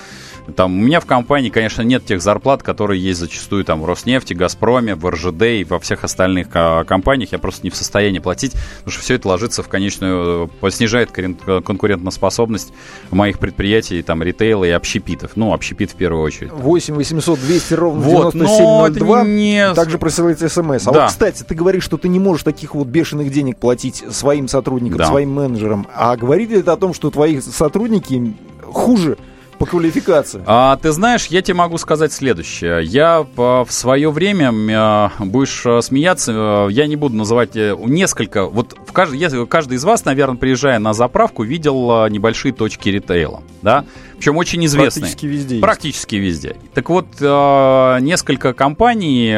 Там, 0.57 0.79
у 0.79 0.83
меня 0.83 1.01
в 1.01 1.07
компании, 1.07 1.51
конечно, 1.51 1.83
нет 1.83 2.05
тех 2.05 2.23
зарплат, 2.23 2.63
которые 2.63 3.03
есть 3.03 3.21
зачастую 3.21 3.65
там 3.65 3.83
в 3.83 3.87
Роснефти, 3.87 4.35
Газпроме, 4.35 4.95
в 4.95 5.09
РЖД 5.09 5.43
и 5.43 5.65
во 5.65 5.79
всех 5.79 6.05
остальных 6.05 6.49
а, 6.55 6.85
компаниях. 6.85 7.33
Я 7.33 7.39
просто 7.39 7.63
не 7.65 7.71
в 7.71 7.77
состоянии 7.77 8.19
платить, 8.19 8.53
потому 8.79 8.93
что 8.93 9.03
все 9.03 9.15
это 9.15 9.29
ложится 9.29 9.63
в 9.63 9.69
конечную, 9.69 10.51
э, 10.61 10.71
снижает 10.71 11.11
конкурентоспособность 11.11 12.73
моих 13.11 13.39
предприятий, 13.39 14.03
там, 14.03 14.23
ритейла 14.23 14.65
и 14.65 14.71
общепитов. 14.71 15.33
Ну, 15.35 15.53
общепит 15.53 15.91
в 15.91 15.95
первую 15.95 16.23
очередь. 16.23 16.51
8 16.53 16.95
800 16.95 17.41
200 17.41 17.75
ровно 17.75 18.01
вот, 18.01 18.33
9702. 18.35 19.25
Не... 19.25 19.75
Также 19.75 19.99
присылайте 19.99 20.49
смс. 20.49 20.87
А 20.87 20.93
да. 20.93 21.01
вот, 21.03 21.09
кстати, 21.09 21.43
ты 21.43 21.55
говоришь, 21.55 21.85
что 21.85 21.97
ты 21.97 22.09
не 22.09 22.19
можешь 22.19 22.43
таких 22.43 22.75
вот 22.75 22.87
бешеных 22.87 23.31
денег 23.31 23.59
платить 23.59 24.05
своим 24.11 24.49
сотрудникам, 24.49 24.99
да. 24.99 25.07
своим 25.07 25.33
менеджерам. 25.33 25.87
А 25.95 26.17
говорит 26.17 26.51
ли 26.51 26.61
это 26.61 26.73
о 26.73 26.77
том, 26.77 26.95
что 26.95 27.11
твои 27.11 27.41
сотрудники 27.41 28.35
хуже 28.63 29.19
по 29.59 29.67
квалификации. 29.67 30.43
А, 30.47 30.77
ты 30.77 30.93
знаешь, 30.93 31.27
я 31.27 31.43
тебе 31.43 31.55
могу 31.55 31.79
сказать 31.79 32.13
следующее. 32.13 32.85
Я 32.85 33.27
в 33.37 33.67
свое 33.71 34.11
время, 34.11 34.53
а, 34.77 35.13
будешь 35.19 35.63
а, 35.67 35.83
смеяться, 35.83 36.33
а, 36.35 36.69
я 36.69 36.87
не 36.87 36.97
буду 36.97 37.17
называть 37.17 37.57
э, 37.57 37.77
несколько, 37.79 38.47
вот 38.47 38.77
в 38.87 38.93
каждый, 38.93 39.47
каждый 39.47 39.75
из 39.75 39.85
вас, 39.85 40.05
наверное, 40.05 40.37
приезжая 40.37 40.79
на 40.79 40.93
заправку, 40.93 41.43
видел 41.43 42.07
небольшие 42.09 42.53
точки 42.53 42.89
ритейла, 42.89 43.43
да? 43.63 43.85
Причем 44.17 44.37
очень 44.37 44.65
известные. 44.65 45.03
Практически 45.03 45.27
везде. 45.27 45.61
Практически 45.61 46.15
есть. 46.17 46.45
везде. 46.45 46.57
Так 46.75 46.89
вот, 46.91 47.07
несколько 47.21 48.53
компаний 48.53 49.31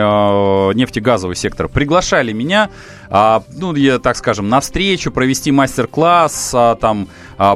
нефтегазовый 0.74 1.36
сектор 1.36 1.68
приглашали 1.68 2.32
меня, 2.32 2.70
ну, 3.10 3.74
я, 3.74 3.98
так 3.98 4.16
скажем, 4.16 4.48
на 4.48 4.60
встречу, 4.60 5.10
провести 5.10 5.50
мастер-класс, 5.52 6.54
там, 6.80 7.08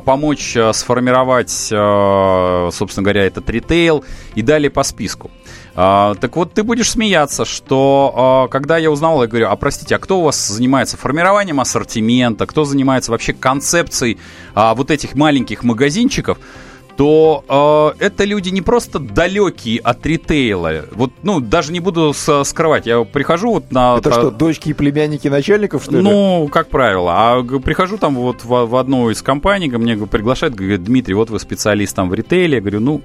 помочь 0.05 0.57
сформировать 0.73 1.51
собственно 1.51 3.05
говоря, 3.05 3.27
этот 3.27 3.49
ритейл 3.51 4.05
и 4.35 4.43
далее 4.43 4.71
по 4.71 4.83
списку. 4.83 5.31
А, 5.77 6.15
так 6.15 6.37
вот, 6.37 6.55
ты 6.55 6.63
будешь 6.63 6.91
смеяться, 6.91 7.45
что 7.45 8.13
а, 8.15 8.49
когда 8.49 8.79
я 8.79 8.91
узнал, 8.91 9.23
я 9.23 9.29
говорю, 9.29 9.49
а 9.49 9.57
простите, 9.57 9.97
а 9.97 9.99
кто 9.99 10.21
у 10.21 10.23
вас 10.23 10.47
занимается 10.47 10.97
формированием 10.97 11.61
ассортимента, 11.61 12.47
кто 12.47 12.65
занимается 12.65 13.11
вообще 13.11 13.33
концепцией 13.33 14.19
а, 14.55 14.75
вот 14.75 14.91
этих 14.91 15.15
маленьких 15.15 15.65
магазинчиков, 15.65 16.39
то 16.97 17.95
э, 17.99 18.05
это 18.07 18.25
люди 18.25 18.51
не 18.51 18.63
просто 18.63 18.99
далекие 18.99 19.81
от 19.81 20.05
ритейла. 20.07 20.85
Вот, 20.93 21.13
ну, 21.23 21.41
даже 21.41 21.73
не 21.73 21.81
буду 21.81 22.13
скрывать. 22.13 22.87
Я 22.87 23.05
прихожу 23.05 23.55
вот 23.55 23.73
на... 23.73 23.97
Это 23.99 24.13
что, 24.13 24.31
дочки 24.31 24.71
и 24.71 24.73
племянники 24.73 25.29
начальников, 25.29 25.85
что 25.85 25.97
ли? 25.97 26.03
Ну, 26.03 26.49
как 26.53 26.69
правило. 26.69 27.13
А 27.15 27.43
прихожу 27.43 27.99
там 27.99 28.15
вот 28.15 28.45
в, 28.45 28.67
в 28.67 28.77
одну 28.77 29.11
из 29.11 29.23
компаний, 29.23 29.69
мне 29.69 29.97
приглашают, 29.97 30.55
говорят, 30.55 30.85
Дмитрий, 30.85 31.15
вот 31.15 31.31
вы 31.31 31.39
специалист 31.41 31.95
там 31.95 32.09
в 32.09 32.15
ритейле. 32.15 32.57
Я 32.57 32.61
говорю, 32.61 32.81
ну, 32.81 33.03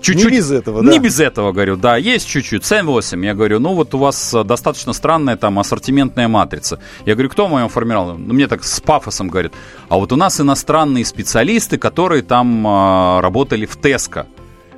чуть-чуть... 0.00 0.30
Не 0.30 0.38
без 0.38 0.50
этого, 0.50 0.82
да? 0.82 0.90
Не 0.90 0.98
без 0.98 1.20
этого, 1.20 1.52
говорю, 1.52 1.76
да, 1.76 1.96
есть 1.96 2.28
чуть-чуть. 2.28 2.62
7-8. 2.62 3.24
Я 3.24 3.34
говорю, 3.34 3.60
ну, 3.60 3.74
вот 3.74 3.94
у 3.94 3.98
вас 3.98 4.34
достаточно 4.44 4.92
странная 4.92 5.36
там 5.36 5.58
ассортиментная 5.58 6.28
матрица. 6.28 6.78
Я 7.06 7.14
говорю, 7.14 7.30
кто 7.30 7.46
в 7.46 7.50
моем 7.50 7.68
формировал? 7.68 8.18
Ну, 8.18 8.34
мне 8.34 8.46
так 8.46 8.64
с 8.64 8.80
пафосом 8.80 9.28
говорит, 9.28 9.52
а 9.88 9.96
вот 9.96 10.12
у 10.12 10.16
нас 10.16 10.40
иностранные 10.40 11.04
специалисты, 11.04 11.78
которые 11.78 12.22
там 12.22 12.66
э, 12.66 13.20
работали 13.20 13.66
в 13.66 13.76
Теско. 13.76 14.26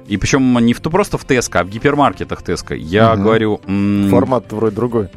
И 0.07 0.17
причем 0.17 0.59
не 0.59 0.75
в, 0.75 0.81
просто 0.83 1.19
в 1.19 1.25
Теско, 1.25 1.61
а 1.61 1.65
в 1.65 1.69
гипермаркетах 1.69 2.43
Теско. 2.43 2.75
Я 2.75 3.15
угу. 3.15 3.23
говорю... 3.23 3.61
Формат 4.11 4.53
вроде 4.53 4.75
другой. 4.75 5.09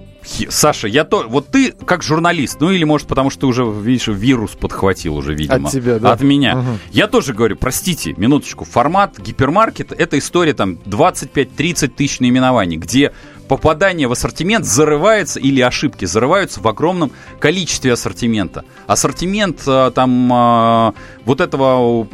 Саша, 0.50 0.88
я 0.88 1.04
то, 1.04 1.26
вот 1.28 1.50
ты 1.50 1.72
как 1.72 2.04
журналист, 2.04 2.60
ну 2.60 2.72
или 2.72 2.84
может 2.84 3.08
потому 3.08 3.30
что 3.30 3.42
ты 3.42 3.46
уже 3.48 3.64
видишь 3.64 4.08
вирус 4.08 4.52
подхватил 4.52 5.18
уже, 5.18 5.34
видимо, 5.34 5.68
от 5.68 5.72
тебя, 5.74 6.00
да? 6.00 6.14
От 6.14 6.22
меня. 6.22 6.58
Угу. 6.58 6.68
Я 6.92 7.08
тоже 7.08 7.34
говорю, 7.34 7.56
простите, 7.56 8.14
минуточку, 8.18 8.66
формат 8.66 9.20
гипермаркет 9.20 9.92
это 9.92 10.18
история 10.18 10.54
там 10.54 10.78
25-30 10.86 11.88
тысяч 11.90 12.20
наименований, 12.20 12.78
где 12.78 13.14
попадание 13.48 14.08
в 14.08 14.12
ассортимент 14.12 14.66
зарывается 14.66 15.40
или 15.40 15.62
ошибки 15.62 16.06
зарываются 16.06 16.62
в 16.62 16.68
огромном 16.68 17.12
количестве 17.40 17.94
ассортимента. 17.94 18.66
Ассортимент 18.88 19.64
э, 19.68 19.92
там 19.94 20.32
э, 20.34 20.92
вот 21.26 21.42
этого 21.42 22.06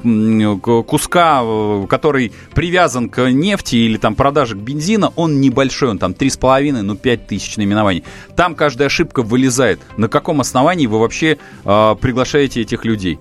куска, 0.84 1.42
э, 1.44 1.86
который 1.90 2.32
привязан 2.54 3.10
к 3.10 3.30
нефти 3.30 3.76
или 3.76 3.98
там 3.98 4.16
продаже 4.16 4.56
бензина, 4.56 5.12
он 5.16 5.42
небольшой, 5.42 5.90
он 5.90 6.00
там 6.00 6.12
3,5, 6.12 6.82
ну 6.82 6.96
5 6.96 7.28
тысяч 7.28 7.58
наименований. 7.58 8.04
Там 8.36 8.56
каждая 8.56 8.88
ошибка 8.88 9.22
вылезает. 9.22 9.80
На 9.98 10.08
каком 10.08 10.42
основании 10.42 10.88
вы 10.88 11.00
вообще 11.00 11.38
приглашаете 11.64 12.62
этих 12.62 12.86
людей? 12.86 13.20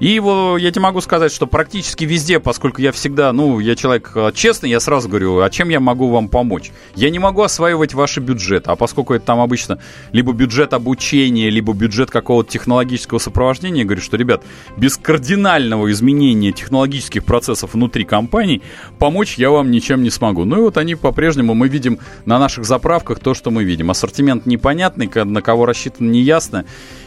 И 0.00 0.08
его, 0.08 0.56
я 0.56 0.70
тебе 0.70 0.80
могу 0.80 1.02
сказать, 1.02 1.30
что 1.30 1.46
практически 1.46 2.04
везде, 2.04 2.40
поскольку 2.40 2.80
я 2.80 2.90
всегда, 2.90 3.34
ну, 3.34 3.60
я 3.60 3.76
человек 3.76 4.12
э, 4.14 4.32
честный, 4.34 4.70
я 4.70 4.80
сразу 4.80 5.10
говорю, 5.10 5.40
а 5.40 5.50
чем 5.50 5.68
я 5.68 5.78
могу 5.78 6.08
вам 6.08 6.28
помочь? 6.28 6.72
Я 6.94 7.10
не 7.10 7.18
могу 7.18 7.42
осваивать 7.42 7.92
ваши 7.92 8.20
бюджеты, 8.20 8.70
а 8.70 8.76
поскольку 8.76 9.12
это 9.12 9.26
там 9.26 9.40
обычно 9.40 9.78
либо 10.12 10.32
бюджет 10.32 10.72
обучения, 10.72 11.50
либо 11.50 11.74
бюджет 11.74 12.10
какого-то 12.10 12.50
технологического 12.50 13.18
сопровождения, 13.18 13.80
я 13.80 13.84
говорю, 13.84 14.00
что, 14.00 14.16
ребят, 14.16 14.42
без 14.78 14.96
кардинального 14.96 15.90
изменения 15.92 16.50
технологических 16.52 17.22
процессов 17.22 17.74
внутри 17.74 18.04
компаний 18.04 18.62
помочь 18.98 19.34
я 19.36 19.50
вам 19.50 19.70
ничем 19.70 20.02
не 20.02 20.10
смогу. 20.10 20.46
Ну 20.46 20.56
и 20.56 20.60
вот 20.60 20.78
они 20.78 20.94
по-прежнему, 20.94 21.52
мы 21.52 21.68
видим 21.68 21.98
на 22.24 22.38
наших 22.38 22.64
заправках 22.64 23.18
то, 23.18 23.34
что 23.34 23.50
мы 23.50 23.64
видим. 23.64 23.90
Ассортимент 23.90 24.46
непонятный, 24.46 25.10
на 25.26 25.42
кого 25.42 25.66
рассчитан 25.66 26.10
неясно 26.10 26.64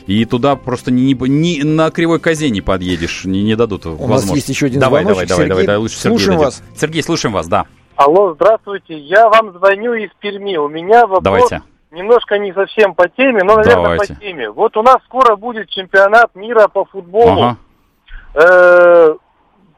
и 0.07 0.25
туда 0.25 0.55
просто 0.55 0.91
ни, 0.91 1.13
ни 1.13 1.63
на 1.63 1.91
кривой 1.91 2.19
козе 2.19 2.49
не 2.49 2.61
подъедешь, 2.61 3.25
не, 3.25 3.43
не 3.43 3.55
дадут 3.55 3.85
У 3.85 4.07
нас 4.07 4.29
есть 4.31 4.49
еще 4.49 4.67
один 4.67 4.79
давай, 4.79 5.05
давай, 5.05 5.25
давай, 5.25 5.47
давай, 5.47 5.65
давай, 5.65 5.79
лучше 5.79 5.97
слушаем 5.97 6.19
Сергей 6.19 6.45
вас. 6.45 6.63
Сергей, 6.75 7.03
слушаем 7.03 7.33
вас, 7.33 7.47
да. 7.47 7.65
Алло, 7.95 8.33
здравствуйте, 8.33 8.97
я 8.97 9.29
вам 9.29 9.53
звоню 9.53 9.93
из 9.93 10.09
Перми. 10.19 10.57
У 10.57 10.67
меня 10.67 11.05
вопрос 11.05 11.23
Давайте. 11.49 11.61
немножко 11.91 12.39
не 12.39 12.51
совсем 12.51 12.95
по 12.95 13.07
теме, 13.07 13.43
но, 13.43 13.55
наверное, 13.55 13.83
Давайте. 13.83 14.15
по 14.15 14.19
теме. 14.19 14.49
Вот 14.49 14.75
у 14.77 14.81
нас 14.81 14.97
скоро 15.05 15.35
будет 15.35 15.69
чемпионат 15.69 16.33
мира 16.33 16.67
по 16.67 16.85
футболу. 16.85 17.43
Ага. 17.43 17.57
Э, 18.33 19.13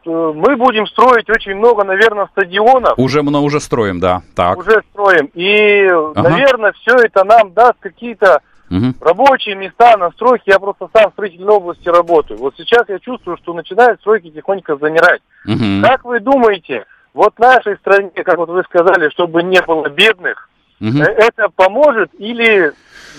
мы 0.06 0.56
будем 0.56 0.88
строить 0.88 1.30
очень 1.30 1.56
много, 1.56 1.84
наверное, 1.84 2.28
стадионов. 2.28 2.98
Уже 2.98 3.22
мы 3.22 3.38
уже 3.42 3.60
строим, 3.60 4.00
да. 4.00 4.22
Так. 4.36 4.58
Уже 4.58 4.82
строим. 4.92 5.30
И, 5.34 5.88
ага. 5.88 6.22
наверное, 6.22 6.72
все 6.74 6.96
это 6.96 7.26
нам 7.26 7.54
даст 7.54 7.76
какие-то 7.80 8.42
Угу. 8.76 8.96
Рабочие 9.02 9.56
места 9.56 9.96
на 9.98 10.12
стройке, 10.12 10.52
я 10.52 10.60
просто 10.60 10.90
сам 10.94 11.10
в 11.10 11.14
строительной 11.14 11.54
области 11.54 11.88
работаю. 11.88 12.40
Вот 12.40 12.56
сейчас 12.58 12.88
я 12.90 13.00
чувствую, 13.00 13.38
что 13.38 13.54
начинают 13.54 14.00
стройки 14.02 14.30
тихонько 14.30 14.76
замирать. 14.76 15.22
Угу. 15.46 15.82
Как 15.84 16.04
вы 16.04 16.20
думаете, 16.20 16.86
вот 17.14 17.38
нашей 17.40 17.78
стране, 17.78 18.12
как 18.12 18.38
вот 18.38 18.50
вы 18.50 18.64
сказали, 18.64 19.10
чтобы 19.10 19.44
не 19.44 19.62
было 19.62 19.88
бедных, 19.90 20.50
угу. 20.82 21.00
это 21.00 21.50
поможет 21.56 22.10
или 22.18 22.74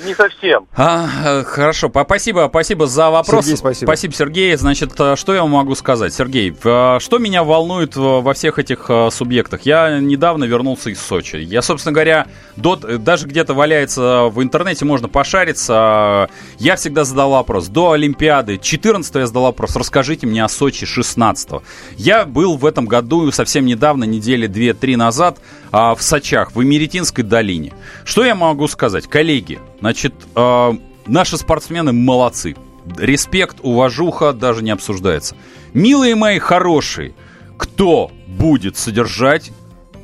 не 0.05 0.15
совсем. 0.15 0.67
А, 0.75 1.09
э, 1.25 1.45
хорошо, 1.45 1.91
спасибо, 1.91 2.47
спасибо 2.49 2.87
за 2.87 3.11
вопрос. 3.11 3.45
Сергей, 3.45 3.57
спасибо. 3.57 3.89
Спасибо, 3.89 4.15
Сергей. 4.15 4.57
Значит, 4.57 4.93
э, 4.99 5.17
что 5.17 5.35
я 5.35 5.43
вам 5.43 5.53
могу 5.53 5.75
сказать? 5.75 6.13
Сергей, 6.13 6.55
э, 6.63 6.99
что 7.01 7.19
меня 7.19 7.45
волнует 7.45 7.97
во 7.97 8.35
всех 8.35 8.59
этих 8.59 8.91
субъектах? 9.11 9.63
Я 9.63 9.99
недавно 9.99 10.45
вернулся 10.45 10.91
из 10.91 11.01
Сочи. 11.01 11.37
Я, 11.37 11.63
собственно 11.63 11.93
говоря, 11.93 12.27
до, 12.57 12.77
даже 12.77 13.27
где-то 13.27 13.55
валяется 13.55 14.25
в 14.31 14.43
интернете, 14.43 14.85
можно 14.85 15.09
пошариться. 15.09 16.29
Я 16.59 16.77
всегда 16.77 17.05
задал 17.05 17.31
вопрос. 17.31 17.69
До 17.69 17.93
Олимпиады 17.93 18.59
14 18.59 19.15
я 19.15 19.27
задал 19.27 19.45
вопрос. 19.45 19.77
Расскажите 19.77 20.27
мне 20.27 20.45
о 20.45 20.49
Сочи 20.49 20.87
16 20.87 21.51
-го. 21.51 21.63
Я 21.97 22.25
был 22.25 22.57
в 22.57 22.67
этом 22.67 22.87
году 22.87 23.31
совсем 23.33 23.67
недавно, 23.67 24.05
недели 24.05 24.47
2-3 24.47 24.97
назад, 24.97 25.39
а, 25.73 25.95
в 25.95 26.03
Сочах, 26.03 26.55
в 26.55 26.63
Эмеретинской 26.63 27.25
долине. 27.25 27.73
Что 28.05 28.25
я 28.25 28.35
могу 28.35 28.69
сказать? 28.69 29.07
Коллеги, 29.07 29.59
значит, 29.81 30.15
э, 30.35 30.73
наши 31.07 31.37
спортсмены 31.37 31.93
молодцы. 31.93 32.57
Респект, 32.97 33.59
уважуха 33.63 34.33
даже 34.33 34.63
не 34.63 34.71
обсуждается. 34.71 35.37
Милые 35.75 36.15
мои 36.15 36.39
хорошие, 36.39 37.15
кто 37.57 38.11
будет 38.27 38.77
содержать 38.77 39.51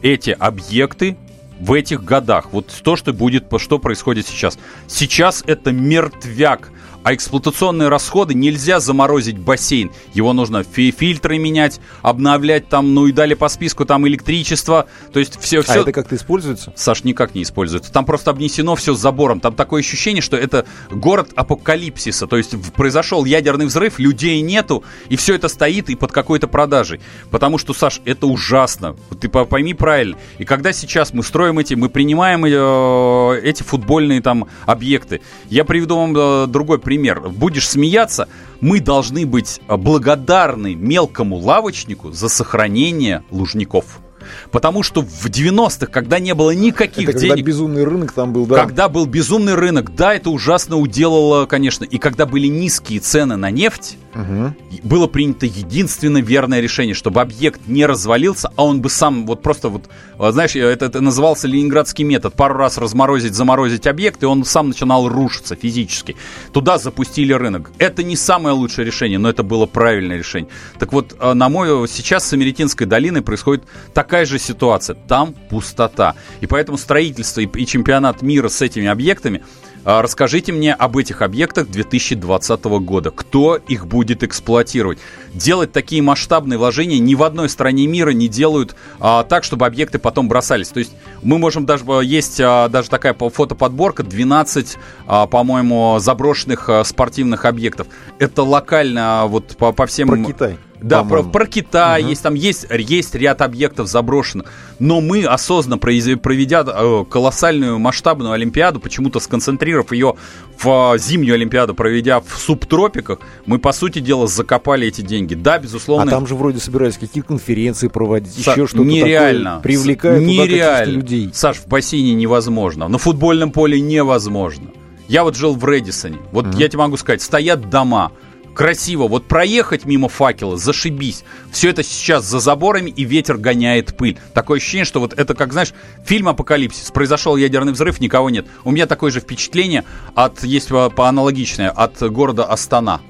эти 0.02 0.30
объекты 0.30 1.16
в 1.60 1.72
этих 1.72 2.02
годах? 2.04 2.52
Вот 2.52 2.72
то, 2.82 2.96
что 2.96 3.12
будет, 3.12 3.44
что 3.58 3.78
происходит 3.78 4.26
сейчас. 4.26 4.58
Сейчас 4.88 5.44
это 5.46 5.70
мертвяк 5.70 6.70
а 7.04 7.14
эксплуатационные 7.14 7.88
расходы 7.88 8.34
нельзя 8.34 8.80
заморозить 8.80 9.38
бассейн. 9.38 9.90
Его 10.14 10.32
нужно 10.32 10.62
фи 10.62 10.90
фильтры 10.90 11.38
менять, 11.38 11.80
обновлять 12.02 12.68
там, 12.68 12.94
ну 12.94 13.06
и 13.06 13.12
далее 13.12 13.36
по 13.36 13.48
списку 13.48 13.84
там 13.84 14.06
электричество. 14.06 14.86
То 15.12 15.18
есть 15.18 15.40
все, 15.40 15.62
все... 15.62 15.72
А 15.72 15.76
это 15.82 15.92
как-то 15.92 16.16
используется? 16.16 16.72
Саш, 16.76 17.04
никак 17.04 17.34
не 17.34 17.42
используется. 17.42 17.92
Там 17.92 18.04
просто 18.04 18.30
обнесено 18.30 18.76
все 18.76 18.94
забором. 18.94 19.40
Там 19.40 19.54
такое 19.54 19.80
ощущение, 19.80 20.22
что 20.22 20.36
это 20.36 20.64
город 20.90 21.30
апокалипсиса. 21.34 22.26
То 22.26 22.36
есть 22.36 22.54
произошел 22.72 23.24
ядерный 23.24 23.66
взрыв, 23.66 23.98
людей 23.98 24.40
нету, 24.40 24.84
и 25.08 25.16
все 25.16 25.34
это 25.34 25.48
стоит 25.48 25.90
и 25.90 25.96
под 25.96 26.12
какой-то 26.12 26.46
продажей. 26.46 27.00
Потому 27.30 27.58
что, 27.58 27.74
Саш, 27.74 28.00
это 28.04 28.26
ужасно. 28.26 28.96
Ты 29.20 29.28
пойми 29.28 29.74
правильно. 29.74 30.16
И 30.38 30.44
когда 30.44 30.72
сейчас 30.72 31.12
мы 31.12 31.22
строим 31.22 31.58
эти, 31.58 31.74
мы 31.74 31.88
принимаем 31.88 32.44
э, 32.44 33.40
эти 33.42 33.62
футбольные 33.62 34.20
там 34.20 34.48
объекты. 34.66 35.20
Я 35.48 35.64
приведу 35.64 35.96
вам 35.96 36.16
э, 36.16 36.46
другой 36.46 36.78
пример 36.78 36.91
пример. 36.92 37.20
Будешь 37.20 37.70
смеяться, 37.70 38.28
мы 38.60 38.78
должны 38.78 39.24
быть 39.24 39.62
благодарны 39.66 40.74
мелкому 40.74 41.36
лавочнику 41.36 42.12
за 42.12 42.28
сохранение 42.28 43.22
лужников. 43.30 44.01
Потому 44.50 44.82
что 44.82 45.02
в 45.02 45.26
90-х, 45.26 45.86
когда 45.86 46.18
не 46.18 46.34
было 46.34 46.50
никаких 46.52 47.08
это 47.08 47.18
когда 47.18 47.34
денег... 47.34 47.46
безумный 47.46 47.84
рынок 47.84 48.12
там 48.12 48.32
был, 48.32 48.46
да. 48.46 48.56
Когда 48.56 48.88
был 48.88 49.06
безумный 49.06 49.54
рынок, 49.54 49.94
да, 49.94 50.14
это 50.14 50.30
ужасно 50.30 50.76
уделало, 50.76 51.46
конечно. 51.46 51.84
И 51.84 51.98
когда 51.98 52.26
были 52.26 52.46
низкие 52.46 53.00
цены 53.00 53.36
на 53.36 53.50
нефть, 53.50 53.96
угу. 54.14 54.54
было 54.82 55.06
принято 55.06 55.46
единственное 55.46 56.22
верное 56.22 56.60
решение, 56.60 56.94
чтобы 56.94 57.20
объект 57.20 57.60
не 57.66 57.86
развалился, 57.86 58.52
а 58.56 58.64
он 58.64 58.80
бы 58.80 58.90
сам 58.90 59.26
вот 59.26 59.42
просто 59.42 59.68
вот, 59.68 59.84
а, 60.18 60.32
знаешь, 60.32 60.54
это, 60.56 60.86
это 60.86 61.00
назывался 61.00 61.48
ленинградский 61.48 62.04
метод. 62.04 62.34
Пару 62.34 62.54
раз 62.54 62.78
разморозить, 62.78 63.34
заморозить 63.34 63.86
объект, 63.86 64.22
и 64.22 64.26
он 64.26 64.44
сам 64.44 64.68
начинал 64.68 65.08
рушиться 65.08 65.56
физически. 65.56 66.16
Туда 66.52 66.78
запустили 66.78 67.32
рынок. 67.32 67.70
Это 67.78 68.02
не 68.02 68.16
самое 68.16 68.54
лучшее 68.54 68.84
решение, 68.84 69.18
но 69.18 69.28
это 69.28 69.42
было 69.42 69.66
правильное 69.66 70.18
решение. 70.18 70.50
Так 70.78 70.92
вот, 70.92 71.14
а, 71.18 71.34
на 71.34 71.48
мой 71.48 71.88
сейчас 71.88 72.26
с 72.26 72.32
Америтинской 72.32 72.86
долиной 72.86 73.22
происходит 73.22 73.64
такая 74.12 74.26
же 74.26 74.38
ситуация. 74.38 74.94
Там 75.08 75.32
пустота. 75.32 76.16
И 76.42 76.46
поэтому 76.46 76.76
строительство 76.76 77.40
и, 77.40 77.46
и 77.46 77.64
чемпионат 77.64 78.20
мира 78.20 78.50
с 78.50 78.60
этими 78.60 78.86
объектами 78.86 79.42
а, 79.86 80.02
Расскажите 80.02 80.52
мне 80.52 80.74
об 80.74 80.98
этих 80.98 81.22
объектах 81.22 81.68
2020 81.68 82.64
года. 82.64 83.10
Кто 83.10 83.56
их 83.56 83.86
будет 83.86 84.22
эксплуатировать? 84.22 84.98
Делать 85.32 85.72
такие 85.72 86.02
масштабные 86.02 86.58
вложения 86.58 86.98
ни 86.98 87.14
в 87.14 87.22
одной 87.22 87.48
стране 87.48 87.86
мира 87.86 88.10
не 88.10 88.28
делают 88.28 88.76
а, 89.00 89.24
так, 89.24 89.44
чтобы 89.44 89.64
объекты 89.64 89.98
потом 89.98 90.28
бросались. 90.28 90.68
То 90.68 90.80
есть 90.80 90.92
мы 91.22 91.38
можем 91.38 91.64
даже... 91.64 91.84
Есть 92.04 92.38
а, 92.38 92.68
даже 92.68 92.90
такая 92.90 93.14
фотоподборка 93.14 94.02
12, 94.02 94.76
а, 95.06 95.26
по-моему, 95.26 95.96
заброшенных 96.00 96.68
а, 96.68 96.84
спортивных 96.84 97.46
объектов. 97.46 97.86
Это 98.18 98.42
локально 98.42 99.22
а, 99.22 99.26
вот 99.26 99.56
по, 99.56 99.72
по 99.72 99.86
всем... 99.86 100.08
Про 100.08 100.18
Китай. 100.18 100.58
Да, 100.82 101.04
про, 101.04 101.22
про 101.22 101.46
Китай, 101.46 102.02
угу. 102.02 102.10
есть 102.10 102.22
там 102.22 102.34
есть, 102.34 102.66
есть 102.70 103.14
ряд 103.14 103.42
объектов 103.42 103.88
заброшенных. 103.88 104.52
Но 104.78 105.00
мы, 105.00 105.24
осознанно 105.24 105.78
проведя 105.78 106.64
э, 106.66 107.04
колоссальную 107.08 107.78
масштабную 107.78 108.32
Олимпиаду, 108.32 108.80
почему-то 108.80 109.20
сконцентрировав 109.20 109.92
ее 109.92 110.14
в 110.60 110.96
зимнюю 110.98 111.34
Олимпиаду, 111.34 111.74
проведя 111.74 112.20
в 112.20 112.36
субтропиках, 112.36 113.20
мы, 113.46 113.58
по 113.58 113.72
сути 113.72 114.00
дела, 114.00 114.26
закопали 114.26 114.88
эти 114.88 115.00
деньги. 115.00 115.34
Да, 115.34 115.58
безусловно. 115.58 116.10
А 116.10 116.14
там 116.14 116.26
же 116.26 116.34
вроде 116.34 116.58
собирались 116.58 116.98
какие-то 116.98 117.28
конференции 117.28 117.88
проводить, 117.88 118.46
Са- 118.46 118.52
еще 118.52 118.66
что-то 118.66 118.84
Нереально. 118.84 119.56
Такое, 119.56 119.62
привлекают 119.62 120.24
нереально. 120.24 120.92
людей. 120.92 121.30
Саш, 121.32 121.58
в 121.58 121.68
бассейне 121.68 122.14
невозможно, 122.14 122.88
на 122.88 122.98
футбольном 122.98 123.52
поле 123.52 123.80
невозможно. 123.80 124.70
Я 125.08 125.24
вот 125.24 125.36
жил 125.36 125.54
в 125.54 125.64
Редисоне. 125.68 126.18
Вот 126.32 126.46
mm-hmm. 126.46 126.58
я 126.58 126.68
тебе 126.68 126.78
могу 126.78 126.96
сказать, 126.96 127.22
стоят 127.22 127.68
дома, 127.68 128.12
красиво. 128.54 129.08
Вот 129.08 129.26
проехать 129.26 129.84
мимо 129.84 130.08
факела, 130.08 130.56
зашибись. 130.56 131.24
Все 131.50 131.70
это 131.70 131.82
сейчас 131.82 132.24
за 132.24 132.40
заборами, 132.40 132.90
и 132.90 133.04
ветер 133.04 133.36
гоняет 133.36 133.96
пыль. 133.96 134.18
Такое 134.34 134.58
ощущение, 134.58 134.84
что 134.84 135.00
вот 135.00 135.12
это, 135.14 135.34
как 135.34 135.52
знаешь, 135.52 135.72
фильм 136.04 136.28
«Апокалипсис». 136.28 136.90
Произошел 136.90 137.36
ядерный 137.36 137.72
взрыв, 137.72 138.00
никого 138.00 138.30
нет. 138.30 138.46
У 138.64 138.70
меня 138.70 138.86
такое 138.86 139.10
же 139.10 139.20
впечатление 139.20 139.84
от, 140.14 140.44
есть 140.44 140.68
по 140.68 141.08
аналогичное, 141.08 141.70
от 141.70 142.00
города 142.00 142.44
Астана. 142.44 143.00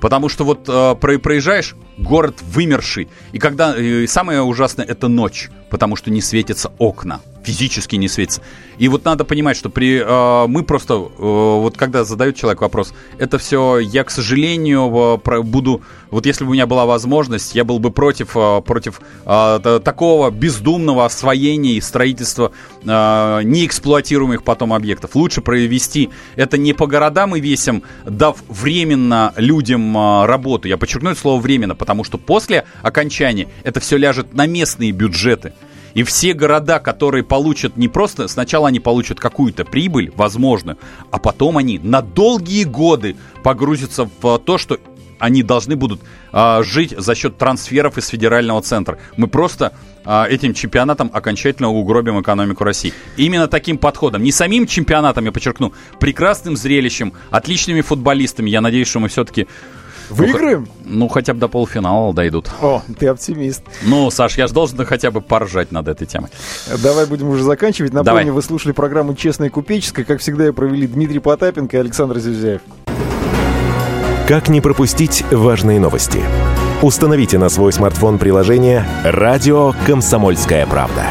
Потому 0.00 0.28
что 0.28 0.44
вот 0.44 0.68
э, 0.68 0.94
проезжаешь, 0.96 1.76
город 1.96 2.36
вымерший. 2.42 3.08
И 3.32 3.38
когда 3.38 3.74
э, 3.76 4.06
самое 4.08 4.42
ужасное 4.42 4.84
это 4.84 5.06
ночь, 5.06 5.48
потому 5.70 5.94
что 5.94 6.10
не 6.10 6.20
светятся 6.20 6.72
окна 6.78 7.20
физически 7.44 7.96
не 7.96 8.08
светится. 8.08 8.42
И 8.78 8.88
вот 8.88 9.04
надо 9.04 9.24
понимать, 9.24 9.56
что 9.56 9.70
при 9.70 9.98
э, 9.98 10.46
мы 10.48 10.62
просто 10.62 10.94
э, 10.94 10.98
вот 11.18 11.76
когда 11.76 12.04
задают 12.04 12.36
человек 12.36 12.60
вопрос, 12.60 12.92
это 13.18 13.38
все 13.38 13.78
я, 13.78 14.04
к 14.04 14.10
сожалению, 14.10 15.18
про, 15.22 15.42
буду 15.42 15.82
вот 16.10 16.26
если 16.26 16.44
бы 16.44 16.50
у 16.50 16.52
меня 16.54 16.66
была 16.66 16.86
возможность, 16.86 17.54
я 17.54 17.64
был 17.64 17.78
бы 17.78 17.90
против 17.90 18.36
э, 18.36 18.60
против 18.62 19.00
э, 19.24 19.80
такого 19.84 20.30
бездумного 20.30 21.04
освоения 21.04 21.72
и 21.72 21.80
строительства 21.80 22.52
э, 22.82 23.40
неэксплуатируемых 23.44 24.42
потом 24.42 24.72
объектов. 24.72 25.14
Лучше 25.14 25.40
провести 25.40 26.10
это 26.36 26.58
не 26.58 26.72
по 26.72 26.86
городам 26.86 27.36
и 27.36 27.40
весям, 27.40 27.82
дав 28.04 28.36
временно 28.48 29.32
людям 29.36 29.96
э, 29.96 30.26
работу. 30.26 30.68
Я 30.68 30.76
подчеркну 30.76 31.10
это 31.10 31.20
слово 31.20 31.40
временно, 31.40 31.74
потому 31.74 32.04
что 32.04 32.18
после 32.18 32.64
окончания 32.82 33.48
это 33.64 33.80
все 33.80 33.96
ляжет 33.96 34.34
на 34.34 34.46
местные 34.46 34.92
бюджеты. 34.92 35.52
И 35.94 36.02
все 36.02 36.32
города, 36.32 36.78
которые 36.78 37.24
получат 37.24 37.76
не 37.76 37.88
просто, 37.88 38.28
сначала 38.28 38.68
они 38.68 38.80
получат 38.80 39.20
какую-то 39.20 39.64
прибыль, 39.64 40.12
возможно, 40.16 40.76
а 41.10 41.18
потом 41.18 41.58
они 41.58 41.78
на 41.78 42.02
долгие 42.02 42.64
годы 42.64 43.16
погрузятся 43.42 44.08
в 44.20 44.38
то, 44.38 44.58
что 44.58 44.78
они 45.22 45.44
должны 45.44 45.76
будут 45.76 46.00
а, 46.32 46.64
жить 46.64 46.94
за 46.98 47.14
счет 47.14 47.38
трансферов 47.38 47.96
из 47.96 48.08
федерального 48.08 48.60
центра. 48.60 48.98
Мы 49.16 49.28
просто 49.28 49.72
а, 50.04 50.26
этим 50.28 50.52
чемпионатом 50.52 51.10
окончательно 51.12 51.68
угробим 51.68 52.20
экономику 52.20 52.64
России. 52.64 52.92
Именно 53.16 53.46
таким 53.46 53.78
подходом, 53.78 54.24
не 54.24 54.32
самим 54.32 54.66
чемпионатом, 54.66 55.24
я 55.24 55.30
подчеркну, 55.30 55.74
прекрасным 56.00 56.56
зрелищем, 56.56 57.12
отличными 57.30 57.82
футболистами. 57.82 58.50
Я 58.50 58.60
надеюсь, 58.60 58.88
что 58.88 58.98
мы 58.98 59.08
все-таки 59.08 59.46
Выиграем? 60.12 60.68
Ну, 60.84 60.98
ну, 60.98 61.08
хотя 61.08 61.34
бы 61.34 61.40
до 61.40 61.48
полуфинала 61.48 62.12
дойдут. 62.12 62.50
О, 62.60 62.82
ты 62.98 63.08
оптимист. 63.08 63.62
Ну, 63.82 64.10
Саш, 64.10 64.38
я 64.38 64.46
же 64.46 64.52
должен 64.52 64.84
хотя 64.84 65.10
бы 65.10 65.20
поржать 65.20 65.72
над 65.72 65.88
этой 65.88 66.06
темой. 66.06 66.30
Давай 66.82 67.06
будем 67.06 67.28
уже 67.28 67.42
заканчивать. 67.42 67.92
Напомню, 67.92 68.04
Давай. 68.04 68.30
вы 68.30 68.42
слушали 68.42 68.72
программу 68.72 69.14
«Честная 69.14 69.50
купеческая». 69.50 70.04
Как 70.04 70.20
всегда, 70.20 70.46
ее 70.46 70.52
провели 70.52 70.86
Дмитрий 70.86 71.18
Потапенко 71.18 71.76
и 71.76 71.80
Александр 71.80 72.18
Зюзяев. 72.18 72.60
Как 74.28 74.48
не 74.48 74.60
пропустить 74.60 75.24
важные 75.30 75.80
новости? 75.80 76.20
Установите 76.82 77.38
на 77.38 77.48
свой 77.48 77.72
смартфон 77.72 78.18
приложение 78.18 78.84
«Радио 79.04 79.74
Комсомольская 79.86 80.66
правда». 80.66 81.04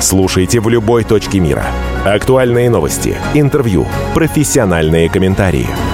Слушайте 0.00 0.60
в 0.60 0.68
любой 0.68 1.04
точке 1.04 1.40
мира. 1.40 1.64
Актуальные 2.04 2.68
новости, 2.68 3.16
интервью, 3.32 3.86
профессиональные 4.14 5.08
комментарии– 5.08 5.68